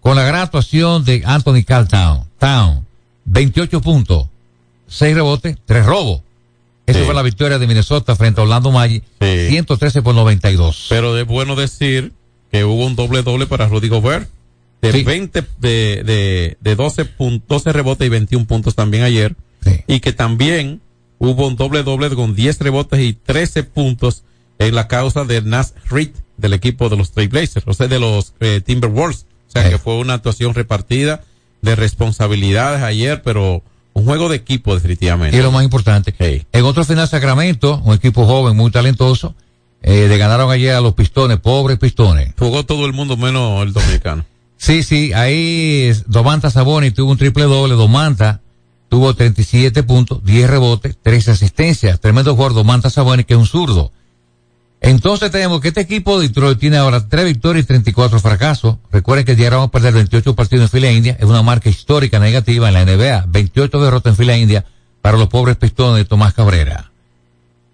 con 0.00 0.16
la 0.16 0.22
gran 0.24 0.42
actuación 0.42 1.04
de 1.04 1.22
Anthony 1.24 1.64
Carl 1.66 1.88
Town. 1.88 2.24
Town, 2.38 2.86
28 3.24 3.80
puntos, 3.80 4.26
6 4.86 5.14
rebotes, 5.14 5.56
3 5.66 5.84
robos. 5.86 6.22
Esa 6.86 7.00
Sí. 7.00 7.04
fue 7.04 7.14
la 7.14 7.22
victoria 7.22 7.58
de 7.58 7.66
Minnesota 7.66 8.16
frente 8.16 8.40
a 8.40 8.44
Orlando 8.44 8.70
Magic, 8.72 9.04
Sí. 9.20 9.46
113 9.48 10.02
por 10.02 10.14
92. 10.14 10.86
Pero 10.88 11.16
es 11.18 11.26
bueno 11.26 11.54
decir 11.56 12.12
que 12.50 12.64
hubo 12.64 12.84
un 12.86 12.96
doble 12.96 13.22
doble 13.22 13.46
para 13.46 13.66
Rudy 13.68 13.88
Gobert. 13.88 14.28
De 14.80 14.90
Sí. 14.92 15.04
20, 15.04 15.44
de, 15.58 16.02
de, 16.04 16.56
de 16.60 16.76
12 16.76 17.04
puntos, 17.04 17.48
12 17.48 17.72
rebotes 17.72 18.04
y 18.04 18.10
21 18.10 18.46
puntos 18.46 18.74
también 18.74 19.04
ayer. 19.04 19.36
Sí. 19.64 19.80
Y 19.86 20.00
que 20.00 20.12
también 20.12 20.80
hubo 21.18 21.46
un 21.46 21.56
doble 21.56 21.82
doble 21.82 22.10
con 22.10 22.34
10 22.34 22.58
rebotes 22.60 23.00
y 23.00 23.12
13 23.12 23.62
puntos 23.64 24.24
en 24.58 24.74
la 24.74 24.88
causa 24.88 25.24
de 25.24 25.40
Nas 25.42 25.74
Reed 25.88 26.10
del 26.36 26.52
equipo 26.54 26.88
de 26.88 26.96
los 26.96 27.12
Trailblazers, 27.12 27.66
o 27.68 27.74
sea, 27.74 27.88
de 27.88 27.98
los 28.00 28.34
eh, 28.40 28.60
Timberwolves. 28.64 29.26
O 29.48 29.52
sea, 29.52 29.64
Sí. 29.64 29.70
que 29.70 29.78
fue 29.78 29.98
una 29.98 30.14
actuación 30.14 30.54
repartida 30.54 31.22
de 31.60 31.76
responsabilidades 31.76 32.82
ayer, 32.82 33.22
pero 33.22 33.62
un 33.92 34.04
juego 34.04 34.28
de 34.28 34.36
equipo 34.36 34.74
definitivamente. 34.74 35.36
Y 35.36 35.38
es 35.40 35.44
lo 35.44 35.52
más 35.52 35.62
importante. 35.64 36.14
Sí. 36.18 36.44
En 36.52 36.64
otro 36.64 36.84
final, 36.84 37.06
Sacramento, 37.08 37.80
un 37.84 37.94
equipo 37.94 38.24
joven, 38.26 38.56
muy 38.56 38.70
talentoso, 38.70 39.34
eh, 39.82 40.06
le 40.08 40.16
ganaron 40.16 40.50
ayer 40.50 40.74
a 40.74 40.80
los 40.80 40.94
pistones, 40.94 41.38
pobres 41.38 41.78
pistones. 41.78 42.32
Jugó 42.38 42.64
todo 42.64 42.86
el 42.86 42.92
mundo 42.94 43.16
menos 43.16 43.62
el 43.62 43.72
dominicano. 43.72 44.24
Sí, 44.56 44.82
sí, 44.82 45.12
ahí 45.12 45.92
Domanta 46.06 46.50
Saboni 46.50 46.90
tuvo 46.92 47.10
un 47.10 47.18
triple 47.18 47.44
doble, 47.44 47.74
Domanta 47.74 48.40
tuvo 48.92 49.14
37 49.14 49.84
puntos, 49.84 50.22
10 50.22 50.50
rebotes, 50.50 50.98
13 51.00 51.30
asistencias. 51.30 51.98
Tremendo 51.98 52.34
jugador 52.34 52.52
Domanta 52.52 52.90
Saboni, 52.90 53.24
que 53.24 53.32
es 53.32 53.40
un 53.40 53.46
zurdo. 53.46 53.90
Entonces 54.82 55.30
tenemos 55.30 55.62
que 55.62 55.68
este 55.68 55.80
equipo 55.80 56.20
de 56.20 56.28
Detroit 56.28 56.58
tiene 56.58 56.76
ahora 56.76 57.08
3 57.08 57.24
victorias 57.24 57.64
y 57.64 57.68
34 57.68 58.20
fracasos. 58.20 58.76
Recuerden 58.90 59.24
que 59.24 59.34
llegaron 59.34 59.62
a 59.62 59.68
perder 59.68 59.94
28 59.94 60.34
partidos 60.36 60.64
en 60.64 60.68
fila 60.68 60.92
india, 60.92 61.16
es 61.18 61.24
una 61.24 61.40
marca 61.40 61.70
histórica 61.70 62.18
negativa 62.18 62.68
en 62.68 62.74
la 62.74 62.84
NBA. 62.84 63.24
28 63.28 63.82
derrotas 63.82 64.10
en 64.10 64.16
fila 64.18 64.36
india 64.36 64.66
para 65.00 65.16
los 65.16 65.28
pobres 65.28 65.56
pistones 65.56 65.96
de 65.96 66.04
Tomás 66.04 66.34
Cabrera. 66.34 66.92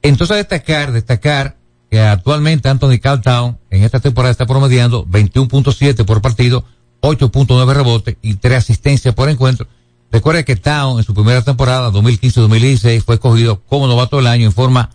Entonces 0.03 0.37
destacar, 0.37 0.93
destacar 0.93 1.57
que 1.91 1.99
actualmente 1.99 2.69
Anthony 2.69 3.01
Caltown 3.03 3.59
en 3.71 3.83
esta 3.83 3.99
temporada 3.99 4.31
está 4.31 4.47
promediando 4.47 5.05
21.7 5.05 6.05
por 6.05 6.23
partido, 6.23 6.65
8.9 7.01 7.75
rebotes 7.75 8.17
y 8.23 8.35
3 8.35 8.59
asistencias 8.59 9.17
por 9.17 9.29
encuentro. 9.29 9.67
Recuerde 10.11 10.45
que 10.45 10.57
Town 10.57 10.99
en 10.99 11.05
su 11.05 11.13
primera 11.13 11.43
temporada 11.43 11.91
2015-2016 11.91 13.03
fue 13.03 13.17
escogido 13.17 13.61
como 13.69 13.87
novato 13.87 14.17
del 14.17 14.27
año 14.27 14.47
en 14.47 14.53
forma 14.53 14.91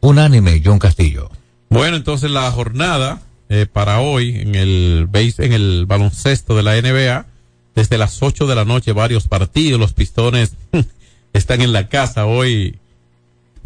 unánime, 0.00 0.60
John 0.64 0.78
Castillo. 0.78 1.30
Bueno, 1.70 1.96
entonces 1.96 2.30
la 2.30 2.50
jornada 2.50 3.22
eh, 3.48 3.66
para 3.70 4.00
hoy 4.00 4.36
en 4.36 4.54
el 4.54 5.06
base, 5.10 5.46
en 5.46 5.52
el 5.54 5.86
baloncesto 5.86 6.54
de 6.54 6.62
la 6.62 6.80
NBA, 6.80 7.26
desde 7.74 7.96
las 7.96 8.22
8 8.22 8.46
de 8.46 8.54
la 8.54 8.64
noche, 8.66 8.92
varios 8.92 9.26
partidos. 9.26 9.80
Los 9.80 9.94
pistones 9.94 10.52
están 11.32 11.62
en 11.62 11.72
la 11.72 11.88
casa 11.88 12.26
hoy. 12.26 12.78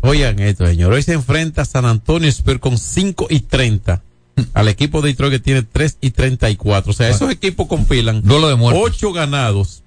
Oigan 0.02 0.38
esto, 0.38 0.66
señor. 0.66 0.92
Hoy 0.92 1.02
se 1.02 1.14
enfrenta 1.14 1.64
San 1.64 1.84
Antonio 1.84 2.28
Spurs 2.28 2.60
con 2.60 2.78
5 2.78 3.26
y 3.30 3.40
30 3.40 4.02
al 4.54 4.68
equipo 4.68 5.00
de 5.00 5.08
Detroit 5.10 5.32
que 5.32 5.38
tiene 5.40 5.62
3 5.62 5.98
y 6.00 6.10
34. 6.10 6.90
O 6.90 6.94
sea, 6.94 7.08
esos 7.08 7.30
equipos 7.30 7.66
compilan 7.66 8.22
de 8.22 8.56
muertos. 8.56 8.82
8 8.84 9.12
ganados 9.12 9.81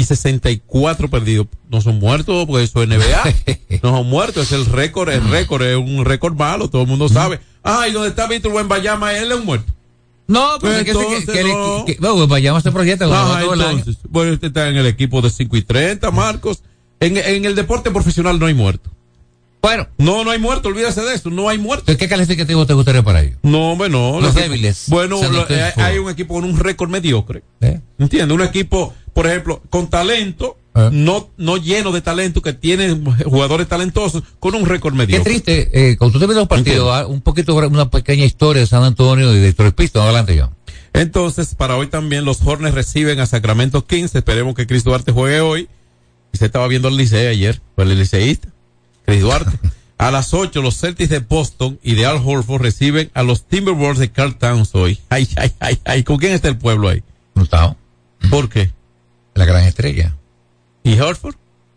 y 0.00 0.04
64 0.04 1.08
perdidos. 1.08 1.46
No 1.70 1.80
son 1.80 1.98
muertos 1.98 2.46
porque 2.46 2.64
eso 2.64 2.82
es 2.82 2.88
NBA. 2.88 3.34
no 3.82 3.90
son 3.98 4.06
muertos, 4.08 4.46
es 4.46 4.52
el 4.52 4.66
récord, 4.66 5.08
el 5.10 5.28
récord 5.28 5.62
es 5.62 5.76
un 5.76 6.04
récord 6.04 6.34
malo, 6.36 6.68
todo 6.68 6.82
el 6.82 6.88
mundo 6.88 7.08
sabe. 7.08 7.40
Ah, 7.62 7.86
y 7.88 7.92
donde 7.92 8.08
está 8.08 8.26
Víctor 8.26 8.52
Buenbayama, 8.52 9.12
él 9.16 9.30
es 9.30 9.38
un 9.38 9.44
muerto. 9.46 9.72
No, 10.26 10.58
pues 10.60 10.72
es 10.74 10.78
que, 10.78 10.84
que, 10.84 10.90
entonces 10.92 11.30
que, 11.30 11.42
no. 11.44 11.84
que- 11.86 11.94
que- 11.96 12.00
bueno, 12.00 12.26
vayamos 12.28 12.64
a 12.64 12.70
proyecto 12.70 13.06
como 13.06 13.16
novato 13.18 13.50
del 13.50 13.60
año. 13.62 13.78
entonces, 13.78 14.02
bueno, 14.08 14.32
usted 14.32 14.48
está 14.48 14.68
en 14.68 14.76
el 14.76 14.86
equipo 14.86 15.20
de 15.20 15.28
5 15.30 15.56
y 15.56 15.62
30, 15.62 16.10
Marcos. 16.12 16.62
En, 17.00 17.16
en 17.16 17.44
el 17.44 17.54
deporte 17.54 17.90
profesional 17.90 18.38
no 18.38 18.46
hay 18.46 18.54
muerto. 18.54 18.90
Bueno, 19.62 19.88
No, 19.98 20.24
no 20.24 20.30
hay 20.30 20.38
muerto, 20.38 20.68
olvídese 20.68 21.02
de 21.02 21.14
eso, 21.14 21.28
no 21.30 21.48
hay 21.48 21.58
muerto. 21.58 21.94
¿qué 21.96 22.08
calificativo 22.08 22.66
te 22.66 22.72
gustaría 22.74 23.02
para 23.02 23.20
ellos? 23.22 23.36
No, 23.42 23.76
bueno. 23.76 24.18
Los 24.20 24.34
débiles. 24.34 24.84
Bueno, 24.88 25.20
lo- 25.30 25.48
eh, 25.50 25.72
hay 25.76 25.98
un 25.98 26.10
equipo 26.10 26.34
con 26.34 26.44
un 26.44 26.58
récord 26.58 26.88
mediocre. 26.90 27.42
¿Eh? 27.60 27.80
¿Entiendes? 27.98 28.34
Un 28.34 28.42
equipo, 28.42 28.94
por 29.12 29.26
ejemplo, 29.26 29.60
con 29.68 29.88
talento, 29.90 30.56
Eh. 30.74 30.88
no, 30.92 31.28
no 31.36 31.56
lleno 31.58 31.92
de 31.92 32.00
talento, 32.00 32.40
que 32.40 32.52
tiene 32.54 32.98
jugadores 33.24 33.68
talentosos, 33.68 34.22
con 34.38 34.54
un 34.54 34.64
récord 34.64 34.92
Qué 34.94 34.98
mediocre. 34.98 35.24
triste, 35.30 35.70
eh, 35.90 35.96
cuando 35.98 36.14
tú 36.14 36.20
te 36.20 36.26
ves 36.26 36.36
los 36.36 36.48
partidos, 36.48 36.88
ah, 36.92 37.06
un 37.06 37.20
poquito, 37.20 37.54
una 37.54 37.90
pequeña 37.90 38.24
historia 38.24 38.60
de 38.60 38.66
San 38.66 38.82
Antonio 38.84 39.30
y 39.32 39.34
de 39.36 39.40
Detroit 39.40 39.74
Pistons. 39.74 40.04
Adelante, 40.04 40.38
John. 40.40 40.54
Entonces, 40.94 41.54
para 41.54 41.76
hoy 41.76 41.86
también 41.88 42.24
los 42.24 42.40
Hornets 42.44 42.74
reciben 42.74 43.20
a 43.20 43.26
Sacramento 43.26 43.86
Kings. 43.86 44.14
Esperemos 44.14 44.54
que 44.54 44.66
Chris 44.66 44.84
Duarte 44.84 45.12
juegue 45.12 45.40
hoy. 45.40 45.68
Y 46.32 46.38
se 46.38 46.46
estaba 46.46 46.66
viendo 46.68 46.88
el 46.88 46.96
Licey 46.96 47.26
ayer, 47.26 47.60
por 47.74 47.86
el 47.88 47.98
liceísta, 47.98 48.48
Chris 49.06 49.20
Duarte. 49.22 49.58
A 49.98 50.10
las 50.10 50.32
8, 50.32 50.62
los 50.62 50.78
Celtics 50.78 51.10
de 51.10 51.18
Boston 51.18 51.78
y 51.82 51.94
de 51.94 52.06
Al 52.06 52.22
Horford 52.24 52.62
reciben 52.62 53.10
a 53.12 53.22
los 53.22 53.44
Timberwolves 53.44 53.98
de 53.98 54.10
Carl 54.10 54.34
Towns 54.36 54.74
hoy. 54.74 54.98
Ay, 55.10 55.28
ay, 55.36 55.52
ay, 55.60 55.78
ay. 55.84 56.02
¿Con 56.04 56.16
quién 56.16 56.32
está 56.32 56.48
el 56.48 56.56
pueblo 56.56 56.88
ahí? 56.88 57.02
Gustavo, 57.34 57.76
¿Por 58.30 58.48
qué? 58.48 58.70
la 59.34 59.44
gran 59.44 59.64
estrella. 59.64 60.16
¿Y 60.84 60.98
Horford? 60.98 61.34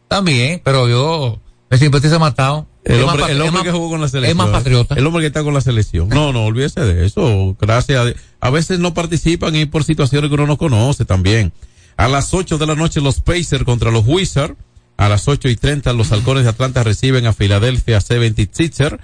También, 0.07 0.61
pero 0.63 0.87
yo 0.87 1.39
me 1.69 1.77
simpatiza 1.77 2.17
matado. 2.19 2.65
El 2.85 2.95
Es 2.99 3.03
hombre, 3.03 3.25
el 3.31 3.41
hombre 3.41 3.51
más- 3.51 3.63
que 3.63 3.71
jugó 3.71 3.89
con 3.89 4.01
la 4.01 4.07
selección. 4.09 4.31
Es 4.31 4.35
más 4.37 4.49
patriota. 4.49 4.95
El 4.95 5.05
hombre 5.07 5.21
que 5.21 5.27
está 5.27 5.43
con 5.43 5.53
la 5.53 5.61
selección. 5.61 6.09
No, 6.09 6.33
no, 6.33 6.43
olvídese 6.45 6.81
de 6.81 7.05
eso. 7.05 7.55
Gracias 7.59 8.05
a. 8.41 8.47
A 8.47 8.49
veces 8.49 8.79
no 8.79 8.93
participan 8.93 9.55
y 9.55 9.65
por 9.65 9.83
situaciones 9.85 10.29
que 10.29 10.33
uno 10.35 10.47
no 10.47 10.57
conoce 10.57 11.05
también. 11.05 11.53
A 11.95 12.09
las 12.09 12.33
8 12.33 12.57
de 12.57 12.65
la 12.67 12.75
noche 12.75 12.99
los 13.01 13.21
Pacers 13.21 13.63
contra 13.63 13.89
los 13.91 14.05
Wizards. 14.05 14.55
A 15.03 15.09
las 15.09 15.27
8 15.27 15.49
y 15.49 15.57
30 15.57 15.91
los 15.91 16.13
Halcones 16.13 16.45
de 16.45 16.51
Atlanta 16.51 16.81
reciben 16.81 17.25
a 17.25 17.33
Philadelphia 17.33 17.99
76ers. 17.99 18.99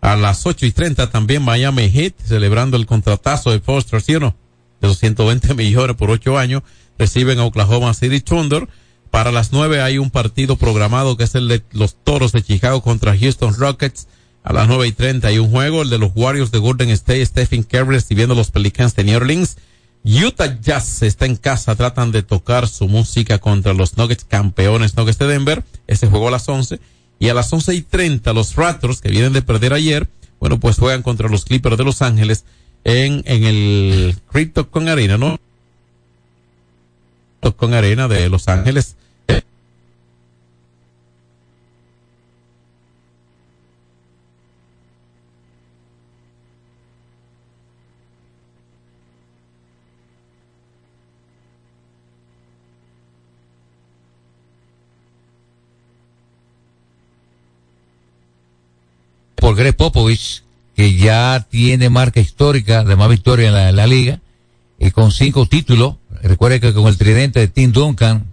A 0.00 0.16
las 0.16 0.44
8 0.46 0.66
y 0.66 0.72
30 0.72 1.10
también 1.10 1.44
Miami 1.44 1.88
Heat 1.88 2.14
celebrando 2.26 2.76
el 2.76 2.86
contratazo 2.86 3.52
de 3.52 3.60
Foster. 3.60 4.02
De 4.02 4.32
los 4.80 4.98
120 4.98 5.54
millones 5.54 5.94
por 5.94 6.10
8 6.10 6.38
años. 6.38 6.64
Reciben 6.98 7.38
a 7.38 7.44
Oklahoma 7.44 7.94
City 7.94 8.20
Thunder. 8.20 8.66
Para 9.12 9.30
las 9.30 9.52
9 9.52 9.80
hay 9.80 9.98
un 9.98 10.10
partido 10.10 10.56
programado 10.56 11.16
que 11.16 11.22
es 11.22 11.36
el 11.36 11.46
de 11.46 11.62
los 11.70 11.94
Toros 12.02 12.32
de 12.32 12.42
Chicago 12.42 12.82
contra 12.82 13.16
Houston 13.16 13.54
Rockets. 13.54 14.08
A 14.42 14.52
las 14.52 14.66
9 14.66 14.88
y 14.88 14.92
30 14.92 15.28
hay 15.28 15.38
un 15.38 15.52
juego, 15.52 15.82
el 15.82 15.88
de 15.88 15.98
los 15.98 16.10
Warriors 16.16 16.50
de 16.50 16.58
Golden 16.58 16.90
State, 16.90 17.24
Stephen 17.26 17.62
Curry 17.62 17.94
recibiendo 17.94 18.34
los 18.34 18.50
Pelicans 18.50 18.96
de 18.96 19.04
New 19.04 19.18
Orleans. 19.18 19.56
Utah 20.04 20.60
Jazz 20.60 21.02
está 21.02 21.24
en 21.24 21.36
casa, 21.36 21.74
tratan 21.76 22.12
de 22.12 22.22
tocar 22.22 22.68
su 22.68 22.88
música 22.88 23.38
contra 23.38 23.72
los 23.72 23.96
Nuggets 23.96 24.24
campeones 24.24 24.96
Nuggets 24.96 25.18
de 25.18 25.26
Denver. 25.26 25.64
Ese 25.86 26.06
juego 26.08 26.28
a 26.28 26.30
las 26.30 26.46
11. 26.46 26.78
Y 27.18 27.30
a 27.30 27.34
las 27.34 27.50
11 27.50 27.74
y 27.74 27.82
30 27.82 28.32
los 28.34 28.54
Raptors, 28.54 29.00
que 29.00 29.08
vienen 29.08 29.32
de 29.32 29.40
perder 29.40 29.72
ayer, 29.72 30.08
bueno, 30.40 30.60
pues 30.60 30.78
juegan 30.78 31.02
contra 31.02 31.28
los 31.28 31.46
Clippers 31.46 31.78
de 31.78 31.84
Los 31.84 32.02
Ángeles 32.02 32.44
en, 32.84 33.22
en 33.24 33.44
el 33.44 34.16
Crypto 34.30 34.70
con 34.70 34.88
Arena, 34.88 35.16
¿no? 35.16 35.38
Con 37.56 37.72
Arena 37.72 38.06
de 38.08 38.28
Los 38.28 38.48
Ángeles. 38.48 38.96
Por 59.44 59.56
Greg 59.56 59.76
Popovich, 59.76 60.42
que 60.74 60.94
ya 60.94 61.46
tiene 61.50 61.90
marca 61.90 62.18
histórica 62.18 62.82
de 62.82 62.96
más 62.96 63.10
victorias 63.10 63.48
en 63.48 63.54
la, 63.54 63.68
en 63.68 63.76
la 63.76 63.86
liga, 63.86 64.20
y 64.78 64.90
con 64.90 65.12
cinco 65.12 65.44
títulos. 65.44 65.96
Recuerde 66.22 66.60
que 66.60 66.72
con 66.72 66.86
el 66.86 66.96
tridente 66.96 67.40
de 67.40 67.48
Tim 67.48 67.70
Duncan, 67.70 68.24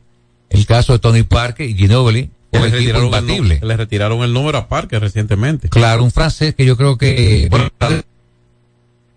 el 0.49 0.65
caso 0.65 0.93
de 0.93 0.99
Tony 0.99 1.23
Parker 1.23 1.69
y 1.69 1.73
Ginobili, 1.75 2.29
fue 2.49 2.61
le, 2.61 2.67
equipo 2.67 2.77
retiraron 2.77 3.01
el, 3.01 3.07
imbatible. 3.07 3.59
nu- 3.59 3.67
le 3.67 3.75
retiraron 3.77 4.23
el 4.23 4.31
número 4.31 4.57
a 4.57 4.69
Parker 4.69 5.01
recientemente. 5.01 5.67
Claro, 5.67 6.05
un 6.05 6.11
francés 6.11 6.55
que 6.55 6.65
yo 6.65 6.77
creo 6.77 6.97
que, 6.97 7.43
eh, 7.43 7.49
bueno, 7.49 7.69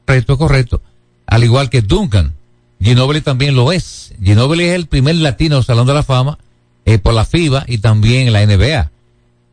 correcto, 0.04 0.36
correcto, 0.36 0.82
al 1.26 1.44
igual 1.44 1.70
que 1.70 1.80
Duncan. 1.80 2.32
Ginobili 2.82 3.20
también 3.20 3.54
lo 3.54 3.70
es. 3.70 4.14
Ginobili 4.20 4.64
es 4.64 4.74
el 4.74 4.86
primer 4.86 5.14
latino 5.14 5.62
Salón 5.62 5.86
de 5.86 5.94
la 5.94 6.02
Fama 6.02 6.38
eh, 6.86 6.98
por 6.98 7.14
la 7.14 7.24
FIBA 7.24 7.64
y 7.68 7.78
también 7.78 8.32
la 8.32 8.44
NBA. 8.44 8.90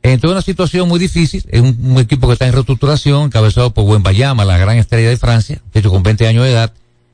Entonces 0.04 0.32
una 0.32 0.42
situación 0.42 0.88
muy 0.88 1.00
difícil, 1.00 1.44
es 1.50 1.62
un, 1.62 1.98
equipo 2.00 2.28
que 2.28 2.34
está 2.34 2.48
en 2.48 2.54
reestructuración, 2.54 3.26
encabezado 3.26 3.72
por 3.72 4.02
Bayama, 4.02 4.46
la 4.46 4.58
gran 4.58 4.78
estrella 4.78 5.10
de 5.10 5.18
Francia, 5.18 5.62
de 5.74 5.80
hecho 5.80 5.92
con 5.92 6.02
20 6.02 6.28
años 6.28 6.44
de 6.44 6.52
edad, 6.52 6.74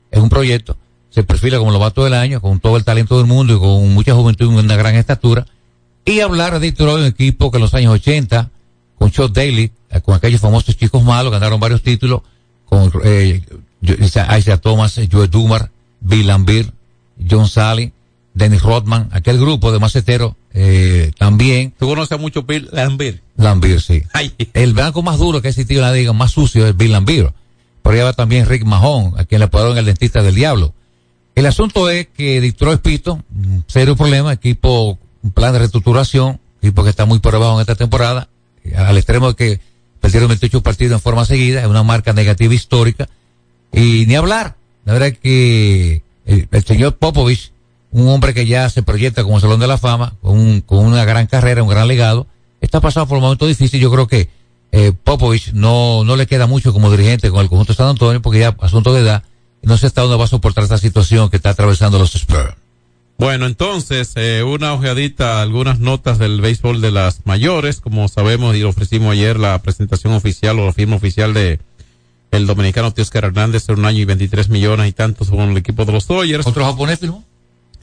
es 0.10 0.22
un 0.22 0.30
proyecto, 0.30 0.78
se 1.10 1.24
perfila 1.24 1.58
como 1.58 1.72
novato 1.72 2.06
del 2.06 2.14
año, 2.14 2.40
con 2.40 2.60
todo 2.62 2.78
el 2.78 2.86
talento 2.86 3.18
del 3.18 3.28
mundo 3.28 3.56
y 3.56 3.60
con 3.60 3.94
mucha 3.94 4.14
juventud 4.14 4.46
y 4.52 4.56
una 4.56 4.78
gran 4.78 4.96
estatura. 4.96 5.46
Y 6.06 6.22
hablar 6.22 6.60
de 6.60 6.72
Detroit, 6.72 7.00
un 7.00 7.06
equipo 7.06 7.52
que 7.52 7.58
en 7.58 7.64
los 7.64 7.74
años 7.74 7.94
80, 7.94 8.50
con 8.98 9.12
Chuck 9.12 9.34
Daly, 9.34 9.72
eh, 9.90 10.02
con 10.02 10.16
aquellos 10.16 10.40
famosos 10.40 10.78
chicos 10.78 11.04
malos, 11.04 11.32
ganaron 11.32 11.60
varios 11.60 11.82
títulos, 11.82 12.22
con 12.66 12.92
eh, 13.04 13.42
Thomas, 14.62 15.00
Joe 15.12 15.28
Dumar, 15.28 15.72
Bill 16.00 16.28
Lambert, 16.28 16.74
John 17.30 17.48
Sally, 17.48 17.92
Dennis 18.38 18.62
Rodman, 18.62 19.10
aquel 19.12 19.40
grupo 19.40 19.72
de 19.72 19.80
maceteros, 19.80 20.34
eh, 20.54 21.12
también. 21.18 21.74
Tú 21.78 21.88
conoces 21.88 22.12
a 22.14 22.18
mucho 22.18 22.44
Bill 22.44 22.70
Lambert. 22.72 23.22
Lambert, 23.36 23.80
sí. 23.80 24.04
Ay. 24.14 24.34
El 24.54 24.74
blanco 24.74 25.02
más 25.02 25.18
duro 25.18 25.42
que 25.42 25.48
ha 25.48 25.52
existido 25.52 25.82
en 25.82 25.88
la 25.88 25.94
liga, 25.94 26.14
más 26.14 26.32
sucio, 26.32 26.68
es 26.68 26.78
Bill 26.78 26.92
Lambert. 26.92 27.34
Por 27.82 27.94
allá 27.94 28.06
va 28.06 28.14
también 28.14 28.46
Rick 28.46 28.66
Mahon, 28.66 29.14
a 29.18 29.26
quien 29.26 29.40
le 29.40 29.46
apodaron 29.46 29.78
el 29.78 29.86
dentista 29.86 30.22
del 30.22 30.36
diablo. 30.36 30.74
El 31.36 31.46
asunto 31.46 31.90
es 31.90 32.08
que 32.08 32.42
Detroit 32.42 32.82
Pistons, 32.82 33.24
un 33.34 33.64
serio 33.68 33.96
problema, 33.96 34.34
equipo, 34.34 34.98
un 35.22 35.32
plan 35.32 35.54
de 35.54 35.60
reestructuración, 35.60 36.40
equipo 36.62 36.84
que 36.84 36.90
está 36.90 37.06
muy 37.06 37.20
por 37.20 37.34
debajo 37.34 37.56
en 37.56 37.62
esta 37.62 37.76
temporada, 37.76 38.30
eh, 38.64 38.76
al 38.76 38.98
extremo 38.98 39.30
de 39.30 39.36
que 39.36 39.60
perdieron 40.00 40.30
28 40.30 40.62
partidos 40.62 40.94
en 40.94 41.02
forma 41.02 41.26
seguida, 41.26 41.62
es 41.62 41.68
una 41.68 41.84
marca 41.84 42.14
negativa 42.14 42.54
histórica, 42.54 43.08
y 43.72 44.06
ni 44.08 44.16
hablar. 44.16 44.58
La 44.86 44.94
verdad 44.94 45.10
es 45.10 45.20
que 45.20 46.04
el, 46.26 46.48
el 46.52 46.66
señor 46.66 46.98
Popovich, 46.98 47.52
un 47.92 48.08
hombre 48.10 48.34
que 48.34 48.46
ya 48.46 48.70
se 48.70 48.84
proyecta 48.84 49.24
como 49.24 49.40
Salón 49.40 49.60
de 49.60 49.68
la 49.68 49.78
Fama, 49.78 50.14
con, 50.22 50.38
un- 50.40 50.62
con 50.62 50.86
una 50.86 51.06
gran 51.06 51.28
carrera, 51.28 51.64
un 51.64 51.70
gran 51.70 51.88
legado, 51.88 52.28
está 52.62 52.80
pasando 52.82 53.08
por 53.08 53.18
un 53.18 53.24
momento 53.24 53.48
difícil. 53.48 53.80
Yo 53.80 53.92
creo 53.92 54.08
que 54.08 54.30
eh, 54.72 54.92
Popovich 55.04 55.54
no, 55.54 56.04
no 56.04 56.16
le 56.16 56.28
queda 56.28 56.46
mucho 56.48 56.74
como 56.74 56.92
dirigente 56.92 57.30
con 57.30 57.40
el 57.42 57.48
conjunto 57.50 57.74
de 57.74 57.78
San 57.78 57.88
Antonio, 57.88 58.22
porque 58.22 58.40
ya 58.40 58.56
asunto 58.60 58.94
de 58.94 59.02
edad, 59.02 59.24
no 59.64 59.78
sé 59.78 59.88
hasta 59.88 60.02
dónde 60.02 60.18
va 60.18 60.26
a 60.26 60.28
soportar 60.28 60.64
esta 60.64 60.78
situación 60.78 61.30
que 61.30 61.38
está 61.38 61.52
atravesando 61.52 61.98
los 61.98 62.14
Spurs. 62.16 62.54
Bueno, 63.20 63.48
entonces, 63.48 64.12
eh, 64.16 64.44
una 64.44 64.74
ojeadita, 64.74 65.40
a 65.40 65.42
algunas 65.42 65.80
notas 65.80 66.20
del 66.20 66.40
béisbol 66.40 66.82
de 66.82 66.92
las 66.92 67.22
mayores, 67.26 67.80
como 67.82 68.08
sabemos 68.10 68.56
y 68.56 68.62
ofrecimos 68.64 69.14
ayer 69.14 69.40
la 69.40 69.60
presentación 69.64 70.14
oficial 70.14 70.60
o 70.60 70.66
la 70.68 70.74
firma 70.74 70.98
oficial 70.98 71.34
de 71.34 71.60
el 72.30 72.46
dominicano 72.46 72.94
Teoscar 72.94 73.24
Hernández 73.26 73.68
en 73.70 73.80
un 73.80 73.86
año 73.86 74.00
y 74.02 74.06
23 74.06 74.50
millones 74.50 74.90
y 74.90 74.92
tantos 74.92 75.30
con 75.32 75.40
el 75.50 75.58
equipo 75.58 75.86
de 75.86 75.94
los 75.94 76.06
Dodgers. 76.06 76.46
¿Otro 76.46 76.64
japonés 76.66 77.00
firmó? 77.00 77.24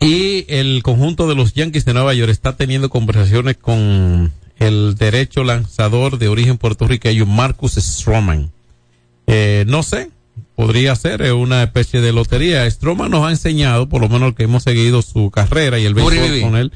Y 0.01 0.45
el 0.49 0.83
conjunto 0.83 1.27
de 1.27 1.35
los 1.35 1.55
Yankees 1.55 1.85
de 1.85 1.95
Nueva 1.95 2.15
York 2.15 2.31
está 2.31 2.57
teniendo 2.57 2.91
conversaciones 2.91 3.57
con 3.57 4.33
el 4.59 4.95
derecho 4.97 5.45
lanzador 5.45 6.19
de 6.19 6.29
origen 6.29 6.59
puertorriqueño 6.59 7.27
Marcus 7.27 7.75
Stroman. 7.75 8.51
Eh, 9.27 9.65
no 9.67 9.83
sé, 9.83 10.11
podría 10.55 10.95
ser 10.97 11.23
eh, 11.23 11.33
una 11.33 11.63
especie 11.63 12.01
de 12.01 12.13
lotería. 12.13 12.71
Stroman 12.71 13.11
nos 13.11 13.27
ha 13.27 13.31
enseñado, 13.31 13.89
por 13.89 14.01
lo 14.01 14.09
menos 14.09 14.35
que 14.35 14.45
hemos 14.45 14.63
seguido 14.63 15.03
su 15.03 15.31
carrera 15.31 15.79
y 15.79 15.87
el 15.87 15.95
béisbol 15.95 16.41
con 16.43 16.57
él. 16.57 16.73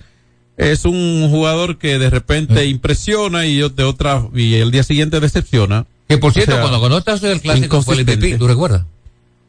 Es 0.56 0.84
un 0.84 1.28
jugador 1.30 1.78
que 1.78 1.98
de 1.98 2.10
repente 2.10 2.66
impresiona 2.66 3.46
y 3.46 3.58
de 3.58 3.84
otra 3.84 4.26
y 4.34 4.54
el 4.54 4.72
día 4.72 4.82
siguiente 4.82 5.20
decepciona. 5.20 5.86
Que 6.08 6.18
por 6.18 6.32
cierto, 6.32 6.52
O 6.52 6.54
sea, 6.54 6.62
cuando 6.62 6.80
conociste 6.80 7.30
el 7.30 7.40
clásico 7.40 7.82
fue 7.82 7.94
el 7.96 8.04
MVP. 8.04 8.38
¿tú 8.38 8.48
recuerdas? 8.48 8.84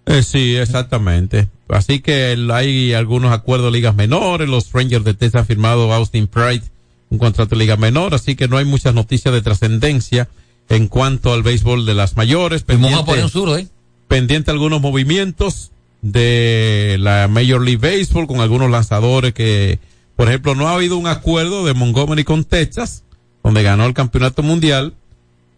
Eh, 0.10 0.24
sí, 0.24 0.55
exactamente. 0.55 1.47
Así 1.70 1.99
que 1.99 2.36
hay 2.51 2.93
algunos 2.93 3.32
acuerdos 3.32 3.72
de 3.72 3.78
ligas 3.78 3.95
menores. 3.95 4.49
Los 4.49 4.72
Rangers 4.74 5.05
de 5.05 5.14
Texas 5.14 5.41
han 5.41 5.45
firmado 5.45 5.93
Austin 5.93 6.28
Pride 6.28 6.64
un 7.10 7.18
contrato 7.18 7.55
de 7.55 7.60
liga 7.60 7.76
menor, 7.76 8.14
así 8.14 8.36
que 8.36 8.47
no 8.47 8.57
hay 8.57 8.66
muchas 8.66 8.93
noticias 8.93 9.34
de 9.34 9.41
trascendencia 9.41 10.30
en 10.70 10.88
cuanto 10.88 11.34
al 11.34 11.43
béisbol 11.43 11.86
de 11.86 11.95
las 11.95 12.16
mayores. 12.16 12.64
Pendiente, 12.64 13.12
¿eh? 13.57 13.68
pendiente 14.07 14.51
algunos 14.51 14.82
movimientos 14.82 15.72
de 16.01 16.97
la 16.99 17.28
Major 17.28 17.62
League 17.62 17.78
Baseball 17.78 18.28
con 18.28 18.41
algunos 18.41 18.70
lanzadores 18.70 19.34
que, 19.34 19.80
por 20.16 20.28
ejemplo, 20.28 20.53
no 20.53 20.68
ha 20.68 20.76
habido 20.76 20.97
un 20.97 21.07
acuerdo 21.07 21.66
de 21.66 21.74
Montgomery 21.74 22.24
con 22.24 22.43
Texas, 22.43 23.03
donde 23.43 23.64
ganó 23.64 23.86
el 23.86 23.93
campeonato 23.93 24.43
mundial. 24.43 24.93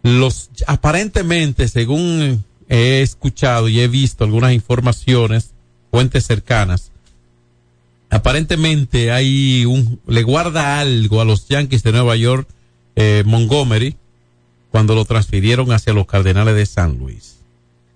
Los, 0.02 0.50
aparentemente, 0.66 1.68
según 1.68 2.44
he 2.72 3.02
escuchado 3.02 3.68
y 3.68 3.80
he 3.80 3.86
visto 3.86 4.24
algunas 4.24 4.54
informaciones, 4.54 5.50
fuentes 5.90 6.24
cercanas, 6.24 6.90
aparentemente 8.08 9.12
hay 9.12 9.66
un, 9.66 10.00
le 10.06 10.22
guarda 10.22 10.80
algo 10.80 11.20
a 11.20 11.26
los 11.26 11.48
Yankees 11.48 11.82
de 11.82 11.92
Nueva 11.92 12.16
York, 12.16 12.48
eh, 12.96 13.24
Montgomery, 13.26 13.96
cuando 14.70 14.94
lo 14.94 15.04
transfirieron 15.04 15.70
hacia 15.70 15.92
los 15.92 16.06
Cardenales 16.06 16.54
de 16.54 16.64
San 16.64 16.96
Luis. 16.96 17.36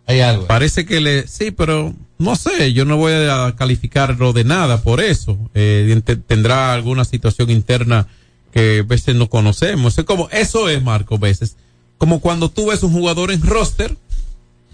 Hay 0.06 0.20
algo. 0.20 0.46
Parece 0.46 0.84
que 0.84 1.00
le, 1.00 1.26
sí, 1.26 1.52
pero 1.52 1.94
no 2.18 2.36
sé, 2.36 2.74
yo 2.74 2.84
no 2.84 2.98
voy 2.98 3.14
a 3.14 3.54
calificarlo 3.56 4.34
de 4.34 4.44
nada 4.44 4.82
por 4.82 5.00
eso. 5.00 5.38
Eh, 5.54 6.02
tendrá 6.26 6.74
alguna 6.74 7.06
situación 7.06 7.48
interna 7.48 8.08
que 8.52 8.80
a 8.80 8.86
veces 8.86 9.16
no 9.16 9.30
conocemos. 9.30 9.96
Es 9.96 10.04
como, 10.04 10.28
eso 10.32 10.68
es, 10.68 10.82
Marco, 10.82 11.14
a 11.14 11.18
veces. 11.18 11.56
Como 11.96 12.20
cuando 12.20 12.50
tú 12.50 12.66
ves 12.66 12.82
un 12.82 12.92
jugador 12.92 13.30
en 13.30 13.40
roster 13.40 13.96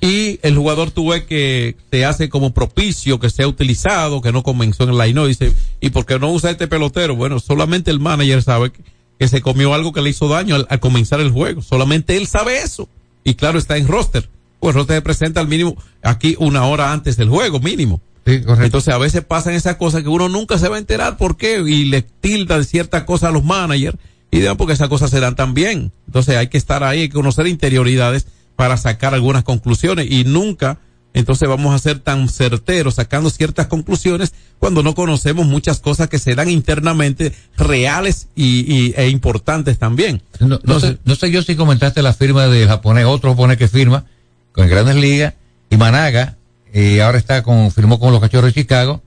y 0.03 0.41
el 0.43 0.57
jugador 0.57 0.91
tú 0.91 1.11
ves 1.11 1.23
que 1.23 1.77
te 1.89 2.05
hace 2.05 2.29
como 2.29 2.53
propicio 2.53 3.21
que 3.21 3.31
sea 3.31 3.47
utilizado, 3.47 4.21
que 4.21 4.33
no 4.33 4.43
comenzó 4.43 4.83
en 4.83 4.91
el 4.91 4.99
line, 4.99 5.25
y 5.25 5.29
dice, 5.29 5.53
¿y 5.81 5.91
por 5.91 6.07
qué 6.07 6.19
no 6.19 6.33
usa 6.33 6.51
este 6.51 6.67
pelotero? 6.67 7.15
Bueno, 7.15 7.39
solamente 7.39 7.93
el 7.93 8.01
manager 8.01 8.43
sabe 8.43 8.73
que, 8.73 8.83
que 9.17 9.29
se 9.29 9.41
comió 9.41 9.73
algo 9.75 9.93
que 9.93 10.03
le 10.03 10.11
hizo 10.11 10.27
daño 10.27 10.57
al, 10.57 10.67
al 10.69 10.81
comenzar 10.81 11.21
el 11.21 11.31
juego. 11.31 11.63
Solamente 11.63 12.17
él 12.17 12.27
sabe 12.27 12.59
eso. 12.63 12.89
Y 13.23 13.35
claro, 13.35 13.61
está 13.61 13.77
en 13.77 13.87
roster. 13.87 14.29
Pues 14.59 14.75
roster 14.75 14.97
se 14.97 15.03
presenta 15.03 15.41
al 15.41 15.47
mínimo 15.47 15.77
aquí 16.03 16.35
una 16.41 16.67
hora 16.67 16.93
antes 16.93 17.17
del 17.17 17.29
juego, 17.29 17.61
mínimo. 17.61 18.01
Entonces 18.25 18.93
a 18.93 18.99
veces 18.99 19.25
pasan 19.25 19.55
esas 19.55 19.77
cosas 19.77 20.03
que 20.03 20.09
uno 20.09 20.29
nunca 20.29 20.59
se 20.59 20.69
va 20.69 20.77
a 20.77 20.79
enterar 20.81 21.17
por 21.17 21.37
qué 21.37 21.63
y 21.65 21.85
le 21.85 22.03
tilda 22.03 22.59
de 22.59 22.65
ciertas 22.65 23.05
cosas 23.05 23.31
a 23.31 23.33
los 23.33 23.45
managers 23.45 23.99
y 24.33 24.41
demás 24.41 24.57
porque 24.57 24.73
esas 24.75 24.89
cosas 24.89 25.11
se 25.11 25.21
dan 25.21 25.37
tan 25.37 25.55
bien. 25.55 25.93
Entonces 26.07 26.37
hay 26.37 26.49
que 26.49 26.59
estar 26.59 26.83
ahí, 26.83 27.03
hay 27.03 27.09
que 27.09 27.15
conocer 27.15 27.47
interioridades 27.47 28.27
para 28.63 28.77
sacar 28.77 29.13
algunas 29.13 29.43
conclusiones 29.43 30.07
y 30.09 30.23
nunca 30.23 30.79
entonces 31.15 31.49
vamos 31.49 31.75
a 31.75 31.81
ser 31.81 31.99
tan 31.99 32.29
certeros 32.29 32.95
sacando 32.95 33.29
ciertas 33.29 33.67
conclusiones 33.67 34.33
cuando 34.61 34.85
no 34.85 34.95
conocemos 34.95 35.47
muchas 35.47 35.81
cosas 35.81 36.09
que 36.09 36.21
se 36.21 36.37
dan 36.37 36.49
internamente 36.49 37.33
reales 37.57 38.29
y, 38.37 38.61
y- 38.73 38.95
e 38.97 39.09
importantes 39.09 39.81
también. 39.81 40.23
No, 40.39 40.61
no 40.63 40.79
sé, 40.79 40.99
no 41.05 41.17
sé 41.17 41.33
yo 41.33 41.43
si 41.43 41.57
comentaste 41.57 42.03
la 42.03 42.13
firma 42.13 42.47
del 42.47 42.69
japonés, 42.69 43.05
otro 43.07 43.31
japonés 43.31 43.57
que 43.59 43.67
firma 43.67 44.05
con 44.53 44.69
Grandes 44.69 44.95
Ligas, 44.95 45.35
y 45.71 45.77
Managa, 45.77 46.37
y 46.73 47.01
ahora 47.01 47.19
está 47.19 47.43
con, 47.43 47.73
firmó 47.73 47.99
con 47.99 48.13
los 48.13 48.21
Cachorros 48.21 48.55
de 48.55 48.61
Chicago, 48.63 49.03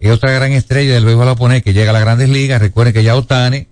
y 0.00 0.10
otra 0.10 0.30
gran 0.30 0.52
estrella 0.52 0.94
del 0.94 1.04
béisbol 1.04 1.26
japonés 1.26 1.64
que 1.64 1.72
llega 1.72 1.90
a 1.90 1.92
las 1.92 2.02
Grandes 2.02 2.28
Ligas, 2.28 2.60
recuerden 2.62 2.94
que 2.94 3.02
ya 3.02 3.16
Otani 3.16 3.66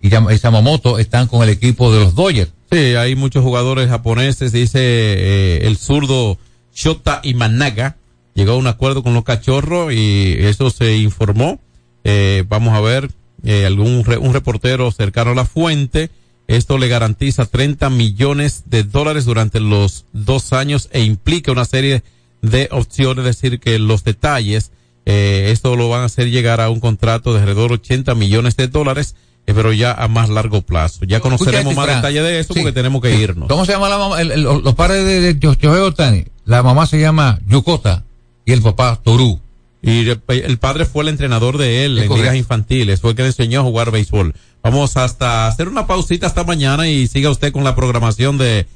y, 0.00 0.08
y 0.08 0.38
Samamoto 0.38 0.98
están 0.98 1.26
con 1.26 1.42
el 1.42 1.50
equipo 1.50 1.92
de 1.92 2.00
los 2.00 2.14
Dodgers. 2.14 2.50
Sí, 2.70 2.78
hay 2.94 3.16
muchos 3.16 3.42
jugadores 3.42 3.88
japoneses, 3.88 4.52
dice 4.52 4.78
eh, 4.82 5.66
el 5.66 5.76
zurdo 5.76 6.38
Shota 6.72 7.20
Imanaga, 7.24 7.96
llegó 8.34 8.52
a 8.52 8.56
un 8.56 8.68
acuerdo 8.68 9.02
con 9.02 9.12
los 9.12 9.24
cachorros 9.24 9.92
y 9.92 10.36
eso 10.38 10.70
se 10.70 10.96
informó. 10.96 11.58
Eh, 12.04 12.44
vamos 12.48 12.72
a 12.74 12.80
ver, 12.80 13.10
eh, 13.44 13.66
algún 13.66 14.04
re- 14.04 14.18
un 14.18 14.32
reportero 14.32 14.90
cercano 14.92 15.32
a 15.32 15.34
la 15.34 15.44
fuente, 15.46 16.10
esto 16.46 16.78
le 16.78 16.86
garantiza 16.88 17.44
30 17.46 17.90
millones 17.90 18.62
de 18.66 18.84
dólares 18.84 19.24
durante 19.24 19.58
los 19.58 20.04
dos 20.12 20.52
años 20.52 20.88
e 20.92 21.02
implica 21.02 21.50
una 21.52 21.64
serie 21.64 22.02
de 22.40 22.68
opciones, 22.70 23.26
es 23.26 23.36
decir, 23.40 23.58
que 23.58 23.78
los 23.80 24.04
detalles, 24.04 24.70
eh, 25.06 25.48
esto 25.52 25.74
lo 25.74 25.88
van 25.88 26.02
a 26.02 26.06
hacer 26.06 26.30
llegar 26.30 26.60
a 26.60 26.70
un 26.70 26.78
contrato 26.80 27.32
de 27.34 27.40
alrededor 27.40 27.70
de 27.70 27.74
80 27.76 28.14
millones 28.14 28.56
de 28.56 28.68
dólares, 28.68 29.16
pero 29.46 29.72
ya 29.72 29.92
a 29.92 30.06
más 30.08 30.28
largo 30.28 30.62
plazo. 30.62 31.04
Ya 31.04 31.20
conoceremos 31.20 31.72
Escucha, 31.72 31.76
más 31.76 31.84
Fran. 31.86 31.96
detalle 32.02 32.22
de 32.22 32.38
eso 32.40 32.54
Sí. 32.54 32.60
porque 32.60 32.72
tenemos 32.72 33.02
que 33.02 33.14
irnos. 33.16 33.48
¿Cómo 33.48 33.64
se 33.66 33.72
llama 33.72 33.88
la 33.88 33.98
mamá? 33.98 34.20
El- 34.20 34.30
el- 34.32 34.42
los 34.42 34.74
padres 34.74 35.04
de, 35.04 35.20
de 35.20 35.38
Yo- 35.40 35.54
Shohei 35.54 35.82
Otani. 35.82 36.24
La 36.44 36.62
mamá 36.62 36.86
se 36.86 37.00
llama 37.00 37.40
Yukota 37.46 38.04
y 38.44 38.52
el 38.52 38.62
papá 38.62 39.00
Toru. 39.02 39.40
Y 39.82 40.08
el, 40.10 40.20
el 40.28 40.58
padre 40.58 40.84
fue 40.84 41.02
el 41.04 41.08
entrenador 41.08 41.56
de 41.58 41.84
él 41.84 41.96
Es 41.98 42.02
en 42.02 42.08
correcto. 42.08 42.22
ligas 42.24 42.36
infantiles, 42.36 43.00
fue 43.00 43.10
el 43.10 43.16
que 43.16 43.22
le 43.22 43.28
enseñó 43.28 43.60
a 43.60 43.62
jugar 43.64 43.90
béisbol. 43.90 44.34
Vamos 44.62 44.96
hasta 44.96 45.46
hacer 45.48 45.68
una 45.68 45.86
pausita 45.86 46.26
hasta 46.26 46.44
mañana 46.44 46.86
y 46.88 47.06
siga 47.06 47.30
usted 47.30 47.50
con 47.52 47.64
la 47.64 47.74
programación 47.74 48.36
de 48.38 48.66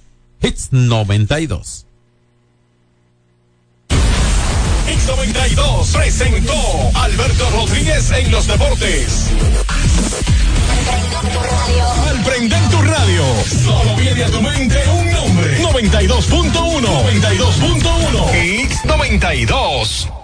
Hits 0.42 0.68
92. 0.72 1.84
X92 4.86 5.92
presentó 5.94 6.52
Alberto 6.94 7.50
Rodríguez 7.50 8.10
en 8.12 8.30
los 8.30 8.46
deportes. 8.46 9.26
Al 12.08 12.20
prender 12.22 12.60
tu 12.68 12.82
radio, 12.82 13.24
solo 13.44 13.94
viene 13.96 14.24
a 14.24 14.30
tu 14.30 14.40
mente 14.40 14.82
un 14.88 15.10
nombre. 15.10 15.58
92.1. 15.60 16.80
92.1. 16.80 18.30
X92. 18.84 20.23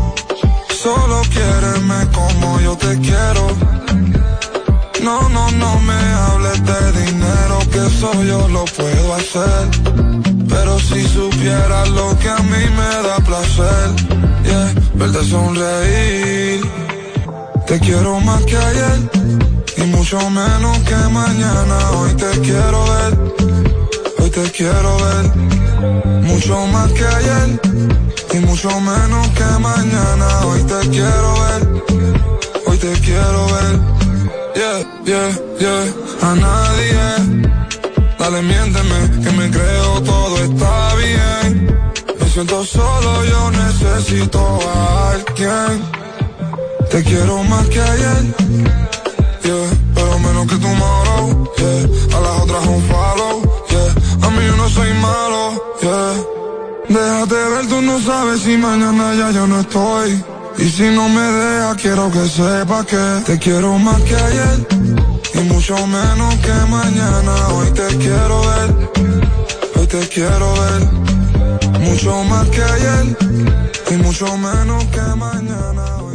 solo 0.81 1.21
quiéreme 1.29 2.07
como 2.11 2.59
yo 2.59 2.75
te 2.75 2.97
quiero. 2.99 3.45
No, 5.03 5.29
no, 5.29 5.51
no 5.51 5.79
me 5.79 5.99
hables 6.23 6.59
de 6.65 6.81
dinero, 7.03 7.59
que 7.71 7.79
eso 7.85 8.11
yo 8.23 8.47
lo 8.47 8.65
puedo 8.65 9.13
hacer. 9.13 9.63
Pero 10.49 10.79
si 10.79 11.07
supieras 11.07 11.89
lo 11.89 12.17
que 12.19 12.29
a 12.29 12.39
mí 12.51 12.63
me 12.79 12.91
da 13.07 13.17
placer, 13.29 13.89
yeah, 14.43 14.73
verte 14.95 15.23
sonreír. 15.25 16.61
Te 17.67 17.79
quiero 17.79 18.19
más 18.21 18.41
que 18.43 18.57
ayer 18.57 18.99
y 19.77 19.81
mucho 19.83 20.17
menos 20.29 20.77
que 20.79 20.95
mañana. 21.21 21.77
Hoy 21.97 22.13
te 22.15 22.31
quiero 22.41 22.79
ver, 22.93 23.40
te 24.31 24.49
quiero 24.51 24.97
ver. 24.97 25.25
Mucho 26.23 26.55
más 26.67 26.91
que 26.93 27.05
ayer 27.05 27.59
y 28.33 28.37
mucho 28.39 28.69
menos 28.79 29.27
que 29.29 29.43
mañana. 29.59 30.27
Hoy 30.45 30.61
te 30.63 30.79
quiero 30.89 31.29
ver, 31.41 31.61
hoy 32.67 32.77
te 32.77 32.91
quiero 33.05 33.45
ver. 33.53 33.73
Yeah, 34.55 34.79
yeah, 35.05 35.29
yeah. 35.59 36.29
A 36.29 36.35
nadie, 36.35 37.03
dale 38.19 38.41
miénteme 38.41 38.99
que 39.23 39.31
me 39.31 39.49
creo 39.49 40.01
todo 40.01 40.37
está 40.37 40.95
bien. 40.95 41.79
Me 42.19 42.29
siento 42.29 42.63
solo, 42.63 43.25
yo 43.25 43.51
necesito 43.51 44.59
a 44.73 45.11
alguien. 45.11 45.83
Te 46.89 47.03
quiero 47.03 47.43
más 47.43 47.67
que 47.69 47.81
ayer, 47.81 48.23
yeah, 49.43 49.69
pero 49.95 50.19
menos 50.19 50.45
que 50.47 50.57
tomorrow, 50.57 51.51
yeah. 51.57 52.17
A 52.17 52.19
las 52.19 52.41
otras 52.43 52.65
un 52.67 52.81
follow, 52.83 53.30
soy 54.73 54.93
malo, 54.93 55.63
yeah. 55.81 56.41
Déjate 56.89 57.35
ver, 57.35 57.67
tú 57.67 57.81
no 57.81 57.99
sabes 58.01 58.41
si 58.41 58.57
mañana 58.57 59.13
ya 59.15 59.31
yo 59.31 59.47
no 59.47 59.59
estoy. 59.61 60.23
Y 60.57 60.69
si 60.69 60.83
no 60.89 61.07
me 61.09 61.21
dejas, 61.21 61.77
quiero 61.81 62.11
que 62.11 62.27
sepas 62.27 62.85
que 62.85 63.03
te 63.25 63.39
quiero 63.39 63.77
más 63.77 64.01
que 64.01 64.15
ayer. 64.15 64.67
Y 65.33 65.39
mucho 65.51 65.75
menos 65.87 66.35
que 66.35 66.53
mañana. 66.69 67.33
Hoy 67.55 67.71
te 67.71 67.87
quiero 67.97 68.41
ver, 68.41 68.69
hoy 69.75 69.87
te 69.87 70.07
quiero 70.09 70.53
ver. 70.61 70.81
Mucho 71.79 72.23
más 72.25 72.47
que 72.49 72.63
ayer. 72.63 73.17
Y 73.91 73.95
mucho 74.03 74.37
menos 74.37 74.83
que 74.85 75.01
mañana. 75.15 76.10